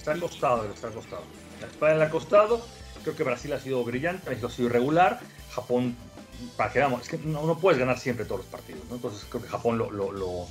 Está 0.02 0.18
costado, 0.18 0.64
está 0.72 0.88
costado. 0.88 1.22
La 1.60 1.66
España 1.66 1.94
le 1.94 2.04
ha 2.04 2.10
costado. 2.10 2.64
Creo 3.02 3.16
que 3.16 3.24
Brasil 3.24 3.52
ha 3.52 3.60
sido 3.60 3.82
brillante, 3.84 4.28
México 4.30 4.48
ha 4.48 4.50
sido 4.50 4.68
irregular. 4.68 5.20
Japón, 5.52 5.96
para 6.56 6.72
que 6.72 6.78
veamos, 6.78 7.02
es 7.02 7.08
que 7.08 7.18
no, 7.18 7.56
puedes 7.58 7.78
ganar 7.78 7.98
siempre 7.98 8.24
todos 8.24 8.40
los 8.40 8.46
partidos. 8.48 8.82
Entonces 8.90 9.26
creo 9.28 9.42
que 9.42 9.48
Japón 9.48 9.78
lo, 9.78 9.90
lo, 9.90 10.46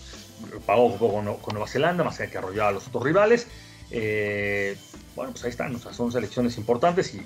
pagó 0.65 0.85
un 0.85 0.97
poco 0.97 1.15
con, 1.41 1.53
Nueva 1.53 1.67
Zelanda, 1.67 2.03
más 2.03 2.17
que 2.17 2.37
arrollar 2.37 2.67
a 2.67 2.71
los 2.71 2.87
otros 2.87 3.03
rivales. 3.03 3.47
Eh, 3.89 4.77
bueno, 5.15 5.31
pues 5.31 5.43
ahí 5.43 5.49
están, 5.49 5.75
o 5.75 5.79
sea, 5.79 5.93
son 5.93 6.11
selecciones 6.11 6.57
importantes 6.57 7.13
y, 7.13 7.25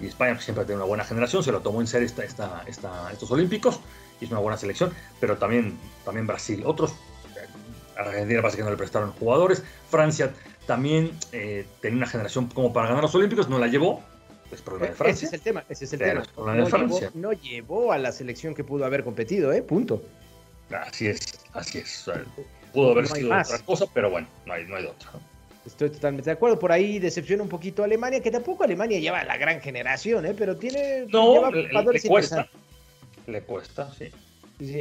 España 0.00 0.34
pues, 0.34 0.44
siempre 0.44 0.64
tiene 0.64 0.76
una 0.76 0.86
buena 0.86 1.04
generación, 1.04 1.42
se 1.42 1.50
lo 1.50 1.60
tomó 1.60 1.80
en 1.80 1.86
serio 1.86 2.06
esta, 2.06 2.22
esta, 2.22 2.62
esta, 2.66 3.10
estos 3.12 3.30
Olímpicos 3.30 3.80
y 4.20 4.26
es 4.26 4.30
una 4.30 4.40
buena 4.40 4.58
selección, 4.58 4.92
pero 5.18 5.38
también, 5.38 5.78
también 6.04 6.26
Brasil. 6.26 6.62
Otros 6.66 6.92
Argentina 7.96 8.42
parece 8.42 8.58
que 8.58 8.64
no 8.64 8.70
le 8.70 8.76
prestaron 8.76 9.12
jugadores. 9.12 9.62
Francia 9.90 10.32
también 10.66 11.12
eh, 11.32 11.66
tenía 11.80 11.98
una 11.98 12.06
generación 12.06 12.48
como 12.48 12.72
para 12.72 12.88
ganar 12.88 13.02
los 13.02 13.14
Olímpicos, 13.14 13.48
no 13.48 13.58
la 13.58 13.66
llevó. 13.68 14.02
Es 14.50 14.62
problema 14.62 14.88
de 14.88 14.94
Francia. 14.94 15.26
Ese 15.26 15.26
es 15.26 15.32
el 15.32 15.40
tema, 15.40 15.64
ese 15.68 15.84
es 15.86 15.92
el 15.92 15.98
tema. 15.98 16.22
No, 16.36 16.68
llevó, 16.68 17.00
no, 17.14 17.32
llevó, 17.32 17.92
a 17.92 17.98
la 17.98 18.12
selección 18.12 18.54
que 18.54 18.62
pudo 18.62 18.84
haber 18.84 19.02
competido, 19.02 19.52
¿eh? 19.52 19.62
Punto. 19.62 20.02
Así 20.70 21.08
es, 21.08 21.20
así 21.52 21.78
es. 21.78 22.10
pudo 22.72 22.92
haber 22.92 23.08
sido 23.08 23.36
otra 23.36 23.58
cosa, 23.60 23.86
pero 23.92 24.10
bueno, 24.10 24.28
no 24.46 24.52
hay, 24.52 24.64
no 24.66 24.76
hay 24.76 24.86
otra. 24.86 25.10
Estoy 25.64 25.90
totalmente 25.90 26.30
de 26.30 26.34
acuerdo. 26.34 26.58
Por 26.60 26.70
ahí 26.70 27.00
decepciona 27.00 27.42
un 27.42 27.48
poquito 27.48 27.82
a 27.82 27.86
Alemania, 27.86 28.20
que 28.20 28.30
tampoco 28.30 28.62
Alemania 28.62 29.00
lleva 29.00 29.24
la 29.24 29.36
gran 29.36 29.60
generación, 29.60 30.24
¿eh? 30.26 30.34
pero 30.36 30.56
tiene. 30.56 31.06
No, 31.08 31.50
le, 31.50 32.00
cuesta. 32.02 32.48
Le 33.26 33.42
cuesta, 33.42 33.92
sí. 33.92 34.10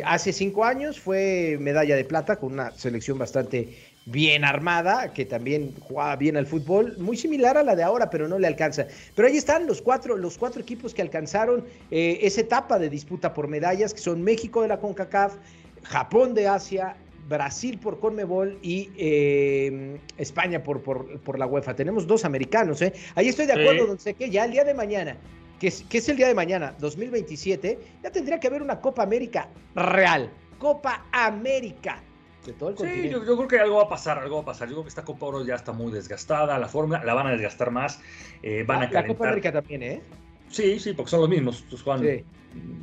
Hace 0.06 0.32
cinco 0.32 0.64
años 0.64 1.00
fue 1.00 1.58
medalla 1.60 1.98
de 1.98 2.06
plata 2.06 2.38
con 2.38 2.54
una 2.54 2.72
selección 2.72 3.18
bastante 3.18 3.76
bien 4.06 4.46
armada, 4.46 5.12
que 5.12 5.26
también 5.26 5.74
jugaba 5.82 6.16
bien 6.16 6.38
al 6.38 6.46
fútbol, 6.46 6.96
muy 6.98 7.18
similar 7.18 7.58
a 7.58 7.64
la 7.64 7.76
de 7.76 7.84
ahora, 7.84 8.10
pero 8.10 8.28
no 8.28 8.40
le 8.40 8.48
alcanza. 8.48 8.88
Pero 9.16 9.28
ahí 9.28 9.36
están 9.36 9.68
los 9.68 9.82
cuatro, 9.82 10.16
los 10.16 10.38
cuatro 10.38 10.62
equipos 10.62 10.94
que 10.94 11.02
alcanzaron 11.02 11.66
eh, 11.92 12.20
esa 12.22 12.42
etapa 12.42 12.80
de 12.80 12.90
disputa 12.90 13.34
por 13.34 13.50
medallas, 13.50 13.94
que 13.94 14.00
son 14.00 14.22
México 14.24 14.62
de 14.62 14.70
la 14.70 14.80
CONCACAF, 14.80 15.36
Japón 15.84 16.34
de 16.36 16.48
Asia, 16.48 16.96
Brasil 17.28 17.80
por 17.80 18.00
Conmebol 18.00 18.58
y 18.62 18.92
eh, 18.98 20.00
España 20.18 20.64
por, 20.64 20.82
por, 20.84 21.40
la 21.40 21.48
UEFA. 21.48 21.76
Tenemos 21.76 22.08
dos 22.08 22.24
americanos, 22.24 22.82
¿eh? 22.82 22.94
Ahí 23.16 23.28
estoy 23.28 23.48
de 23.48 23.54
acuerdo, 23.54 23.88
don 23.88 24.00
Seque, 24.00 24.30
ya 24.30 24.46
el 24.46 24.52
día 24.52 24.64
de 24.64 24.76
mañana, 24.76 25.18
que 25.60 25.68
es, 25.68 25.84
que 25.84 26.00
es 26.00 26.10
el 26.10 26.18
día 26.18 26.28
de 26.28 26.36
mañana, 26.36 26.76
2027, 26.80 27.80
ya 28.04 28.12
tendría 28.12 28.40
que 28.40 28.48
haber 28.48 28.62
una 28.62 28.80
Copa 28.80 29.04
América 29.04 29.50
real. 29.76 30.30
Copa 30.60 31.06
América. 31.12 32.02
De 32.46 32.54
todo 32.54 32.70
el 32.70 32.78
sí, 32.78 33.10
yo, 33.10 33.24
creo 33.24 33.48
que 33.48 33.60
algo 33.60 33.78
va 33.78 33.84
a 33.84 33.90
pasar, 33.90 34.20
algo 34.20 34.36
va 34.36 34.42
a 34.44 34.46
pasar. 34.46 34.68
Yo 34.68 34.76
creo 34.76 34.84
que 34.84 34.90
esta 34.90 35.04
Copa 35.04 35.26
Oro 35.26 35.44
ya 35.44 35.56
está 35.56 35.72
muy 35.72 35.92
desgastada, 35.92 36.60
la 36.60 36.68
fórmula 36.68 37.04
la 37.04 37.14
van 37.16 37.28
a 37.28 37.32
desgastar 37.32 37.72
más, 37.72 38.00
eh, 38.44 38.64
van 38.68 38.84
a 38.84 38.92
La 38.92 39.08
Copa 39.08 39.28
América 39.28 39.52
también, 39.52 39.82
¿eh? 39.82 40.02
Sí, 40.50 40.80
sí, 40.80 40.94
porque 40.94 41.12
son 41.12 41.22
los 41.22 41.30
mismos. 41.30 41.64
Juan, 41.84 42.02
sí 42.02 42.24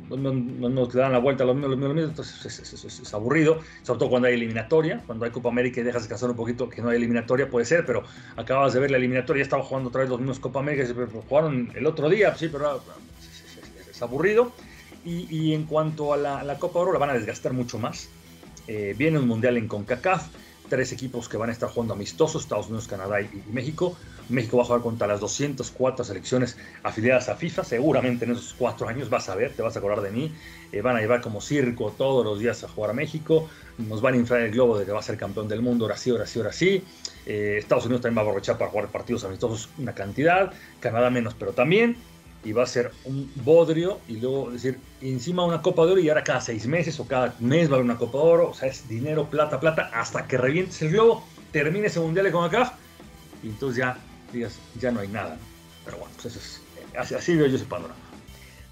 no, 0.09 0.31
no, 0.69 0.87
te 0.87 0.99
dan 0.99 1.11
la 1.11 1.19
vuelta 1.19 1.43
a 1.43 1.47
los 1.47 1.55
mismos, 1.55 1.97
entonces 1.97 2.85
es, 2.85 3.13
aburrido, 3.13 3.59
sobre 3.81 3.99
todo 3.99 4.09
cuando 4.09 4.27
hay 4.27 4.35
eliminatoria, 4.35 5.01
cuando 5.05 5.25
hay 5.25 5.31
Copa 5.31 5.49
América 5.49 5.81
y 5.81 5.83
dejas 5.83 6.03
descansar 6.03 6.29
un 6.29 6.35
poquito 6.35 6.69
que 6.69 6.81
no 6.81 6.89
hay 6.89 6.97
eliminatoria, 6.97 7.49
puede 7.49 7.65
ser, 7.65 7.85
pero 7.85 8.03
acabas 8.35 8.73
de 8.73 8.79
ver 8.79 8.91
la 8.91 8.97
eliminatoria, 8.97 9.41
ya 9.41 9.45
estaba 9.45 9.63
jugando 9.63 9.89
otra 9.89 10.01
vez 10.01 10.09
los 10.09 10.19
mismos 10.19 10.39
Copa 10.39 10.59
América, 10.59 10.87
jugaron 11.27 11.71
el 11.73 11.85
otro 11.87 12.09
día, 12.09 12.35
sí, 12.35 12.49
pero 12.51 12.81
es, 13.89 14.01
aburrido. 14.01 14.51
Y, 15.05 15.53
en 15.53 15.65
cuanto 15.65 16.13
a 16.13 16.17
la, 16.17 16.57
Copa 16.59 16.79
Oro, 16.79 16.93
la 16.93 16.99
van 16.99 17.09
a 17.09 17.13
desgastar 17.13 17.51
mucho 17.51 17.77
más. 17.77 18.07
Eh, 18.67 18.95
viene 18.97 19.19
un 19.19 19.27
mundial 19.27 19.57
en 19.57 19.67
CONCACAF, 19.67 20.27
tres 20.69 20.93
equipos 20.93 21.27
que 21.27 21.35
van 21.35 21.49
a 21.49 21.51
estar 21.51 21.69
jugando 21.69 21.93
amistosos, 21.93 22.43
Estados 22.43 22.67
Unidos, 22.67 22.87
Canadá 22.87 23.19
y, 23.19 23.43
México. 23.51 23.97
México 24.29 24.57
va 24.57 24.63
a 24.63 24.65
jugar 24.65 24.81
contra 24.81 25.07
las 25.07 25.19
204 25.19 26.05
selecciones 26.05 26.57
afiliadas 26.83 27.29
a 27.29 27.35
FIFA, 27.35 27.63
seguramente 27.63 28.25
en 28.25 28.31
esos 28.31 28.53
cuatro 28.57 28.87
años 28.87 29.09
vas 29.09 29.29
a 29.29 29.35
ver, 29.35 29.53
te 29.53 29.61
vas 29.61 29.75
a 29.75 29.79
acordar 29.79 30.01
de 30.01 30.11
mí, 30.11 30.31
eh, 30.71 30.81
van 30.81 30.95
a 30.95 30.99
llevar 30.99 31.21
como 31.21 31.41
circo 31.41 31.93
todos 31.97 32.25
los 32.25 32.39
días 32.39 32.63
a 32.63 32.67
jugar 32.67 32.91
a 32.91 32.93
México, 32.93 33.49
nos 33.77 34.01
van 34.01 34.13
a 34.15 34.17
inflar 34.17 34.41
el 34.41 34.51
globo 34.51 34.77
de 34.77 34.85
que 34.85 34.91
va 34.91 34.99
a 34.99 35.03
ser 35.03 35.17
campeón 35.17 35.47
del 35.47 35.61
mundo, 35.61 35.85
ahora 35.85 35.97
sí, 35.97 36.09
ahora 36.09 36.25
sí, 36.25 36.39
ahora 36.39 36.53
sí. 36.53 36.83
Eh, 37.25 37.57
Estados 37.59 37.85
Unidos 37.85 38.01
también 38.01 38.17
va 38.17 38.21
a 38.21 38.25
aprovechar 38.25 38.57
para 38.57 38.69
jugar 38.69 38.87
partidos 38.89 39.23
amistosos 39.23 39.69
una 39.77 39.93
cantidad, 39.93 40.51
Canadá 40.79 41.09
menos, 41.09 41.33
pero 41.33 41.53
también. 41.53 41.95
Y 42.45 42.51
va 42.51 42.63
a 42.63 42.67
ser 42.67 42.91
un 43.05 43.31
bodrio 43.35 43.99
y 44.09 44.17
luego 44.17 44.51
decir 44.51 44.77
encima 44.99 45.45
una 45.45 45.61
copa 45.61 45.85
de 45.85 45.93
oro 45.93 46.01
y 46.01 46.09
ahora 46.09 46.25
cada 46.25 46.41
seis 46.41 46.67
meses 46.67 46.99
o 46.99 47.07
cada 47.07 47.33
mes 47.39 47.69
va 47.69 47.73
a 47.73 47.75
haber 47.75 47.85
una 47.85 47.97
copa 47.97 48.17
de 48.17 48.23
oro, 48.25 48.49
o 48.49 48.53
sea, 48.53 48.67
es 48.67 48.85
dinero, 48.89 49.29
plata, 49.29 49.61
plata, 49.61 49.89
hasta 49.93 50.27
que 50.27 50.37
revientes 50.37 50.81
el 50.81 50.91
globo, 50.91 51.25
termine 51.53 51.87
ese 51.87 52.01
mundial 52.01 52.29
con 52.33 52.43
acá 52.43 52.77
y 53.41 53.47
entonces 53.47 53.77
ya 53.77 53.97
digas, 54.33 54.59
ya 54.79 54.91
no 54.91 54.99
hay 54.99 55.07
nada. 55.07 55.37
Pero 55.85 55.97
bueno, 55.97 56.13
pues 56.21 56.35
eso 56.35 56.39
es, 56.39 57.11
así, 57.11 57.35
veo 57.35 57.47
yo 57.47 57.55
ese 57.55 57.65
panorama. 57.65 57.95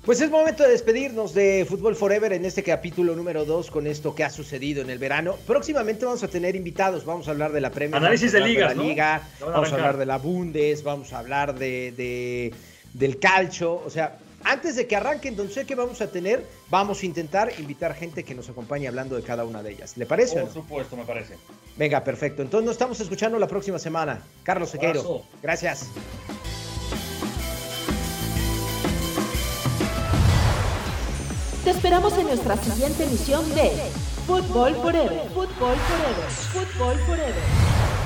Pues 0.03 0.19
es 0.19 0.31
momento 0.31 0.63
de 0.63 0.69
despedirnos 0.69 1.35
de 1.35 1.63
Fútbol 1.69 1.95
Forever 1.95 2.33
en 2.33 2.43
este 2.43 2.63
capítulo 2.63 3.15
número 3.15 3.45
2 3.45 3.69
con 3.69 3.85
esto 3.85 4.15
que 4.15 4.23
ha 4.23 4.31
sucedido 4.31 4.81
en 4.81 4.89
el 4.89 4.97
verano. 4.97 5.35
Próximamente 5.45 6.05
vamos 6.05 6.23
a 6.23 6.27
tener 6.27 6.55
invitados, 6.55 7.05
vamos 7.05 7.27
a 7.27 7.31
hablar 7.31 7.51
de 7.51 7.61
la 7.61 7.69
Premier. 7.69 7.97
Análisis 7.97 8.31
de 8.31 8.41
ligas, 8.41 8.75
la 8.75 8.83
Liga, 8.83 9.21
vamos 9.39 9.71
a 9.71 9.75
hablar 9.75 9.97
de 9.97 10.07
la 10.07 10.17
Bundes, 10.17 10.83
vamos 10.83 11.13
a 11.13 11.19
hablar 11.19 11.53
de 11.57 12.51
del 12.93 13.19
calcho. 13.19 13.81
O 13.85 13.89
sea, 13.89 14.17
antes 14.43 14.75
de 14.75 14.87
que 14.87 14.95
arranquen, 14.95 15.35
don 15.35 15.49
sé 15.49 15.65
que 15.65 15.75
vamos 15.75 16.01
a 16.01 16.07
tener, 16.07 16.45
vamos 16.69 17.01
a 17.01 17.05
intentar 17.05 17.51
invitar 17.59 17.93
gente 17.95 18.23
que 18.23 18.35
nos 18.35 18.49
acompañe 18.49 18.87
hablando 18.87 19.15
de 19.15 19.23
cada 19.23 19.45
una 19.45 19.61
de 19.63 19.71
ellas. 19.71 19.97
¿Le 19.97 20.05
parece? 20.05 20.41
Por 20.41 20.53
supuesto, 20.53 20.97
me 20.97 21.05
parece. 21.05 21.35
Venga, 21.77 22.03
perfecto. 22.03 22.41
Entonces 22.41 22.65
nos 22.65 22.73
estamos 22.73 22.99
escuchando 22.99 23.37
la 23.39 23.47
próxima 23.47 23.79
semana. 23.79 24.21
Carlos 24.43 24.69
Sequeiro. 24.69 25.23
Gracias. 25.41 25.87
Te 31.63 31.69
esperamos 31.69 32.17
en 32.17 32.23
nuestra 32.23 32.57
siguiente 32.57 33.03
emisión 33.03 33.47
de 33.53 33.69
Fútbol 34.25 34.75
Forever. 34.75 35.29
Fútbol 35.29 35.75
Forever. 35.75 36.29
Fútbol 36.53 36.97
Forever. 37.05 38.00